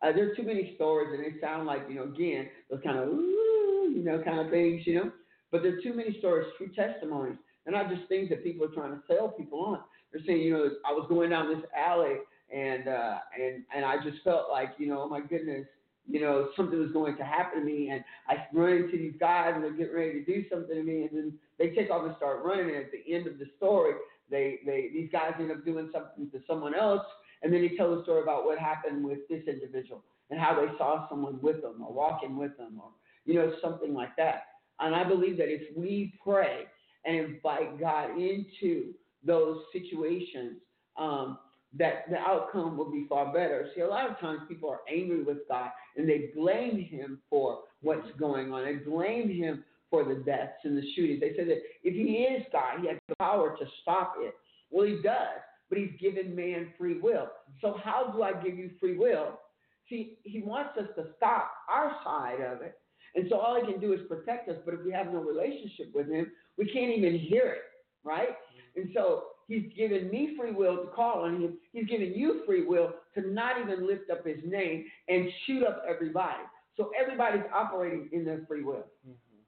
Uh, 0.03 0.12
there 0.12 0.31
are 0.31 0.35
too 0.35 0.43
many 0.43 0.73
stories, 0.75 1.09
and 1.12 1.23
they 1.23 1.41
sound 1.41 1.66
like, 1.66 1.83
you 1.89 1.95
know, 1.95 2.05
again, 2.05 2.49
those 2.70 2.81
kind 2.83 2.99
of, 2.99 3.09
ooh, 3.09 3.93
you 3.95 4.03
know, 4.03 4.20
kind 4.23 4.41
of 4.41 4.51
things, 4.51 4.83
you 4.87 4.95
know. 4.97 5.11
But 5.51 5.62
there 5.62 5.79
are 5.79 5.83
too 5.83 5.95
many 5.95 6.18
stories, 6.18 6.47
true 6.57 6.70
testimonies. 6.75 7.37
They're 7.64 7.75
not 7.75 7.91
just 7.91 8.09
things 8.09 8.29
that 8.31 8.43
people 8.43 8.66
are 8.66 8.75
trying 8.75 8.93
to 8.93 9.03
sell 9.07 9.29
people 9.29 9.61
on. 9.61 9.81
They're 10.12 10.23
saying, 10.27 10.41
you 10.41 10.53
know, 10.53 10.70
I 10.87 10.93
was 10.93 11.07
going 11.09 11.31
down 11.31 11.49
this 11.49 11.64
alley 11.77 12.16
and 12.53 12.89
uh, 12.89 13.18
and 13.41 13.64
and 13.75 13.85
I 13.85 13.97
just 14.03 14.23
felt 14.25 14.51
like, 14.51 14.70
you 14.79 14.89
know, 14.89 15.03
oh 15.03 15.09
my 15.09 15.20
goodness, 15.20 15.66
you 16.09 16.20
know, 16.20 16.49
something 16.57 16.79
was 16.79 16.93
going 16.93 17.16
to 17.16 17.25
happen 17.25 17.61
to 17.61 17.64
me, 17.64 17.91
and 17.91 18.05
I 18.29 18.47
run 18.53 18.73
into 18.73 18.99
these 18.99 19.14
guys 19.18 19.53
and 19.55 19.64
they're 19.64 19.73
getting 19.73 19.95
ready 19.95 20.25
to 20.25 20.25
do 20.25 20.45
something 20.51 20.75
to 20.75 20.83
me, 20.83 21.03
and 21.05 21.11
then 21.12 21.33
they 21.59 21.70
take 21.70 21.91
off 21.91 22.05
and 22.05 22.16
start 22.16 22.45
running. 22.45 22.75
And 22.75 22.85
at 22.85 22.93
the 22.93 23.14
end 23.14 23.27
of 23.27 23.39
the 23.39 23.47
story, 23.57 23.95
they 24.31 24.61
they 24.66 24.91
these 24.93 25.09
guys 25.11 25.33
end 25.39 25.51
up 25.51 25.64
doing 25.64 25.91
something 25.93 26.31
to 26.31 26.45
someone 26.47 26.75
else, 26.75 27.07
and 27.43 27.53
then 27.53 27.62
they 27.62 27.76
tell 27.76 27.95
the 27.95 28.03
story 28.03 28.22
about 28.22 28.45
what 28.45 28.59
happened 28.59 29.05
with 29.05 29.18
this 29.28 29.43
individual 29.47 30.03
and 30.30 30.38
how 30.38 30.55
they 30.55 30.76
saw 30.78 31.09
someone 31.09 31.38
with 31.43 31.62
them 31.62 31.82
or 31.86 31.93
walking 31.93 32.36
with 32.36 32.57
them 32.57 32.80
or 32.82 32.90
you 33.24 33.34
know 33.34 33.53
something 33.62 33.95
like 33.95 34.16
that. 34.16 34.45
And 34.80 34.95
I 34.95 35.05
believe 35.05 35.36
that 35.38 35.49
if 35.49 35.76
we 35.76 36.18
pray 36.22 36.64
and 37.05 37.16
invite 37.16 37.78
God 37.78 38.18
into 38.18 38.95
those 39.24 39.59
situations, 39.72 40.59
um, 40.97 41.38
that 41.78 42.11
the 42.11 42.18
outcome 42.18 42.76
will 42.76 42.90
be 42.90 43.07
far 43.09 43.32
better. 43.32 43.68
See, 43.74 43.80
a 43.80 43.88
lot 43.88 44.11
of 44.11 44.18
times 44.18 44.40
people 44.49 44.68
are 44.68 44.80
angry 44.93 45.22
with 45.22 45.38
God 45.49 45.70
and 45.97 46.09
they 46.09 46.30
blame 46.36 46.78
Him 46.80 47.20
for 47.30 47.61
what's 47.80 48.09
going 48.18 48.53
on. 48.53 48.64
They 48.64 48.74
blame 48.74 49.30
Him 49.30 49.64
for 49.90 50.05
the 50.05 50.16
deaths 50.16 50.64
and 50.64 50.76
the 50.76 50.82
shootings. 50.95 51.20
They 51.20 51.34
say 51.36 51.45
that 51.45 51.62
if 51.82 51.95
He 51.95 52.24
is 52.24 52.43
God, 52.53 52.80
He 52.80 52.88
has 52.88 52.99
the 53.09 53.16
power 53.16 53.57
to 53.57 53.64
stop 53.82 54.14
it. 54.18 54.34
Well, 54.70 54.86
He 54.86 55.01
does, 55.03 55.40
but 55.73 55.81
He's 55.81 55.99
given 55.99 56.37
man 56.37 56.68
free 56.77 57.01
will. 57.01 57.29
So, 57.62 57.81
how 57.83 58.12
do 58.14 58.23
I 58.23 58.35
give 58.35 58.59
you 58.59 58.73
free 58.79 58.99
will? 58.99 59.41
See, 59.89 60.18
He 60.23 60.43
wants 60.43 60.77
us 60.79 60.89
to 60.97 61.07
stop 61.16 61.51
our 61.66 61.97
side 62.05 62.43
of 62.43 62.61
it. 62.61 62.77
And 63.14 63.27
so 63.29 63.39
all 63.39 63.61
he 63.61 63.70
can 63.70 63.81
do 63.81 63.93
is 63.93 64.01
protect 64.09 64.49
us, 64.49 64.57
but 64.64 64.75
if 64.75 64.81
we 64.85 64.93
have 64.93 65.07
no 65.07 65.20
relationship 65.20 65.95
with 65.95 66.09
him, 66.09 66.33
we 66.57 66.66
can't 66.66 66.97
even 66.97 67.18
hear 67.18 67.47
it, 67.47 67.62
right? 68.05 68.31
And 68.75 68.89
so 68.95 69.25
he's 69.49 69.70
given 69.77 70.09
me 70.11 70.35
free 70.39 70.53
will 70.53 70.77
to 70.79 70.87
call 70.95 71.25
on 71.25 71.41
him. 71.41 71.59
He's 71.73 71.87
given 71.87 72.14
you 72.14 72.43
free 72.47 72.64
will 72.64 72.95
to 73.14 73.31
not 73.31 73.61
even 73.61 73.87
lift 73.87 74.11
up 74.11 74.27
his 74.27 74.39
name 74.47 74.87
and 75.09 75.29
shoot 75.47 75.62
up 75.62 75.83
everybody. 75.87 76.43
So 76.77 76.91
everybody's 76.99 77.45
operating 77.55 78.09
in 78.12 78.25
their 78.25 78.45
free 78.49 78.64
will. 78.64 78.87
Mm-hmm. 79.07 79.43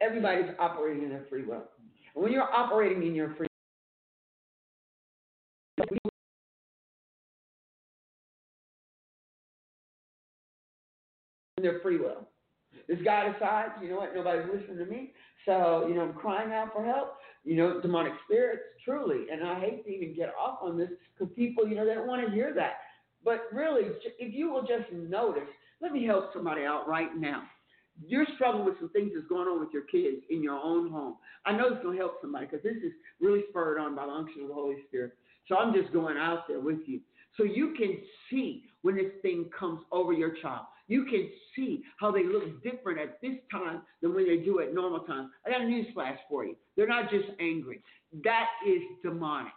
Everybody's 0.00 0.54
operating 0.60 1.02
in 1.02 1.08
their 1.08 1.26
free 1.28 1.44
will. 1.44 1.64
And 2.14 2.22
when 2.22 2.32
you're 2.32 2.52
operating 2.52 3.02
in 3.04 3.16
your 3.16 3.34
free 3.34 3.48
their 11.64 11.80
free 11.80 11.98
will. 11.98 12.28
This 12.88 12.98
guy 13.04 13.32
decides, 13.32 13.72
you 13.82 13.88
know 13.88 13.96
what, 13.96 14.14
nobody's 14.14 14.46
listening 14.52 14.78
to 14.78 14.84
me, 14.84 15.12
so 15.46 15.86
you 15.88 15.94
know 15.94 16.02
I'm 16.02 16.12
crying 16.12 16.52
out 16.52 16.72
for 16.72 16.84
help. 16.84 17.16
You 17.44 17.56
know, 17.56 17.80
demonic 17.80 18.12
spirits, 18.24 18.62
truly, 18.84 19.26
and 19.30 19.46
I 19.46 19.60
hate 19.60 19.84
to 19.84 19.90
even 19.90 20.14
get 20.14 20.32
off 20.38 20.58
on 20.62 20.78
this 20.78 20.88
because 21.16 21.34
people, 21.34 21.66
you 21.68 21.74
know, 21.74 21.86
they 21.86 21.94
don't 21.94 22.06
want 22.06 22.26
to 22.26 22.32
hear 22.32 22.54
that. 22.54 22.74
But 23.22 23.42
really, 23.52 23.82
if 24.18 24.34
you 24.34 24.50
will 24.50 24.62
just 24.62 24.90
notice, 24.92 25.48
let 25.80 25.92
me 25.92 26.04
help 26.06 26.32
somebody 26.32 26.64
out 26.64 26.88
right 26.88 27.14
now. 27.16 27.42
You're 28.06 28.26
struggling 28.34 28.64
with 28.64 28.78
some 28.80 28.88
things 28.90 29.12
that's 29.14 29.28
going 29.28 29.46
on 29.46 29.60
with 29.60 29.68
your 29.72 29.84
kids 29.84 30.22
in 30.30 30.42
your 30.42 30.58
own 30.58 30.90
home. 30.90 31.16
I 31.46 31.52
know 31.52 31.68
it's 31.68 31.82
going 31.82 31.96
to 31.96 32.00
help 32.00 32.16
somebody 32.20 32.46
because 32.46 32.62
this 32.62 32.76
is 32.82 32.92
really 33.20 33.42
spurred 33.50 33.78
on 33.78 33.94
by 33.94 34.06
the 34.06 34.12
unction 34.12 34.42
of 34.42 34.48
the 34.48 34.54
Holy 34.54 34.76
Spirit. 34.88 35.12
So 35.48 35.56
I'm 35.56 35.74
just 35.74 35.92
going 35.92 36.16
out 36.16 36.48
there 36.48 36.60
with 36.60 36.80
you. 36.86 37.00
So 37.36 37.44
you 37.44 37.74
can 37.76 37.98
see 38.30 38.64
when 38.82 38.96
this 38.96 39.12
thing 39.22 39.46
comes 39.58 39.80
over 39.90 40.12
your 40.12 40.34
child. 40.40 40.66
You 40.86 41.04
can 41.04 41.28
see 41.56 41.82
how 41.98 42.10
they 42.10 42.24
look 42.24 42.62
different 42.62 43.00
at 43.00 43.20
this 43.22 43.36
time 43.50 43.82
than 44.02 44.14
when 44.14 44.26
they 44.26 44.44
do 44.44 44.60
at 44.60 44.74
normal 44.74 45.00
times. 45.00 45.30
I 45.46 45.50
got 45.50 45.62
a 45.62 45.64
news 45.64 45.86
flash 45.94 46.18
for 46.28 46.44
you. 46.44 46.56
They're 46.76 46.86
not 46.86 47.10
just 47.10 47.24
angry. 47.40 47.80
That 48.22 48.46
is 48.66 48.82
demonic. 49.02 49.52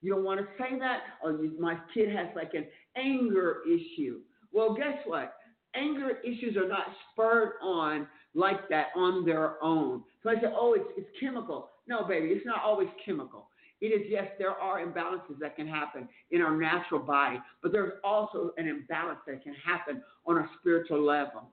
You 0.00 0.14
don't 0.14 0.24
want 0.24 0.40
to 0.40 0.46
say 0.56 0.78
that, 0.78 1.00
or 1.22 1.32
you, 1.32 1.56
my 1.58 1.76
kid 1.92 2.14
has 2.14 2.28
like 2.36 2.54
an 2.54 2.66
anger 2.96 3.58
issue. 3.66 4.20
Well, 4.52 4.74
guess 4.74 4.98
what? 5.04 5.34
Anger 5.74 6.18
issues 6.24 6.56
are 6.56 6.68
not 6.68 6.86
spurred 7.12 7.54
on 7.62 8.06
like 8.34 8.68
that 8.68 8.88
on 8.94 9.24
their 9.24 9.62
own. 9.62 10.04
So 10.22 10.30
I 10.30 10.34
say, 10.36 10.46
oh, 10.46 10.74
it's, 10.74 10.88
it's 10.96 11.08
chemical. 11.20 11.70
No, 11.88 12.04
baby, 12.06 12.28
it's 12.28 12.46
not 12.46 12.62
always 12.64 12.88
chemical. 13.04 13.48
It 13.80 13.86
is, 13.86 14.06
yes, 14.08 14.26
there 14.38 14.50
are 14.50 14.84
imbalances 14.84 15.38
that 15.40 15.54
can 15.54 15.68
happen 15.68 16.08
in 16.30 16.42
our 16.42 16.56
natural 16.56 17.00
body, 17.00 17.38
but 17.62 17.70
there's 17.70 17.92
also 18.02 18.52
an 18.56 18.66
imbalance 18.66 19.20
that 19.26 19.42
can 19.42 19.54
happen 19.54 20.02
on 20.26 20.38
a 20.38 20.46
spiritual 20.58 21.04
level. 21.04 21.52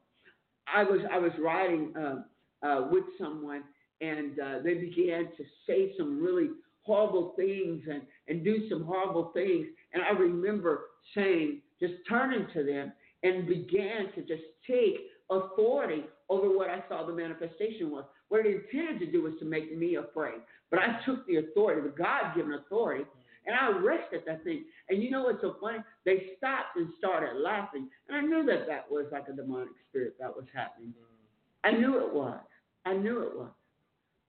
I 0.74 0.84
was 0.84 1.02
I 1.12 1.20
was 1.20 1.32
riding 1.40 1.94
uh, 1.96 2.66
uh, 2.66 2.88
with 2.92 3.04
someone, 3.20 3.64
and 4.02 4.40
uh, 4.40 4.60
they 4.64 4.74
began 4.74 5.26
to 5.38 5.44
say 5.68 5.94
some 5.98 6.22
really 6.22 6.50
horrible 6.82 7.34
things 7.36 7.84
and, 7.90 8.02
and 8.28 8.44
do 8.44 8.68
some 8.70 8.84
horrible 8.84 9.32
things. 9.34 9.68
And 9.94 10.04
I 10.04 10.12
remember 10.12 10.82
saying, 11.16 11.62
just 11.80 11.94
turning 12.08 12.48
to 12.54 12.64
them 12.64 12.92
and 13.24 13.48
began 13.48 14.12
to 14.16 14.22
just 14.22 14.44
take 14.68 14.98
authority 15.30 16.04
over 16.30 16.56
what 16.56 16.70
I 16.70 16.84
saw 16.88 17.06
the 17.06 17.14
manifestation 17.14 17.92
was. 17.92 18.06
What 18.30 18.46
it 18.46 18.66
intended 18.72 19.00
to 19.06 19.12
do 19.12 19.24
was 19.24 19.34
to 19.40 19.46
make 19.46 19.78
me 19.78 19.96
afraid. 19.96 20.42
But 20.72 20.80
I 20.80 21.00
took 21.06 21.26
the 21.28 21.38
authority, 21.38 21.82
the 21.82 21.96
God 21.96 22.36
given 22.36 22.54
authority, 22.54 23.06
and 23.46 23.56
I 23.56 23.70
arrested 23.70 24.24
that 24.26 24.44
thing. 24.44 24.66
And 24.90 25.04
you 25.04 25.12
know 25.12 25.24
what's 25.24 25.42
so 25.42 25.56
funny? 25.62 25.78
They 26.06 26.32
stopped 26.38 26.78
and 26.78 26.90
started 26.98 27.40
laughing. 27.40 27.88
And 28.10 28.18
I 28.18 28.22
knew 28.22 28.44
that 28.46 28.68
that 28.68 28.90
was 28.90 29.06
like 29.12 29.28
a 29.30 29.34
demonic 29.34 29.70
spirit 29.90 30.16
that 30.20 30.36
was 30.36 30.46
happening. 30.54 30.94
I 31.64 31.72
knew 31.72 32.00
it 32.06 32.14
was. 32.14 32.40
I 32.86 32.94
knew 32.94 33.22
it 33.24 33.38
was. 33.38 33.52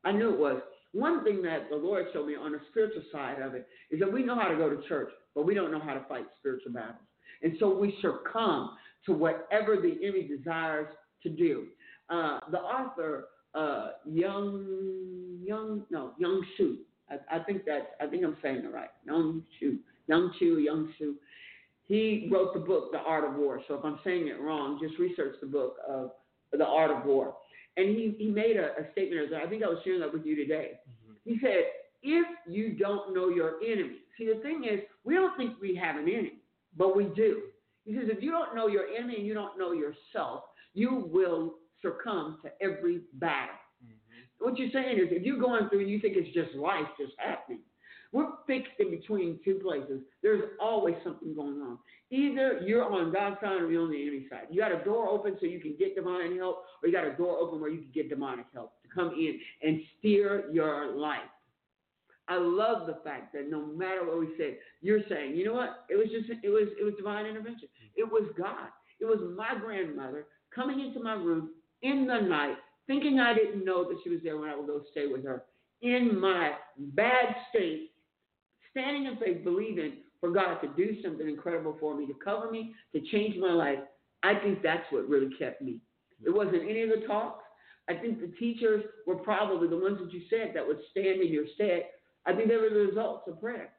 I 0.05 0.13
knew 0.13 0.33
it 0.33 0.39
was. 0.39 0.61
One 0.93 1.25
thing 1.25 1.43
that 1.43 1.69
the 1.69 1.77
Lord 1.77 2.07
showed 2.13 2.27
me 2.27 2.37
on 2.37 2.53
the 2.53 2.61
spiritual 2.71 3.03
side 3.13 3.41
of 3.41 3.55
it 3.55 3.67
is 3.91 4.01
that 4.01 4.11
we 4.11 4.23
know 4.23 4.39
how 4.39 4.49
to 4.49 4.57
go 4.57 4.71
to 4.71 4.89
church, 4.89 5.11
but 5.35 5.45
we 5.45 5.55
don't 5.55 5.71
know 5.71 5.81
how 5.81 5.95
to 5.95 6.05
fight 6.09 6.25
spiritual 6.39 6.73
battles. 6.73 6.97
And 7.43 7.55
so 7.59 7.77
we 7.77 7.99
succumb 8.01 8.77
to 9.05 9.13
whatever 9.13 9.77
the 9.77 9.97
enemy 10.03 10.29
desires 10.29 10.89
to 11.23 11.29
do. 11.29 11.67
Uh, 12.09 12.39
the 12.51 12.59
author, 12.59 13.27
uh, 13.57 13.89
Young, 14.05 15.39
Young, 15.43 15.83
no, 15.91 16.13
Young 16.19 16.45
Shu. 16.57 16.79
I, 17.11 17.37
I 17.37 17.39
think 17.41 17.63
that's, 17.67 17.87
I 18.01 18.07
think 18.07 18.25
I'm 18.25 18.37
saying 18.43 18.63
it 18.65 18.73
right. 18.73 18.91
Young 19.07 19.43
Shu, 19.59 19.79
Young 20.09 20.33
Shu, 20.39 20.59
Young 20.59 20.93
Shu. 20.99 21.15
He 21.87 22.29
wrote 22.33 22.53
the 22.53 22.61
book, 22.61 22.91
The 22.93 22.99
Art 22.99 23.25
of 23.25 23.37
War. 23.37 23.63
So 23.69 23.75
if 23.75 23.85
I'm 23.85 23.99
saying 24.05 24.29
it 24.29 24.41
wrong, 24.41 24.79
just 24.83 24.99
research 24.99 25.37
the 25.41 25.47
book 25.47 25.77
of 25.89 26.11
The 26.53 26.67
Art 26.67 26.91
of 26.91 27.05
War. 27.05 27.35
And 27.77 27.91
he, 27.91 28.15
he 28.19 28.29
made 28.29 28.57
a, 28.57 28.71
a 28.81 28.91
statement, 28.93 29.33
I 29.33 29.47
think 29.49 29.63
I 29.63 29.69
was 29.69 29.79
sharing 29.85 30.01
that 30.01 30.13
with 30.13 30.27
you 30.27 30.35
today. 30.35 30.73
Mm-hmm. 30.89 31.31
He 31.31 31.39
said, 31.41 31.65
if 32.03 32.27
you 32.49 32.73
don't 32.73 33.15
know 33.15 33.29
your 33.29 33.55
enemy, 33.65 33.99
see, 34.19 34.27
the 34.27 34.41
thing 34.41 34.65
is, 34.65 34.81
we 35.05 35.15
don't 35.15 35.37
think 35.37 35.55
we 35.61 35.75
have 35.77 35.97
an 35.97 36.09
enemy, 36.09 36.35
but 36.77 36.97
we 36.97 37.05
do. 37.15 37.43
He 37.85 37.95
says, 37.95 38.05
if 38.07 38.23
you 38.23 38.33
don't 38.33 38.57
know 38.57 38.67
your 38.67 38.87
enemy 38.87 39.17
and 39.19 39.27
you 39.27 39.35
don't 39.35 39.59
know 39.59 39.73
yourself, 39.73 40.45
you 40.75 41.09
will 41.13 41.55
succumb 41.87 42.39
to 42.45 42.51
every 42.61 43.01
battle. 43.15 43.55
Mm-hmm. 43.85 44.45
What 44.45 44.59
you're 44.59 44.71
saying 44.73 44.99
is, 44.99 45.09
if 45.11 45.23
you're 45.23 45.39
going 45.39 45.69
through 45.69 45.81
and 45.81 45.91
you 45.91 46.01
think 46.01 46.17
it's 46.17 46.35
just 46.35 46.55
life 46.55 46.87
just 46.99 47.13
happening, 47.19 47.61
we're 48.13 48.29
fixed 48.47 48.73
in 48.79 48.91
between 48.91 49.39
two 49.45 49.61
places. 49.63 50.01
There's 50.23 50.43
always 50.61 50.95
something 51.05 51.35
going 51.35 51.61
on. 51.61 51.79
Either 52.11 52.61
you're 52.65 52.85
on 52.85 53.13
God's 53.13 53.37
side 53.41 53.61
or 53.61 53.71
you're 53.71 53.83
on 53.83 53.91
the 53.91 54.01
enemy 54.01 54.27
side. 54.31 54.47
You 54.51 54.61
got 54.61 54.73
a 54.73 54.85
door 54.85 55.09
open 55.09 55.37
so 55.41 55.47
you 55.47 55.61
can 55.61 55.77
get 55.79 55.97
divine 55.97 56.37
help, 56.37 56.65
or 56.83 56.89
you 56.89 56.93
got 56.95 57.07
a 57.07 57.17
door 57.17 57.37
open 57.39 57.61
where 57.61 57.71
you 57.71 57.79
can 57.79 57.91
get 57.93 58.09
demonic 58.09 58.47
help 58.55 58.73
to 58.83 58.89
come 58.95 59.11
in 59.11 59.39
and 59.63 59.81
steer 59.99 60.45
your 60.53 60.97
life. 60.97 61.19
I 62.29 62.39
love 62.39 62.87
the 62.87 62.99
fact 63.05 63.33
that 63.35 63.51
no 63.51 63.67
matter 63.67 64.05
what 64.05 64.19
we 64.19 64.29
said, 64.37 64.57
you're 64.81 65.03
saying, 65.09 65.37
you 65.37 65.45
know 65.45 65.55
what? 65.55 65.85
It 65.89 65.97
was 65.97 66.09
just 66.11 66.27
it 66.43 66.49
was 66.49 66.69
it 66.81 66.85
was 66.85 66.95
divine 66.97 67.27
intervention. 67.27 67.69
It 67.97 68.05
was 68.05 68.25
God. 68.37 68.69
It 69.01 69.05
was 69.05 69.19
my 69.37 69.59
grandmother 69.61 70.27
coming 70.55 70.81
into 70.81 71.01
my 71.01 71.13
room 71.13 71.51
in 71.83 72.07
the 72.07 72.21
night, 72.21 72.57
thinking 72.87 73.21
I 73.21 73.35
didn't 73.35 73.65
know 73.65 73.85
that 73.85 73.99
she 74.03 74.11
was 74.11 74.21
there 74.23 74.39
when 74.39 74.49
I 74.49 74.57
would 74.57 74.67
go 74.67 74.83
stay 74.91 75.07
with 75.07 75.25
her, 75.25 75.45
in 75.83 76.19
my 76.19 76.53
bad 76.79 77.35
state, 77.51 77.91
standing 78.71 79.07
in 79.07 79.17
faith, 79.17 79.45
believing 79.45 79.99
for 80.21 80.31
God 80.31 80.61
to 80.61 80.69
do 80.77 81.03
something 81.03 81.29
incredible 81.29 81.77
for 81.79 81.97
me, 81.97 82.07
to 82.07 82.15
cover 82.25 82.51
me, 82.51 82.75
to 82.95 83.01
change 83.13 83.37
my 83.39 83.53
life. 83.53 83.79
I 84.23 84.35
think 84.35 84.63
that's 84.63 84.85
what 84.91 85.09
really 85.09 85.31
kept 85.39 85.63
me. 85.63 85.81
It 86.25 86.31
wasn't 86.31 86.63
any 86.63 86.83
of 86.83 86.89
the 86.89 87.07
talks. 87.07 87.45
I 87.89 87.95
think 87.95 88.21
the 88.21 88.33
teachers 88.39 88.85
were 89.07 89.17
probably 89.17 89.69
the 89.69 89.77
ones 89.77 89.99
that 90.01 90.13
you 90.13 90.23
said 90.29 90.53
that 90.55 90.67
would 90.67 90.81
stand 90.91 91.21
in 91.21 91.29
your 91.29 91.45
stead. 91.55 91.85
I 92.27 92.33
think 92.33 92.49
they 92.49 92.57
were 92.57 92.71
the 92.71 92.87
results 92.87 93.29
of 93.29 93.41
prayer. 93.41 93.71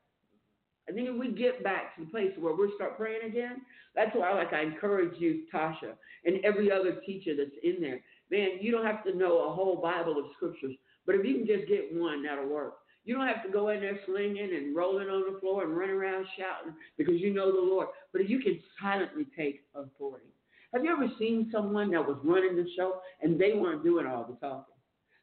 Think 0.94 1.10
if 1.10 1.20
we 1.20 1.32
get 1.32 1.64
back 1.64 1.96
to 1.96 2.06
the 2.06 2.12
place 2.12 2.32
where 2.40 2.56
we 2.56 2.72
start 2.76 2.98
praying 2.98 3.24
again, 3.26 3.62
that's 3.96 4.16
why 4.16 4.34
like 4.34 4.54
I 4.54 4.62
encourage 4.62 5.20
you, 5.20 5.44
Tasha, 5.54 5.94
and 6.26 6.44
every 6.46 6.72
other 6.72 7.02
teacher 7.06 7.36
that's 7.36 7.58
in 7.64 7.82
there. 7.82 8.00
Man, 8.32 8.60
you 8.62 8.72
don't 8.72 8.86
have 8.86 9.04
to 9.06 9.16
know 9.16 9.50
a 9.50 9.54
whole 9.54 9.82
Bible 9.82 10.18
of 10.18 10.26
scriptures, 10.36 10.76
but 11.06 11.16
if 11.16 11.26
you 11.26 11.36
can 11.36 11.48
just 11.48 11.68
get 11.68 11.94
one, 11.94 12.24
that'll 12.24 12.48
work. 12.48 12.76
You 13.06 13.16
don't 13.16 13.28
have 13.28 13.44
to 13.44 13.50
go 13.50 13.70
in 13.70 13.80
there 13.80 14.00
slinging 14.06 14.50
and 14.54 14.76
rolling 14.76 15.08
on 15.08 15.34
the 15.34 15.40
floor 15.40 15.64
and 15.64 15.78
running 15.78 15.96
around 15.96 16.26
shouting 16.38 16.74
because 16.98 17.16
you 17.22 17.34
know 17.34 17.52
the 17.54 17.62
Lord. 17.62 17.88
But 18.12 18.22
if 18.22 18.30
you 18.30 18.40
can 18.40 18.60
silently 18.82 19.26
take 19.38 19.62
authority. 19.76 20.28
Have 20.74 20.84
you 20.84 20.92
ever 20.92 21.08
seen 21.18 21.50
someone 21.52 21.92
that 21.92 22.06
was 22.06 22.18
running 22.26 22.58
the 22.58 22.68
show 22.76 23.00
and 23.22 23.40
they 23.40 23.54
weren't 23.54 23.84
doing 23.84 24.06
all 24.06 24.26
the 24.26 24.36
talking? 24.46 24.76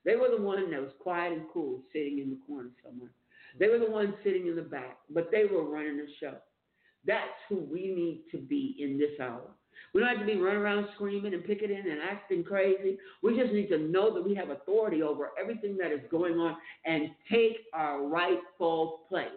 They 0.05 0.17
were 0.17 0.31
the 0.35 0.43
one 0.43 0.71
that 0.71 0.81
was 0.81 0.93
quiet 1.01 1.33
and 1.33 1.43
cool, 1.53 1.83
sitting 1.93 2.19
in 2.19 2.31
the 2.31 2.39
corner. 2.47 2.54
They 3.59 3.69
were 3.69 3.79
the 3.79 3.91
ones 3.91 4.15
sitting 4.25 4.47
in 4.47 4.57
the 4.57 4.63
back, 4.63 4.99
but 5.11 5.31
they 5.31 5.45
were 5.45 5.65
running 5.65 5.97
the 5.97 6.07
show. 6.21 6.35
That's 7.07 7.23
who 7.49 7.57
we 7.71 7.93
need 7.95 8.25
to 8.33 8.39
be 8.39 8.77
in 8.79 8.99
this 8.99 9.21
hour. 9.21 9.51
We 9.93 10.01
don't 10.01 10.11
have 10.11 10.27
to 10.27 10.27
be 10.27 10.41
running 10.41 10.61
around 10.61 10.89
screaming 10.95 11.35
and 11.35 11.45
picketing 11.45 11.79
and 11.79 12.01
acting 12.01 12.43
crazy. 12.43 12.99
We 13.23 13.39
just 13.39 13.53
need 13.53 13.69
to 13.69 13.79
know 13.79 14.13
that 14.15 14.25
we 14.25 14.35
have 14.35 14.51
authority 14.51 15.03
over 15.03 15.31
everything 15.41 15.77
that 15.79 15.93
is 15.93 16.01
going 16.11 16.35
on 16.35 16.57
and 16.85 17.11
take 17.31 17.59
our 17.73 18.07
rightful 18.07 19.03
place. 19.09 19.29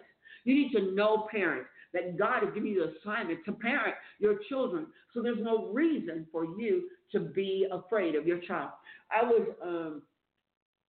You 0.44 0.54
need 0.54 0.72
to 0.72 0.94
know, 0.94 1.28
parents, 1.30 1.68
that 1.94 2.18
God 2.18 2.42
has 2.42 2.54
given 2.54 2.70
you 2.70 2.86
the 2.86 3.10
assignment 3.10 3.44
to 3.44 3.52
parent 3.52 3.94
your 4.18 4.36
children. 4.48 4.86
So 5.14 5.22
there's 5.22 5.38
no 5.40 5.66
reason 5.68 6.26
for 6.30 6.44
you 6.44 6.88
to 7.12 7.20
be 7.20 7.66
afraid 7.70 8.14
of 8.14 8.26
your 8.26 8.38
child. 8.40 8.70
I 9.10 9.24
was 9.24 9.48
um, 9.62 10.02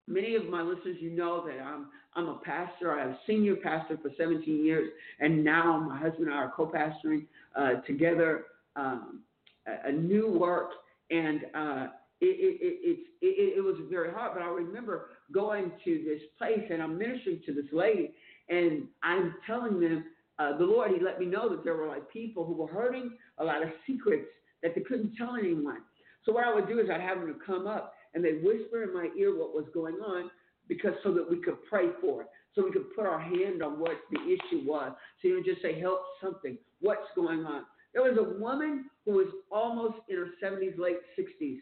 Many 0.08 0.36
of 0.36 0.48
my 0.48 0.62
listeners, 0.62 0.96
you 1.00 1.10
know 1.10 1.46
that 1.46 1.60
I'm 1.60 1.88
I'm 2.18 2.28
a 2.28 2.38
pastor. 2.44 2.98
I 2.98 3.06
was 3.06 3.16
senior 3.28 3.54
pastor 3.54 3.96
for 4.02 4.10
17 4.18 4.64
years, 4.64 4.90
and 5.20 5.44
now 5.44 5.78
my 5.78 5.96
husband 5.96 6.26
and 6.26 6.34
I 6.34 6.38
are 6.38 6.52
co-pastoring 6.54 7.26
uh, 7.54 7.80
together 7.86 8.46
um, 8.74 9.20
a, 9.68 9.90
a, 9.90 9.92
new 9.92 10.28
work, 10.28 10.70
and 11.12 11.42
uh, 11.54 11.86
it, 12.20 12.26
it, 12.26 12.98
it, 13.22 13.58
it, 13.58 13.64
was 13.64 13.76
very 13.88 14.12
hard. 14.12 14.32
But 14.34 14.42
I 14.42 14.48
remember 14.48 15.10
going 15.32 15.70
to 15.84 16.04
this 16.04 16.20
place, 16.38 16.64
and 16.70 16.82
I'm 16.82 16.98
ministering 16.98 17.40
to 17.46 17.54
this 17.54 17.66
lady, 17.72 18.10
and 18.48 18.88
I'm 19.04 19.36
telling 19.46 19.78
them 19.78 20.04
uh, 20.40 20.58
the 20.58 20.64
Lord. 20.64 20.90
He 20.90 21.02
let 21.02 21.20
me 21.20 21.26
know 21.26 21.48
that 21.50 21.62
there 21.62 21.76
were 21.76 21.86
like 21.86 22.10
people 22.10 22.44
who 22.44 22.54
were 22.54 22.66
hurting 22.66 23.12
a 23.38 23.44
lot 23.44 23.62
of 23.62 23.68
secrets 23.86 24.26
that 24.64 24.74
they 24.74 24.80
couldn't 24.80 25.14
tell 25.16 25.36
anyone. 25.36 25.82
So 26.24 26.32
what 26.32 26.44
I 26.44 26.52
would 26.52 26.66
do 26.66 26.80
is 26.80 26.90
I'd 26.92 27.00
have 27.00 27.20
them 27.20 27.38
come 27.46 27.68
up 27.68 27.94
and 28.14 28.24
they 28.24 28.40
whisper 28.42 28.82
in 28.82 28.92
my 28.92 29.08
ear 29.16 29.38
what 29.38 29.54
was 29.54 29.66
going 29.72 29.94
on 29.94 30.30
because 30.68 30.92
so 31.02 31.12
that 31.14 31.28
we 31.28 31.38
could 31.38 31.56
pray 31.68 31.88
for 32.00 32.22
it, 32.22 32.28
so 32.54 32.64
we 32.64 32.72
could 32.72 32.94
put 32.94 33.06
our 33.06 33.20
hand 33.20 33.62
on 33.62 33.78
what 33.78 33.96
the 34.10 34.20
issue 34.20 34.66
was. 34.66 34.92
So 35.20 35.28
you 35.28 35.34
would 35.36 35.44
just 35.44 35.62
say, 35.62 35.80
help 35.80 36.02
something. 36.22 36.58
What's 36.80 37.06
going 37.16 37.44
on? 37.44 37.62
There 37.94 38.02
was 38.02 38.18
a 38.18 38.38
woman 38.38 38.86
who 39.04 39.12
was 39.12 39.28
almost 39.50 39.96
in 40.08 40.16
her 40.16 40.28
70s, 40.42 40.78
late 40.78 40.98
60s. 41.18 41.58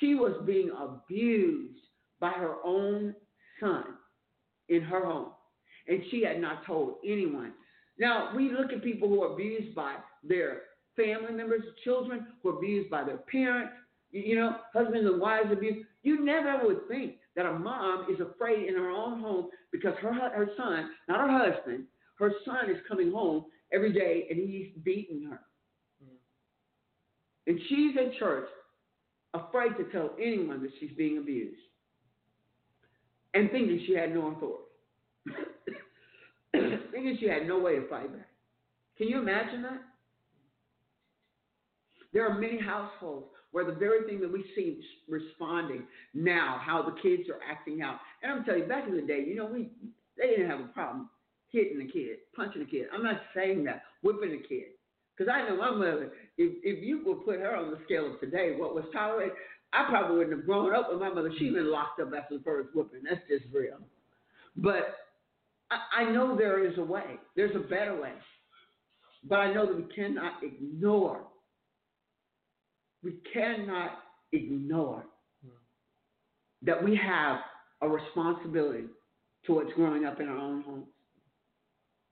She 0.00 0.14
was 0.14 0.32
being 0.46 0.70
abused 0.70 1.80
by 2.20 2.30
her 2.30 2.54
own 2.64 3.14
son 3.60 3.84
in 4.68 4.82
her 4.82 5.04
home, 5.04 5.30
and 5.88 6.00
she 6.10 6.22
had 6.24 6.40
not 6.40 6.64
told 6.66 6.96
anyone. 7.04 7.52
Now, 7.98 8.34
we 8.34 8.50
look 8.50 8.72
at 8.72 8.82
people 8.82 9.08
who 9.08 9.22
are 9.22 9.32
abused 9.34 9.74
by 9.74 9.96
their 10.22 10.62
family 10.96 11.32
members, 11.32 11.62
children 11.82 12.26
who 12.42 12.50
are 12.50 12.58
abused 12.58 12.90
by 12.90 13.04
their 13.04 13.18
parents, 13.18 13.72
you 14.10 14.36
know, 14.36 14.56
husbands 14.72 15.06
and 15.08 15.20
wives 15.20 15.50
abused. 15.52 15.86
You 16.02 16.24
never 16.24 16.66
would 16.66 16.88
think 16.88 17.16
that 17.36 17.46
a 17.46 17.58
mom 17.58 18.06
is 18.12 18.20
afraid 18.20 18.68
in 18.68 18.74
her 18.74 18.90
own 18.90 19.20
home 19.20 19.48
because 19.72 19.94
her 20.00 20.12
her 20.12 20.48
son, 20.56 20.90
not 21.08 21.20
her 21.20 21.52
husband, 21.52 21.84
her 22.18 22.32
son 22.44 22.70
is 22.70 22.76
coming 22.88 23.10
home 23.10 23.46
every 23.72 23.92
day 23.92 24.26
and 24.30 24.38
he's 24.38 24.68
beating 24.84 25.24
her. 25.28 25.40
Mm-hmm. 26.02 27.50
And 27.50 27.60
she's 27.68 27.96
in 27.96 28.12
church, 28.18 28.48
afraid 29.34 29.76
to 29.78 29.84
tell 29.90 30.10
anyone 30.20 30.62
that 30.62 30.70
she's 30.78 30.92
being 30.96 31.18
abused, 31.18 31.60
and 33.34 33.50
thinking 33.50 33.82
she 33.86 33.94
had 33.94 34.14
no 34.14 34.28
authority, 34.28 34.64
thinking 36.92 37.16
she 37.18 37.28
had 37.28 37.48
no 37.48 37.58
way 37.58 37.76
to 37.76 37.88
fight 37.88 38.12
back. 38.12 38.28
Can 38.96 39.08
you 39.08 39.18
imagine 39.18 39.62
that? 39.62 39.80
There 42.14 42.26
are 42.26 42.38
many 42.38 42.58
households 42.58 43.26
where 43.50 43.64
the 43.64 43.72
very 43.72 44.06
thing 44.08 44.20
that 44.20 44.32
we 44.32 44.44
see 44.56 44.80
responding 45.08 45.82
now, 46.14 46.60
how 46.64 46.82
the 46.82 46.94
kids 47.02 47.28
are 47.28 47.40
acting 47.48 47.82
out. 47.82 47.98
And 48.22 48.32
I'm 48.32 48.44
telling 48.44 48.62
you, 48.62 48.68
back 48.68 48.88
in 48.88 48.96
the 48.96 49.02
day, 49.02 49.24
you 49.26 49.36
know, 49.36 49.46
we 49.46 49.68
they 50.16 50.28
didn't 50.28 50.48
have 50.48 50.60
a 50.60 50.68
problem 50.68 51.10
hitting 51.50 51.80
a 51.88 51.92
kid, 51.92 52.18
punching 52.34 52.62
a 52.62 52.64
kid. 52.64 52.86
I'm 52.92 53.02
not 53.02 53.20
saying 53.34 53.64
that, 53.64 53.82
whipping 54.02 54.32
a 54.32 54.48
kid. 54.48 54.74
Because 55.16 55.32
I 55.32 55.48
know 55.48 55.56
my 55.56 55.70
mother, 55.70 56.12
if, 56.36 56.52
if 56.64 56.82
you 56.82 57.02
would 57.04 57.24
put 57.24 57.38
her 57.38 57.54
on 57.54 57.70
the 57.70 57.78
scale 57.84 58.12
of 58.12 58.20
today, 58.20 58.56
what 58.56 58.74
was 58.74 58.84
tolerated, 58.92 59.34
I 59.72 59.86
probably 59.88 60.18
wouldn't 60.18 60.36
have 60.36 60.46
grown 60.46 60.74
up 60.74 60.88
with 60.90 61.00
my 61.00 61.10
mother. 61.12 61.30
She'd 61.38 61.54
been 61.54 61.70
locked 61.70 62.00
up 62.00 62.10
after 62.16 62.38
the 62.38 62.44
first 62.44 62.70
whooping. 62.74 63.02
That's 63.08 63.20
just 63.28 63.44
real. 63.52 63.78
But 64.56 64.96
I, 65.70 66.02
I 66.02 66.10
know 66.10 66.36
there 66.36 66.66
is 66.66 66.76
a 66.78 66.84
way. 66.84 67.18
There's 67.36 67.54
a 67.54 67.60
better 67.68 68.00
way. 68.00 68.12
But 69.28 69.36
I 69.36 69.54
know 69.54 69.66
that 69.66 69.76
we 69.76 69.94
cannot 69.94 70.42
ignore 70.42 71.22
we 73.04 73.14
cannot 73.32 73.98
ignore 74.32 75.04
that 76.62 76.82
we 76.82 76.96
have 76.96 77.40
a 77.82 77.88
responsibility 77.88 78.84
towards 79.46 79.70
growing 79.74 80.06
up 80.06 80.20
in 80.20 80.28
our 80.28 80.38
own 80.38 80.62
homes, 80.62 80.86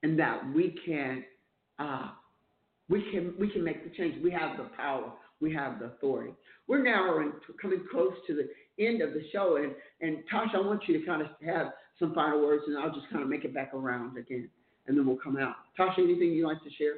and 0.02 0.18
that 0.18 0.40
we 0.54 0.76
can 0.84 1.24
uh, 1.78 2.10
we 2.88 3.02
can 3.10 3.34
we 3.40 3.48
can 3.48 3.64
make 3.64 3.82
the 3.84 3.96
change. 3.96 4.22
We 4.22 4.30
have 4.30 4.56
the 4.58 4.64
power. 4.76 5.12
We 5.40 5.52
have 5.54 5.80
the 5.80 5.86
authority. 5.86 6.32
We're 6.68 6.84
now 6.84 7.18
coming 7.60 7.80
close 7.90 8.12
to 8.28 8.34
the 8.34 8.84
end 8.84 9.02
of 9.02 9.12
the 9.12 9.22
show. 9.32 9.56
And, 9.56 9.72
and 10.00 10.22
Tasha, 10.32 10.54
I 10.54 10.60
want 10.60 10.82
you 10.86 11.00
to 11.00 11.04
kind 11.04 11.20
of 11.20 11.28
have 11.44 11.72
some 11.98 12.14
final 12.14 12.40
words, 12.40 12.62
and 12.68 12.78
I'll 12.78 12.94
just 12.94 13.10
kind 13.10 13.24
of 13.24 13.28
make 13.28 13.44
it 13.44 13.52
back 13.52 13.74
around 13.74 14.16
again, 14.16 14.48
and 14.86 14.96
then 14.96 15.04
we'll 15.04 15.16
come 15.16 15.36
out. 15.36 15.56
Tasha, 15.78 15.98
anything 15.98 16.32
you'd 16.32 16.46
like 16.46 16.62
to 16.62 16.70
share? 16.78 16.94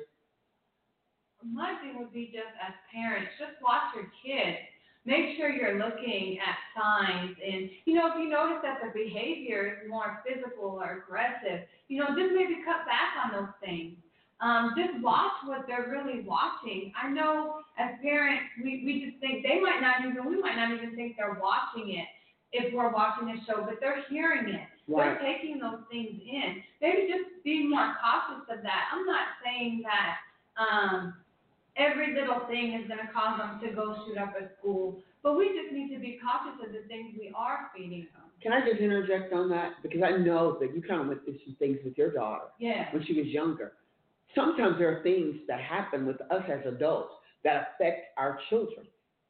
My 1.45 1.77
thing 1.83 1.99
would 1.99 2.13
be 2.13 2.33
just 2.33 2.53
as 2.57 2.73
parents, 2.93 3.31
just 3.39 3.61
watch 3.63 3.93
your 3.95 4.09
kids. 4.25 4.59
Make 5.05 5.37
sure 5.37 5.51
you're 5.53 5.77
looking 5.77 6.41
at 6.41 6.57
signs, 6.73 7.37
and 7.37 7.69
you 7.85 7.93
know 7.93 8.09
if 8.09 8.17
you 8.17 8.31
notice 8.33 8.65
that 8.65 8.81
their 8.81 8.93
behavior 8.97 9.85
is 9.85 9.91
more 9.91 10.25
physical 10.25 10.81
or 10.81 11.05
aggressive, 11.05 11.69
you 11.89 12.01
know 12.01 12.09
just 12.17 12.33
maybe 12.33 12.65
cut 12.65 12.89
back 12.89 13.13
on 13.21 13.37
those 13.37 13.53
things. 13.61 14.01
Um, 14.41 14.75
just 14.77 15.03
watch 15.05 15.33
what 15.45 15.67
they're 15.69 15.93
really 15.93 16.25
watching. 16.25 16.93
I 17.01 17.11
know 17.11 17.61
as 17.79 18.01
parents, 18.03 18.45
we, 18.63 18.83
we 18.85 19.05
just 19.05 19.21
think 19.21 19.45
they 19.45 19.61
might 19.61 19.81
not 19.81 20.05
even, 20.09 20.25
we 20.25 20.41
might 20.41 20.57
not 20.57 20.73
even 20.73 20.97
think 20.97 21.17
they're 21.17 21.39
watching 21.41 21.95
it 21.97 22.09
if 22.53 22.73
we're 22.75 22.91
watching 22.91 23.29
a 23.29 23.37
show, 23.47 23.63
but 23.65 23.77
they're 23.81 24.05
hearing 24.11 24.49
it. 24.53 24.69
Right. 24.89 25.17
They're 25.21 25.35
taking 25.35 25.59
those 25.59 25.81
things 25.91 26.21
in. 26.21 26.63
Maybe 26.81 27.09
just 27.09 27.45
be 27.45 27.67
more 27.69 27.95
cautious 28.03 28.45
of 28.51 28.63
that. 28.63 28.89
I'm 28.93 29.07
not 29.07 29.39
saying 29.45 29.83
that 29.85 30.17
um, 30.61 31.15
every 31.77 32.15
little 32.15 32.47
thing 32.49 32.75
is 32.75 32.87
going 32.89 33.01
to 33.01 33.13
cause 33.13 33.39
them 33.39 33.61
to 33.61 33.75
go 33.75 33.95
shoot 34.07 34.19
up 34.19 34.35
a 34.41 34.49
school, 34.59 35.03
but 35.23 35.37
we 35.37 35.49
just 35.49 35.73
need 35.73 35.93
to 35.95 36.01
be 36.01 36.19
cautious 36.23 36.61
of 36.67 36.73
the 36.73 36.87
things 36.89 37.15
we 37.19 37.33
are 37.35 37.71
feeding 37.77 38.07
them. 38.13 38.23
Can 38.43 38.53
I 38.53 38.61
just 38.61 38.81
interject 38.81 39.33
on 39.33 39.49
that? 39.51 39.73
Because 39.83 40.03
I 40.03 40.17
know 40.19 40.59
that 40.61 40.75
you 40.75 40.83
kind 40.83 41.01
of 41.01 41.09
went 41.09 41.25
through 41.25 41.39
some 41.45 41.57
things 41.59 41.79
with 41.85 41.97
your 41.97 42.13
daughter 42.13 42.47
Yeah. 42.59 42.93
when 42.93 43.05
she 43.05 43.15
was 43.15 43.27
younger. 43.27 43.73
Sometimes 44.35 44.79
there 44.79 44.97
are 44.99 45.03
things 45.03 45.37
that 45.49 45.61
happen 45.61 46.07
with 46.07 46.21
us 46.31 46.43
as 46.49 46.67
adults 46.67 47.15
that 47.45 47.75
affect 47.75 48.07
our 48.19 48.39
children. 48.49 48.87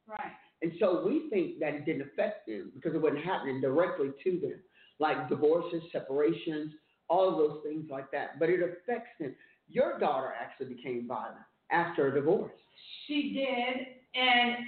Right. 0.07 0.31
And 0.61 0.73
so 0.79 1.05
we 1.05 1.29
think 1.29 1.59
that 1.59 1.73
it 1.73 1.85
didn't 1.85 2.01
affect 2.03 2.47
them 2.47 2.71
because 2.73 2.95
it 2.95 3.01
wasn't 3.01 3.23
happening 3.23 3.61
directly 3.61 4.09
to 4.23 4.39
them, 4.39 4.59
like 4.99 5.29
divorces, 5.29 5.83
separations, 5.91 6.73
all 7.07 7.29
of 7.29 7.37
those 7.37 7.61
things 7.63 7.85
like 7.89 8.09
that. 8.11 8.39
But 8.39 8.49
it 8.49 8.61
affects 8.61 9.11
them. 9.19 9.35
Your 9.67 9.99
daughter 9.99 10.33
actually 10.39 10.73
became 10.73 11.07
violent 11.07 11.37
after 11.71 12.07
a 12.07 12.13
divorce. 12.13 12.51
She 13.07 13.33
did, 13.33 13.87
and 14.15 14.65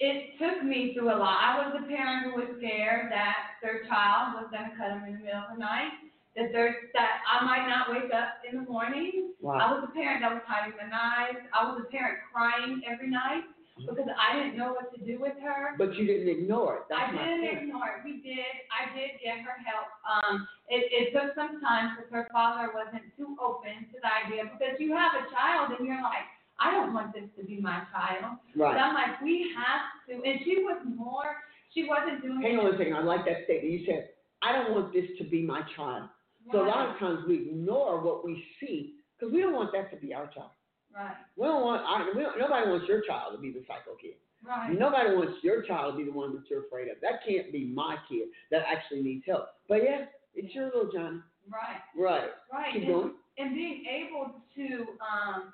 it 0.00 0.38
took 0.38 0.62
me 0.62 0.94
through 0.94 1.10
a 1.10 1.18
lot. 1.18 1.38
I 1.42 1.66
was 1.66 1.82
a 1.82 1.88
parent 1.88 2.26
who 2.26 2.40
was 2.40 2.48
scared 2.58 3.10
that 3.10 3.58
their 3.62 3.84
child 3.88 4.34
was 4.38 4.46
going 4.50 4.70
to 4.70 4.76
cut 4.76 4.88
them 4.94 5.04
in 5.08 5.18
the 5.18 5.24
middle 5.24 5.42
of 5.42 5.56
the 5.56 5.60
night, 5.60 5.90
that 6.36 6.52
there's 6.52 6.76
that 6.94 7.20
I 7.26 7.44
might 7.44 7.66
not 7.66 7.90
wake 7.90 8.12
up 8.14 8.40
in 8.48 8.62
the 8.62 8.70
morning. 8.70 9.34
I 9.42 9.72
was 9.72 9.88
a 9.88 9.92
parent 9.92 10.22
that 10.22 10.32
was 10.32 10.42
hiding 10.46 10.76
the 10.78 10.86
knives. 10.86 11.42
I 11.52 11.64
was 11.64 11.82
a 11.82 11.90
parent 11.90 12.18
crying 12.32 12.82
every 12.86 13.10
night 13.10 13.42
because 13.84 14.10
I 14.10 14.36
didn't 14.36 14.56
know 14.56 14.72
what 14.72 14.90
to 14.94 15.00
do 15.04 15.20
with 15.20 15.38
her. 15.42 15.76
But 15.78 15.94
you 15.94 16.06
didn't 16.06 16.28
ignore 16.28 16.82
it. 16.82 16.82
That's 16.88 17.12
I 17.12 17.14
didn't 17.14 17.46
point. 17.46 17.62
ignore 17.62 17.88
it. 17.94 17.98
We 18.04 18.18
did. 18.24 18.48
I 18.72 18.90
did 18.96 19.22
get 19.22 19.44
her 19.44 19.56
help. 19.62 19.88
Um, 20.02 20.48
it, 20.68 20.88
it 20.90 21.04
took 21.14 21.34
some 21.34 21.60
time 21.60 21.94
because 21.94 22.10
her 22.10 22.26
father 22.32 22.70
wasn't 22.74 23.06
too 23.16 23.36
open 23.38 23.86
to 23.92 23.96
the 24.00 24.10
idea 24.10 24.50
because 24.50 24.76
you 24.78 24.92
have 24.96 25.14
a 25.14 25.24
child 25.30 25.76
and 25.78 25.86
you're 25.86 26.02
like, 26.02 26.26
I 26.58 26.70
don't 26.72 26.92
want 26.92 27.14
this 27.14 27.30
to 27.38 27.46
be 27.46 27.60
my 27.60 27.82
child. 27.94 28.38
Right. 28.56 28.74
But 28.74 28.78
I'm 28.82 28.94
like, 28.94 29.20
we 29.22 29.54
have 29.54 29.86
to. 30.10 30.18
And 30.26 30.40
she 30.44 30.62
was 30.66 30.82
more. 30.84 31.38
She 31.74 31.86
wasn't 31.86 32.22
doing. 32.22 32.42
Hang 32.42 32.58
on 32.58 32.64
one 32.64 32.78
second. 32.78 32.94
I 32.94 33.02
like 33.02 33.24
that 33.26 33.44
statement. 33.44 33.70
You 33.70 33.86
said, 33.86 34.10
I 34.42 34.52
don't 34.52 34.74
want 34.74 34.92
this 34.92 35.06
to 35.18 35.24
be 35.24 35.42
my 35.42 35.62
child. 35.76 36.10
Right. 36.46 36.52
So 36.52 36.64
a 36.64 36.68
lot 36.68 36.88
of 36.88 36.98
times 36.98 37.20
we 37.28 37.50
ignore 37.50 38.02
what 38.02 38.24
we 38.24 38.42
see 38.60 38.94
because 39.18 39.32
we 39.32 39.40
don't 39.40 39.54
want 39.54 39.70
that 39.72 39.90
to 39.90 39.96
be 39.96 40.14
our 40.14 40.26
child. 40.28 40.50
Right. 40.98 41.14
We 41.36 41.46
don't 41.46 41.62
want, 41.62 41.82
I, 41.86 42.10
we 42.10 42.22
don't, 42.22 42.38
nobody 42.38 42.68
wants 42.68 42.88
your 42.88 43.02
child 43.02 43.34
to 43.36 43.38
be 43.38 43.52
the 43.52 43.62
psycho 43.68 43.94
kid. 44.02 44.18
Right. 44.42 44.74
Nobody 44.74 45.14
wants 45.14 45.38
your 45.42 45.62
child 45.62 45.94
to 45.94 45.98
be 45.98 46.04
the 46.04 46.16
one 46.16 46.34
that 46.34 46.42
you're 46.50 46.66
afraid 46.66 46.88
of. 46.88 46.98
That 47.02 47.22
can't 47.26 47.52
be 47.52 47.66
my 47.66 47.96
kid 48.10 48.28
that 48.50 48.62
actually 48.66 49.02
needs 49.02 49.22
help. 49.24 49.54
But 49.68 49.84
yeah, 49.84 50.10
it's 50.34 50.52
your 50.54 50.66
little 50.66 50.90
Johnny. 50.90 51.22
Right. 51.46 51.78
Right. 51.94 52.30
Right. 52.52 52.72
Keep 52.74 52.82
and, 52.82 52.92
going. 52.92 53.12
and 53.38 53.54
being 53.54 53.84
able 53.86 54.42
to 54.56 54.98
um, 54.98 55.52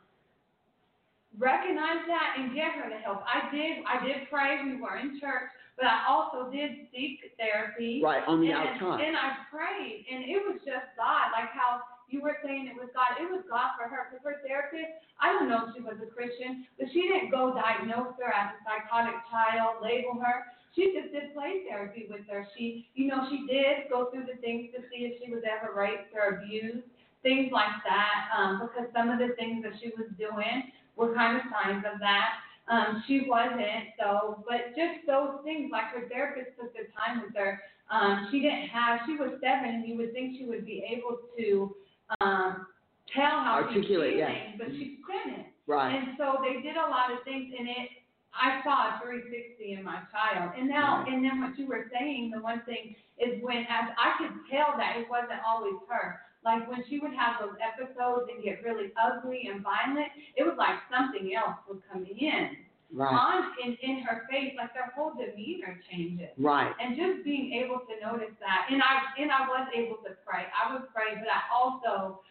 recognize 1.39 2.09
that 2.09 2.37
and 2.39 2.55
get 2.55 2.73
her 2.81 2.89
the 2.89 2.97
help. 3.05 3.21
I 3.29 3.53
did. 3.55 3.85
I 3.85 4.05
did 4.05 4.29
pray. 4.31 4.65
We 4.65 4.81
were 4.81 4.97
in 4.97 5.21
church, 5.21 5.53
but 5.77 5.87
I 5.87 6.09
also 6.09 6.51
did 6.51 6.89
seek 6.93 7.21
therapy. 7.39 8.01
Right, 8.03 8.23
on 8.27 8.41
the 8.41 8.49
and, 8.49 8.81
outside. 8.81 9.05
And 9.05 9.17
I 9.17 9.45
prayed, 9.53 10.07
and 10.11 10.25
it 10.25 10.41
was 10.41 10.61
just 10.65 10.89
God. 10.97 11.37
Like 11.37 11.53
how 11.53 11.85
you 12.09 12.21
were 12.21 12.37
saying 12.45 12.69
it 12.69 12.77
was 12.77 12.91
God. 12.95 13.19
It 13.21 13.31
was 13.31 13.45
God 13.49 13.75
for 13.77 13.89
her. 13.89 14.09
Because 14.11 14.25
her 14.25 14.39
therapist, 14.47 15.01
I 15.21 15.33
don't 15.33 15.49
know 15.49 15.69
if 15.69 15.75
she 15.75 15.83
was 15.83 15.97
a 16.03 16.09
Christian, 16.11 16.67
but 16.79 16.89
she 16.93 17.09
didn't 17.09 17.31
go 17.31 17.55
diagnose 17.55 18.15
her 18.21 18.31
as 18.33 18.55
a 18.55 18.59
psychotic 18.63 19.17
child, 19.31 19.83
label 19.83 20.21
her. 20.21 20.47
She 20.75 20.91
just 20.91 21.13
did 21.15 21.35
play 21.35 21.63
therapy 21.69 22.07
with 22.11 22.27
her. 22.29 22.47
She, 22.57 22.91
you 22.95 23.07
know, 23.07 23.27
she 23.31 23.47
did 23.47 23.87
go 23.91 24.11
through 24.11 24.27
the 24.27 24.41
things 24.43 24.75
to 24.75 24.83
see 24.91 25.07
if 25.07 25.23
she 25.23 25.33
was 25.33 25.43
ever 25.47 25.73
raped 25.73 26.11
or 26.15 26.43
abused, 26.43 26.87
things 27.23 27.53
like 27.53 27.79
that. 27.87 28.27
Um, 28.35 28.61
because 28.61 28.91
some 28.93 29.09
of 29.09 29.19
the 29.19 29.35
things 29.39 29.63
that 29.63 29.79
she 29.81 29.95
was 29.97 30.11
doing 30.19 30.73
were 30.97 31.15
kind 31.15 31.37
of 31.39 31.43
signs 31.51 31.85
of 31.87 32.01
that. 32.01 32.43
Um, 32.67 33.05
she 33.07 33.27
wasn't, 33.29 33.93
so, 34.01 34.43
but 34.49 34.75
just 34.75 35.07
those 35.07 35.45
things, 35.45 35.71
like 35.71 35.93
her 35.93 36.09
therapist 36.09 36.57
took 36.59 36.73
the 36.73 36.89
time 36.97 37.23
with 37.23 37.37
her. 37.37 37.61
Um, 37.91 38.29
she 38.31 38.41
didn't 38.41 38.69
have, 38.69 39.01
she 39.07 39.17
was 39.17 39.33
seven, 39.43 39.69
and 39.69 39.87
you 39.87 39.97
would 39.99 40.13
think 40.13 40.39
she 40.39 40.47
would 40.47 40.65
be 40.65 40.83
able 40.91 41.19
to 41.37 41.77
um, 42.21 42.67
tell 43.15 43.45
how 43.45 43.63
Articulate, 43.63 44.15
she's 44.15 44.19
yeah. 44.19 44.59
but 44.59 44.69
she 44.73 44.99
couldn't. 45.05 45.47
Right. 45.67 45.95
And 45.95 46.19
so 46.19 46.43
they 46.45 46.61
did 46.61 46.77
a 46.77 46.89
lot 46.89 47.13
of 47.13 47.25
things 47.25 47.53
in 47.57 47.67
it. 47.67 47.89
I 48.35 48.61
saw 48.67 48.99
a 48.99 49.01
360 49.01 49.79
in 49.79 49.85
my 49.87 50.03
child. 50.11 50.53
And 50.59 50.69
now, 50.69 51.07
and 51.07 51.25
then 51.25 51.41
what 51.41 51.57
you 51.57 51.67
were 51.67 51.87
saying, 51.95 52.33
the 52.35 52.43
one 52.43 52.63
thing 52.67 52.97
is 53.17 53.39
when, 53.41 53.63
as 53.71 53.95
I 53.95 54.19
could 54.19 54.35
tell 54.51 54.75
that 54.77 54.99
it 54.99 55.07
wasn't 55.09 55.41
always 55.47 55.79
her. 55.89 56.21
Like 56.45 56.69
when 56.69 56.85
she 56.91 56.99
would 56.99 57.15
have 57.17 57.41
those 57.41 57.57
episodes 57.63 58.29
and 58.29 58.45
get 58.45 58.61
really 58.63 58.93
ugly 59.01 59.49
and 59.49 59.65
violent, 59.65 60.13
it 60.37 60.45
was 60.45 60.59
like 60.59 60.77
something 60.93 61.33
else 61.33 61.57
was 61.65 61.81
coming 61.89 62.19
in. 62.19 62.59
Right. 62.95 63.11
On 63.11 63.51
in, 63.59 63.77
in 63.83 64.07
her 64.07 64.23
face, 64.31 64.55
like 64.57 64.73
their 64.73 64.93
whole 64.95 65.13
demeanor 65.19 65.81
changes. 65.91 66.31
Right. 66.39 66.71
And 66.79 66.95
just 66.95 67.25
being 67.25 67.53
able 67.59 67.83
to 67.91 67.95
notice 67.99 68.31
that, 68.39 68.71
and 68.71 68.79
I 68.81 69.03
and 69.21 69.35
I 69.35 69.49
was 69.51 69.67
able 69.75 69.99
to 70.07 70.15
pray. 70.23 70.47
I 70.55 70.73
would 70.73 70.87
pray, 70.95 71.19
but 71.19 71.27
I 71.27 71.43
also 71.51 72.23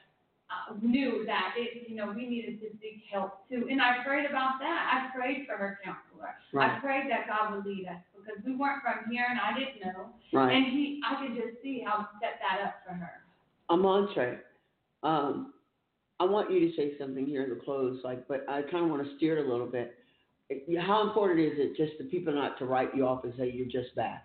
uh, 0.48 0.76
knew 0.82 1.26
that 1.26 1.54
it, 1.58 1.90
you 1.90 1.96
know, 1.96 2.14
we 2.16 2.28
needed 2.28 2.62
to 2.62 2.68
seek 2.80 3.04
help 3.12 3.44
too. 3.50 3.68
And 3.70 3.82
I 3.82 4.04
prayed 4.06 4.26
about 4.26 4.60
that. 4.64 5.12
I 5.12 5.16
prayed 5.18 5.46
for 5.48 5.58
her 5.58 5.80
counselor. 5.84 6.32
I 6.32 6.56
Right. 6.56 6.82
prayed 6.82 7.12
that 7.12 7.28
God 7.28 7.56
would 7.56 7.66
lead 7.66 7.88
us 7.88 8.00
because 8.16 8.40
we 8.46 8.56
weren't 8.56 8.82
from 8.84 9.12
here, 9.12 9.26
and 9.30 9.40
I 9.40 9.58
didn't 9.58 9.84
know. 9.84 10.14
Right. 10.32 10.56
And 10.56 10.66
he, 10.66 11.02
I 11.04 11.20
could 11.20 11.36
just 11.36 11.62
see 11.62 11.84
how 11.86 12.08
he 12.08 12.26
set 12.26 12.40
that 12.40 12.64
up 12.66 12.76
for 12.88 12.94
her. 12.94 13.20
Amontre, 13.70 14.40
um, 15.04 15.54
I 16.20 16.26
want 16.26 16.52
you 16.52 16.60
to 16.70 16.76
say 16.78 16.94
something 16.98 17.26
here 17.26 17.44
in 17.44 17.50
the 17.50 17.56
close, 17.56 18.00
like, 18.04 18.28
but 18.28 18.46
I 18.48 18.62
kind 18.62 18.86
of 18.86 18.90
want 18.92 19.04
to 19.06 19.16
steer 19.18 19.38
it 19.38 19.46
a 19.46 19.50
little 19.50 19.68
bit. 19.68 19.96
How 20.80 21.08
important 21.08 21.40
is 21.40 21.54
it 21.58 21.76
just 21.78 21.98
for 21.98 22.04
people 22.06 22.34
not 22.34 22.58
to 22.60 22.66
write 22.66 22.96
you 22.96 23.08
off 23.08 23.24
and 23.24 23.34
say 23.38 23.50
you're 23.52 23.66
just 23.66 23.96
bad? 23.96 24.22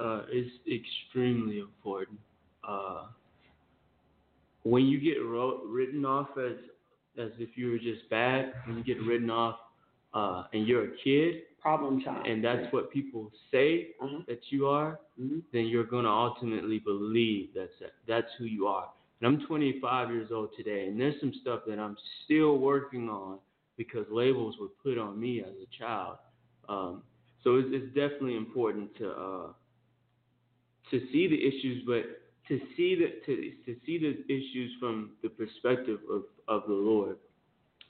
uh, 0.00 0.22
is 0.32 0.46
extremely 0.70 1.58
important. 1.58 2.18
Uh, 2.66 3.06
when 4.62 4.86
you 4.86 5.00
get 5.00 5.18
wrote, 5.24 5.62
written 5.66 6.04
off 6.04 6.28
as 6.38 6.56
as 7.18 7.30
if 7.38 7.50
you 7.56 7.70
were 7.72 7.78
just 7.78 8.08
bad, 8.08 8.52
when 8.66 8.78
you 8.78 8.84
get 8.84 9.02
written 9.02 9.30
off 9.30 9.56
uh, 10.14 10.44
and 10.52 10.66
you're 10.66 10.84
a 10.84 10.96
kid, 11.04 11.42
Problem 11.60 12.00
child. 12.02 12.26
and 12.26 12.42
that's 12.44 12.72
what 12.72 12.90
people 12.90 13.30
say 13.50 13.94
Uh-huh. 14.00 14.20
that 14.28 14.40
you 14.50 14.66
are, 14.68 15.00
Mhm. 15.20 15.42
then 15.52 15.66
you're 15.66 15.84
gonna 15.84 16.10
ultimately 16.10 16.78
believe 16.78 17.52
that's 17.54 17.82
that's 18.06 18.32
who 18.38 18.44
you 18.44 18.66
are. 18.68 18.88
And 19.20 19.26
I'm 19.26 19.46
25 19.46 20.10
years 20.10 20.30
old 20.30 20.54
today, 20.56 20.86
and 20.86 20.98
there's 21.00 21.18
some 21.20 21.34
stuff 21.34 21.64
that 21.66 21.78
I'm 21.78 21.96
still 22.24 22.58
working 22.58 23.08
on 23.10 23.38
because 23.80 24.04
labels 24.10 24.56
were 24.60 24.68
put 24.84 24.98
on 24.98 25.18
me 25.18 25.40
as 25.40 25.54
a 25.54 25.78
child. 25.82 26.18
Um, 26.68 27.02
so 27.42 27.56
it's, 27.56 27.68
it's 27.72 27.94
definitely 27.94 28.36
important 28.36 28.94
to 28.98 29.10
uh, 29.10 29.46
to 30.90 31.00
see 31.10 31.26
the 31.26 31.40
issues, 31.48 31.82
but 31.86 32.02
to 32.48 32.60
see 32.76 32.94
the 32.94 33.24
to 33.24 33.52
to 33.64 33.80
see 33.86 33.96
the 33.96 34.22
issues 34.30 34.70
from 34.78 35.12
the 35.22 35.30
perspective 35.30 36.00
of 36.12 36.24
of 36.46 36.68
the 36.68 36.74
Lord. 36.74 37.16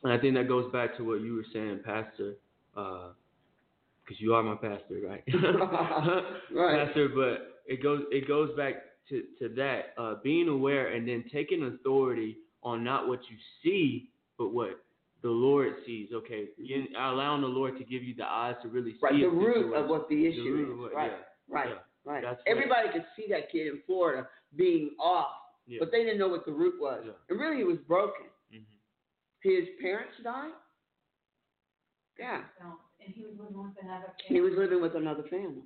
And 0.04 0.12
I 0.12 0.18
think 0.18 0.36
that 0.36 0.46
goes 0.46 0.70
back 0.70 0.96
to 0.96 1.02
what 1.02 1.22
you 1.22 1.34
were 1.34 1.46
saying, 1.52 1.80
Pastor, 1.84 2.34
because 2.72 4.18
you 4.18 4.32
are 4.34 4.44
my 4.44 4.54
pastor, 4.54 5.00
right? 5.08 5.24
Right. 6.54 6.86
Pastor, 6.86 7.08
but 7.08 7.62
it 7.66 7.82
goes 7.82 8.02
it 8.12 8.28
goes 8.28 8.56
back 8.56 8.74
to 9.08 9.24
to 9.40 9.48
that 9.56 9.94
uh, 9.98 10.14
being 10.22 10.48
aware 10.48 10.94
and 10.94 11.08
then 11.08 11.24
taking 11.32 11.64
authority 11.64 12.38
on 12.62 12.84
not 12.84 13.08
what 13.08 13.18
you 13.28 13.36
see, 13.64 14.10
but 14.38 14.54
what 14.54 14.84
the 15.22 15.28
Lord 15.30 15.74
sees. 15.86 16.08
Okay, 16.12 16.48
you, 16.56 16.86
allowing 16.98 17.42
the 17.42 17.48
Lord 17.48 17.76
to 17.78 17.84
give 17.84 18.02
you 18.02 18.14
the 18.14 18.24
eyes 18.24 18.56
to 18.62 18.68
really 18.68 18.94
Right, 19.02 19.12
see 19.12 19.22
the 19.22 19.28
root 19.28 19.74
of 19.74 19.88
what 19.88 20.08
the 20.08 20.26
issue 20.26 20.42
root 20.42 20.72
is. 20.72 20.78
what- 20.78 20.94
right, 20.94 21.10
yeah, 21.12 21.18
right, 21.48 21.68
yeah. 21.70 21.78
right. 22.04 22.22
That's 22.22 22.38
what- 22.38 22.48
Everybody 22.48 22.88
could 22.92 23.06
see 23.16 23.26
that 23.28 23.50
kid 23.50 23.66
in 23.68 23.80
Florida 23.86 24.28
being 24.56 24.94
off, 24.98 25.34
Yeah. 25.66 25.78
but 25.80 25.90
they 25.90 26.04
didn't 26.04 26.18
know 26.18 26.28
what 26.28 26.44
the 26.46 26.52
root 26.52 26.80
was. 26.80 27.02
Yeah. 27.06 27.12
And 27.28 27.38
really, 27.38 27.58
he 27.58 27.64
was 27.64 27.78
broken. 27.80 28.26
Mhm. 28.52 28.64
His 29.42 29.68
parents 29.80 30.16
died. 30.22 30.52
Yeah, 32.18 32.44
So, 32.58 32.78
and 33.00 33.14
he 33.14 33.24
was 33.24 33.38
living 33.38 33.62
with 33.62 33.76
another 33.82 34.12
he 34.26 34.40
was 34.40 34.52
living 34.54 34.80
with 34.82 34.94
another 34.94 35.22
family. 35.24 35.64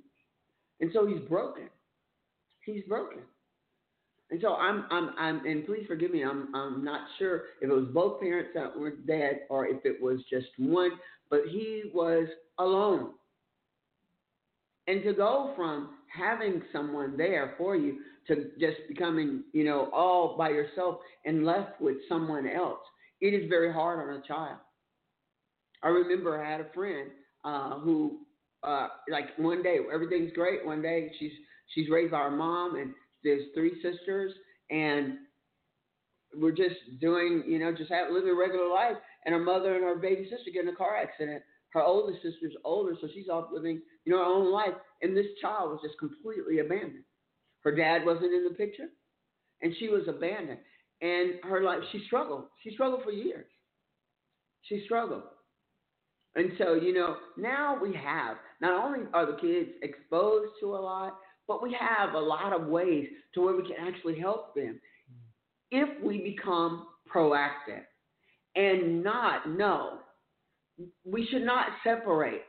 And 0.79 0.91
so 0.93 1.05
he's 1.05 1.19
broken. 1.27 1.69
He's 2.61 2.83
broken. 2.85 3.19
And 4.31 4.41
so 4.41 4.55
I'm, 4.55 4.85
I'm, 4.89 5.11
I'm, 5.19 5.45
and 5.45 5.65
please 5.65 5.85
forgive 5.87 6.11
me, 6.11 6.23
I'm, 6.23 6.53
I'm 6.55 6.83
not 6.83 7.01
sure 7.19 7.43
if 7.61 7.69
it 7.69 7.73
was 7.73 7.85
both 7.93 8.19
parents 8.19 8.51
that 8.55 8.77
were 8.77 8.91
dead 8.91 9.41
or 9.49 9.67
if 9.67 9.85
it 9.85 10.01
was 10.01 10.19
just 10.29 10.47
one, 10.57 10.91
but 11.29 11.41
he 11.49 11.83
was 11.93 12.27
alone. 12.57 13.11
And 14.87 15.03
to 15.03 15.13
go 15.13 15.53
from 15.55 15.89
having 16.07 16.61
someone 16.71 17.17
there 17.17 17.55
for 17.57 17.75
you 17.75 17.99
to 18.27 18.51
just 18.59 18.77
becoming, 18.87 19.43
you 19.53 19.63
know, 19.63 19.89
all 19.93 20.35
by 20.37 20.49
yourself 20.49 20.97
and 21.25 21.45
left 21.45 21.79
with 21.79 21.97
someone 22.09 22.47
else, 22.47 22.79
it 23.21 23.33
is 23.33 23.49
very 23.49 23.71
hard 23.71 24.07
on 24.07 24.15
a 24.15 24.27
child. 24.27 24.57
I 25.83 25.89
remember 25.89 26.43
I 26.43 26.49
had 26.49 26.61
a 26.61 26.69
friend 26.73 27.09
uh, 27.43 27.79
who, 27.79 28.19
uh, 28.63 28.87
like 29.11 29.25
one 29.37 29.61
day 29.61 29.77
everything's 29.93 30.33
great. 30.33 30.65
One 30.65 30.81
day 30.81 31.11
she's 31.19 31.31
she's 31.73 31.89
raised 31.89 32.11
by 32.11 32.19
her 32.19 32.31
mom 32.31 32.75
and 32.75 32.93
there's 33.25 33.43
three 33.53 33.81
sisters 33.81 34.31
and 34.69 35.17
we're 36.37 36.51
just 36.51 36.75
doing, 37.01 37.43
you 37.47 37.59
know, 37.59 37.73
just 37.75 37.91
have, 37.91 38.11
living 38.11 38.29
a 38.29 38.35
regular 38.35 38.69
life. 38.69 38.95
And 39.25 39.33
her 39.33 39.41
mother 39.41 39.75
and 39.75 39.83
her 39.83 39.95
baby 39.95 40.23
sister 40.29 40.51
get 40.53 40.63
in 40.63 40.69
a 40.69 40.75
car 40.75 40.95
accident. 40.95 41.41
Her 41.71 41.81
oldest 41.81 42.21
sister's 42.21 42.53
older, 42.63 42.95
so 43.01 43.07
she's 43.13 43.27
off 43.27 43.49
living, 43.51 43.81
you 44.05 44.13
know, 44.13 44.19
her 44.19 44.23
own 44.23 44.51
life. 44.51 44.73
And 45.01 45.17
this 45.17 45.25
child 45.41 45.71
was 45.71 45.79
just 45.83 45.99
completely 45.99 46.59
abandoned. 46.59 47.03
Her 47.61 47.75
dad 47.75 48.05
wasn't 48.05 48.33
in 48.33 48.43
the 48.43 48.55
picture, 48.55 48.87
and 49.61 49.73
she 49.79 49.89
was 49.89 50.03
abandoned. 50.07 50.59
And 51.01 51.33
her 51.43 51.63
life, 51.63 51.79
she 51.91 52.03
struggled. 52.05 52.45
She 52.63 52.73
struggled 52.73 53.03
for 53.03 53.11
years. 53.11 53.47
She 54.61 54.83
struggled. 54.85 55.23
And 56.35 56.51
so, 56.57 56.73
you 56.73 56.93
know, 56.93 57.17
now 57.37 57.77
we 57.81 57.93
have, 57.95 58.37
not 58.61 58.83
only 58.83 59.07
are 59.13 59.25
the 59.25 59.37
kids 59.37 59.71
exposed 59.81 60.51
to 60.61 60.75
a 60.75 60.77
lot, 60.77 61.17
but 61.47 61.61
we 61.61 61.75
have 61.79 62.13
a 62.13 62.19
lot 62.19 62.53
of 62.53 62.67
ways 62.67 63.07
to 63.33 63.41
where 63.41 63.55
we 63.55 63.63
can 63.63 63.87
actually 63.87 64.19
help 64.19 64.55
them 64.55 64.79
if 65.71 65.89
we 66.03 66.19
become 66.19 66.87
proactive 67.13 67.83
and 68.55 69.03
not 69.03 69.49
know. 69.49 69.99
We 71.05 71.27
should 71.27 71.43
not 71.43 71.67
separate, 71.83 72.43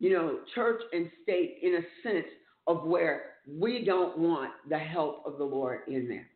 you 0.00 0.12
know, 0.12 0.40
church 0.54 0.82
and 0.92 1.10
state 1.22 1.58
in 1.62 1.76
a 1.76 2.08
sense 2.08 2.26
of 2.66 2.84
where 2.84 3.22
we 3.48 3.84
don't 3.84 4.18
want 4.18 4.52
the 4.68 4.78
help 4.78 5.22
of 5.26 5.38
the 5.38 5.44
Lord 5.44 5.80
in 5.88 6.08
there. 6.08 6.26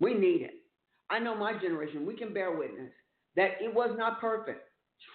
We 0.00 0.14
need 0.14 0.42
it. 0.42 0.54
I 1.10 1.18
know 1.18 1.36
my 1.36 1.52
generation, 1.58 2.04
we 2.04 2.14
can 2.14 2.34
bear 2.34 2.56
witness 2.56 2.90
that 3.36 3.52
it 3.60 3.72
was 3.72 3.94
not 3.96 4.20
perfect. 4.20 4.62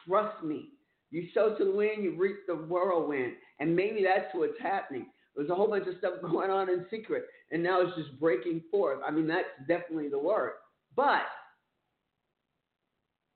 Trust 0.08 0.44
me. 0.44 0.70
You 1.12 1.28
sow 1.34 1.56
to 1.58 1.66
the 1.66 1.72
wind, 1.72 2.04
you 2.04 2.16
reap 2.18 2.48
the 2.48 2.56
whirlwind. 2.56 3.34
And 3.60 3.76
maybe 3.76 4.04
that's 4.04 4.34
what's 4.34 4.60
happening. 4.62 5.08
There's 5.36 5.50
a 5.50 5.56
whole 5.56 5.68
bunch 5.68 5.88
of 5.88 5.96
stuff 5.98 6.14
going 6.22 6.50
on 6.50 6.70
in 6.70 6.86
secret, 6.90 7.26
and 7.52 7.64
now 7.64 7.82
it's 7.82 7.96
just 7.96 8.20
breaking 8.20 8.62
forth. 8.72 9.00
I 9.06 9.12
mean, 9.12 9.28
that's 9.28 9.48
definitely 9.68 10.10
the 10.10 10.20
word. 10.20 10.54
But, 10.96 11.24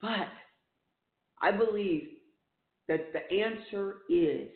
but, 0.02 0.28
I 1.42 1.52
believe 1.52 2.08
that 2.88 3.14
the 3.14 3.36
answer 3.36 3.98
is 4.10 4.50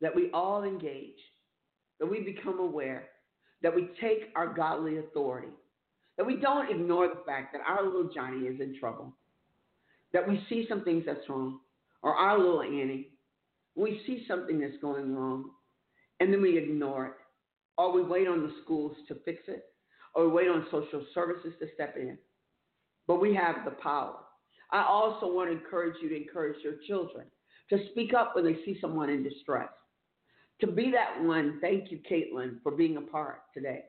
that 0.00 0.14
we 0.14 0.30
all 0.32 0.64
engage, 0.64 1.18
that 1.98 2.06
we 2.06 2.20
become 2.20 2.58
aware, 2.58 3.08
that 3.62 3.74
we 3.74 3.90
take 4.00 4.32
our 4.34 4.52
godly 4.52 4.98
authority, 4.98 5.52
that 6.16 6.26
we 6.26 6.36
don't 6.36 6.70
ignore 6.70 7.08
the 7.08 7.22
fact 7.26 7.52
that 7.52 7.62
our 7.66 7.84
little 7.84 8.10
Johnny 8.12 8.46
is 8.46 8.60
in 8.60 8.78
trouble, 8.78 9.14
that 10.12 10.26
we 10.26 10.44
see 10.48 10.66
some 10.68 10.82
things 10.82 11.04
that's 11.06 11.28
wrong, 11.28 11.60
or 12.02 12.14
our 12.14 12.38
little 12.38 12.62
Annie, 12.62 13.08
we 13.74 14.00
see 14.06 14.24
something 14.26 14.60
that's 14.60 14.76
going 14.82 15.14
wrong, 15.14 15.50
and 16.20 16.32
then 16.32 16.42
we 16.42 16.56
ignore 16.56 17.06
it. 17.06 17.12
Or 17.78 17.92
we 17.92 18.02
wait 18.02 18.28
on 18.28 18.42
the 18.42 18.52
schools 18.62 18.94
to 19.08 19.16
fix 19.24 19.42
it, 19.48 19.64
or 20.14 20.26
we 20.26 20.32
wait 20.32 20.48
on 20.48 20.66
social 20.70 21.04
services 21.14 21.54
to 21.60 21.66
step 21.74 21.96
in. 21.96 22.18
But 23.06 23.20
we 23.20 23.34
have 23.34 23.64
the 23.64 23.72
power. 23.82 24.16
I 24.70 24.84
also 24.84 25.32
want 25.32 25.50
to 25.50 25.56
encourage 25.56 25.94
you 26.02 26.10
to 26.10 26.16
encourage 26.16 26.62
your 26.62 26.74
children 26.86 27.26
to 27.70 27.78
speak 27.90 28.12
up 28.14 28.34
when 28.34 28.44
they 28.44 28.58
see 28.64 28.76
someone 28.80 29.08
in 29.08 29.22
distress. 29.22 29.70
To 30.60 30.66
be 30.66 30.90
that 30.90 31.24
one, 31.24 31.58
thank 31.60 31.90
you, 31.90 32.00
Caitlin, 32.10 32.62
for 32.62 32.72
being 32.72 32.98
a 32.98 33.00
part 33.00 33.40
today. 33.54 33.84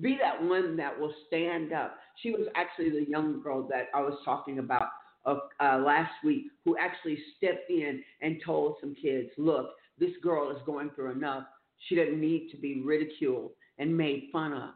Be 0.00 0.18
that 0.20 0.42
one 0.42 0.76
that 0.76 0.98
will 0.98 1.12
stand 1.26 1.72
up. 1.72 1.96
She 2.22 2.30
was 2.30 2.46
actually 2.54 2.90
the 2.90 3.08
young 3.08 3.42
girl 3.42 3.66
that 3.68 3.88
I 3.94 4.00
was 4.00 4.18
talking 4.24 4.58
about 4.58 4.88
uh, 5.26 5.78
last 5.78 6.12
week 6.24 6.44
who 6.64 6.76
actually 6.78 7.18
stepped 7.36 7.70
in 7.70 8.02
and 8.22 8.40
told 8.44 8.76
some 8.80 8.94
kids, 8.94 9.28
look, 9.36 9.70
this 9.98 10.12
girl 10.22 10.50
is 10.50 10.58
going 10.64 10.90
through 10.94 11.12
enough. 11.12 11.44
She 11.88 11.94
doesn't 11.94 12.20
need 12.20 12.48
to 12.50 12.56
be 12.56 12.82
ridiculed 12.82 13.52
and 13.78 13.96
made 13.96 14.28
fun 14.32 14.52
of. 14.52 14.70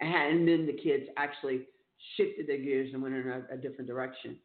And 0.00 0.48
then 0.48 0.66
the 0.66 0.72
kids 0.72 1.04
actually 1.16 1.62
shifted 2.16 2.46
their 2.46 2.58
gears 2.58 2.90
and 2.92 3.02
went 3.02 3.14
in 3.14 3.28
a, 3.28 3.42
a 3.52 3.56
different 3.56 3.86
direction. 3.86 4.36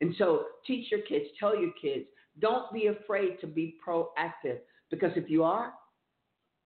And 0.00 0.14
so 0.18 0.44
teach 0.66 0.90
your 0.90 1.00
kids, 1.02 1.26
tell 1.38 1.58
your 1.58 1.72
kids, 1.80 2.06
don't 2.38 2.72
be 2.72 2.86
afraid 2.86 3.40
to 3.40 3.46
be 3.46 3.76
proactive 3.86 4.58
because 4.90 5.12
if 5.16 5.28
you 5.28 5.44
are, 5.44 5.72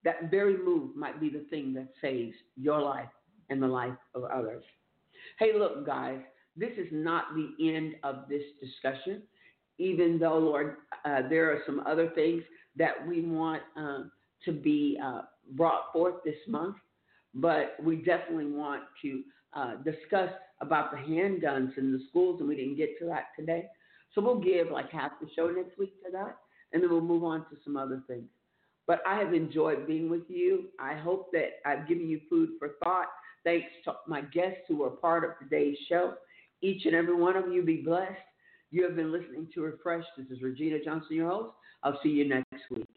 that 0.04 0.30
very 0.30 0.56
move 0.56 0.94
might 0.94 1.20
be 1.20 1.30
the 1.30 1.46
thing 1.50 1.72
that 1.74 1.88
saves 2.00 2.34
your 2.56 2.80
life 2.80 3.08
and 3.50 3.62
the 3.62 3.66
life 3.66 3.96
of 4.14 4.24
others. 4.24 4.62
Hey, 5.38 5.52
look, 5.58 5.86
guys, 5.86 6.20
this 6.56 6.72
is 6.76 6.88
not 6.92 7.24
the 7.34 7.74
end 7.74 7.94
of 8.04 8.28
this 8.28 8.42
discussion, 8.60 9.22
even 9.78 10.18
though, 10.18 10.38
Lord, 10.38 10.76
uh, 11.04 11.22
there 11.28 11.50
are 11.50 11.60
some 11.66 11.82
other 11.86 12.10
things 12.14 12.42
that 12.76 13.06
we 13.06 13.22
want 13.22 13.62
um, 13.76 14.10
to 14.44 14.52
be 14.52 14.98
uh, 15.02 15.22
brought 15.52 15.92
forth 15.92 16.16
this 16.24 16.36
month, 16.48 16.76
but 17.34 17.76
we 17.82 17.96
definitely 17.96 18.46
want 18.46 18.82
to 19.02 19.22
uh, 19.54 19.76
discuss 19.84 20.30
about 20.60 20.90
the 20.90 20.98
handguns 20.98 21.76
in 21.78 21.92
the 21.92 22.00
schools, 22.08 22.40
and 22.40 22.48
we 22.48 22.56
didn't 22.56 22.76
get 22.76 22.98
to 22.98 23.06
that 23.06 23.26
today. 23.38 23.66
So 24.14 24.20
we'll 24.20 24.40
give 24.40 24.70
like 24.70 24.90
half 24.90 25.12
the 25.20 25.28
show 25.34 25.48
next 25.48 25.78
week 25.78 25.94
to 26.04 26.10
that, 26.12 26.36
and 26.72 26.82
then 26.82 26.90
we'll 26.90 27.00
move 27.00 27.24
on 27.24 27.40
to 27.40 27.56
some 27.64 27.76
other 27.76 28.02
things. 28.06 28.28
But 28.86 29.00
I 29.06 29.18
have 29.18 29.32
enjoyed 29.32 29.86
being 29.86 30.10
with 30.10 30.28
you. 30.28 30.66
I 30.78 30.94
hope 30.94 31.32
that 31.32 31.60
I've 31.64 31.88
given 31.88 32.08
you 32.08 32.20
food 32.28 32.50
for 32.58 32.72
thought. 32.82 33.06
Thanks 33.42 33.66
to 33.84 33.94
my 34.06 34.20
guests 34.22 34.60
who 34.68 34.82
are 34.84 34.90
part 34.90 35.24
of 35.24 35.30
today's 35.38 35.76
show. 35.88 36.14
Each 36.62 36.84
and 36.86 36.94
every 36.94 37.14
one 37.14 37.36
of 37.36 37.50
you 37.52 37.62
be 37.62 37.78
blessed. 37.78 38.12
You 38.70 38.84
have 38.84 38.96
been 38.96 39.12
listening 39.12 39.48
to 39.54 39.62
Refresh. 39.62 40.04
This 40.16 40.26
is 40.30 40.42
Regina 40.42 40.78
Johnson, 40.84 41.16
your 41.16 41.28
host. 41.28 41.54
I'll 41.82 41.98
see 42.02 42.08
you 42.10 42.28
next 42.28 42.70
week. 42.70 42.88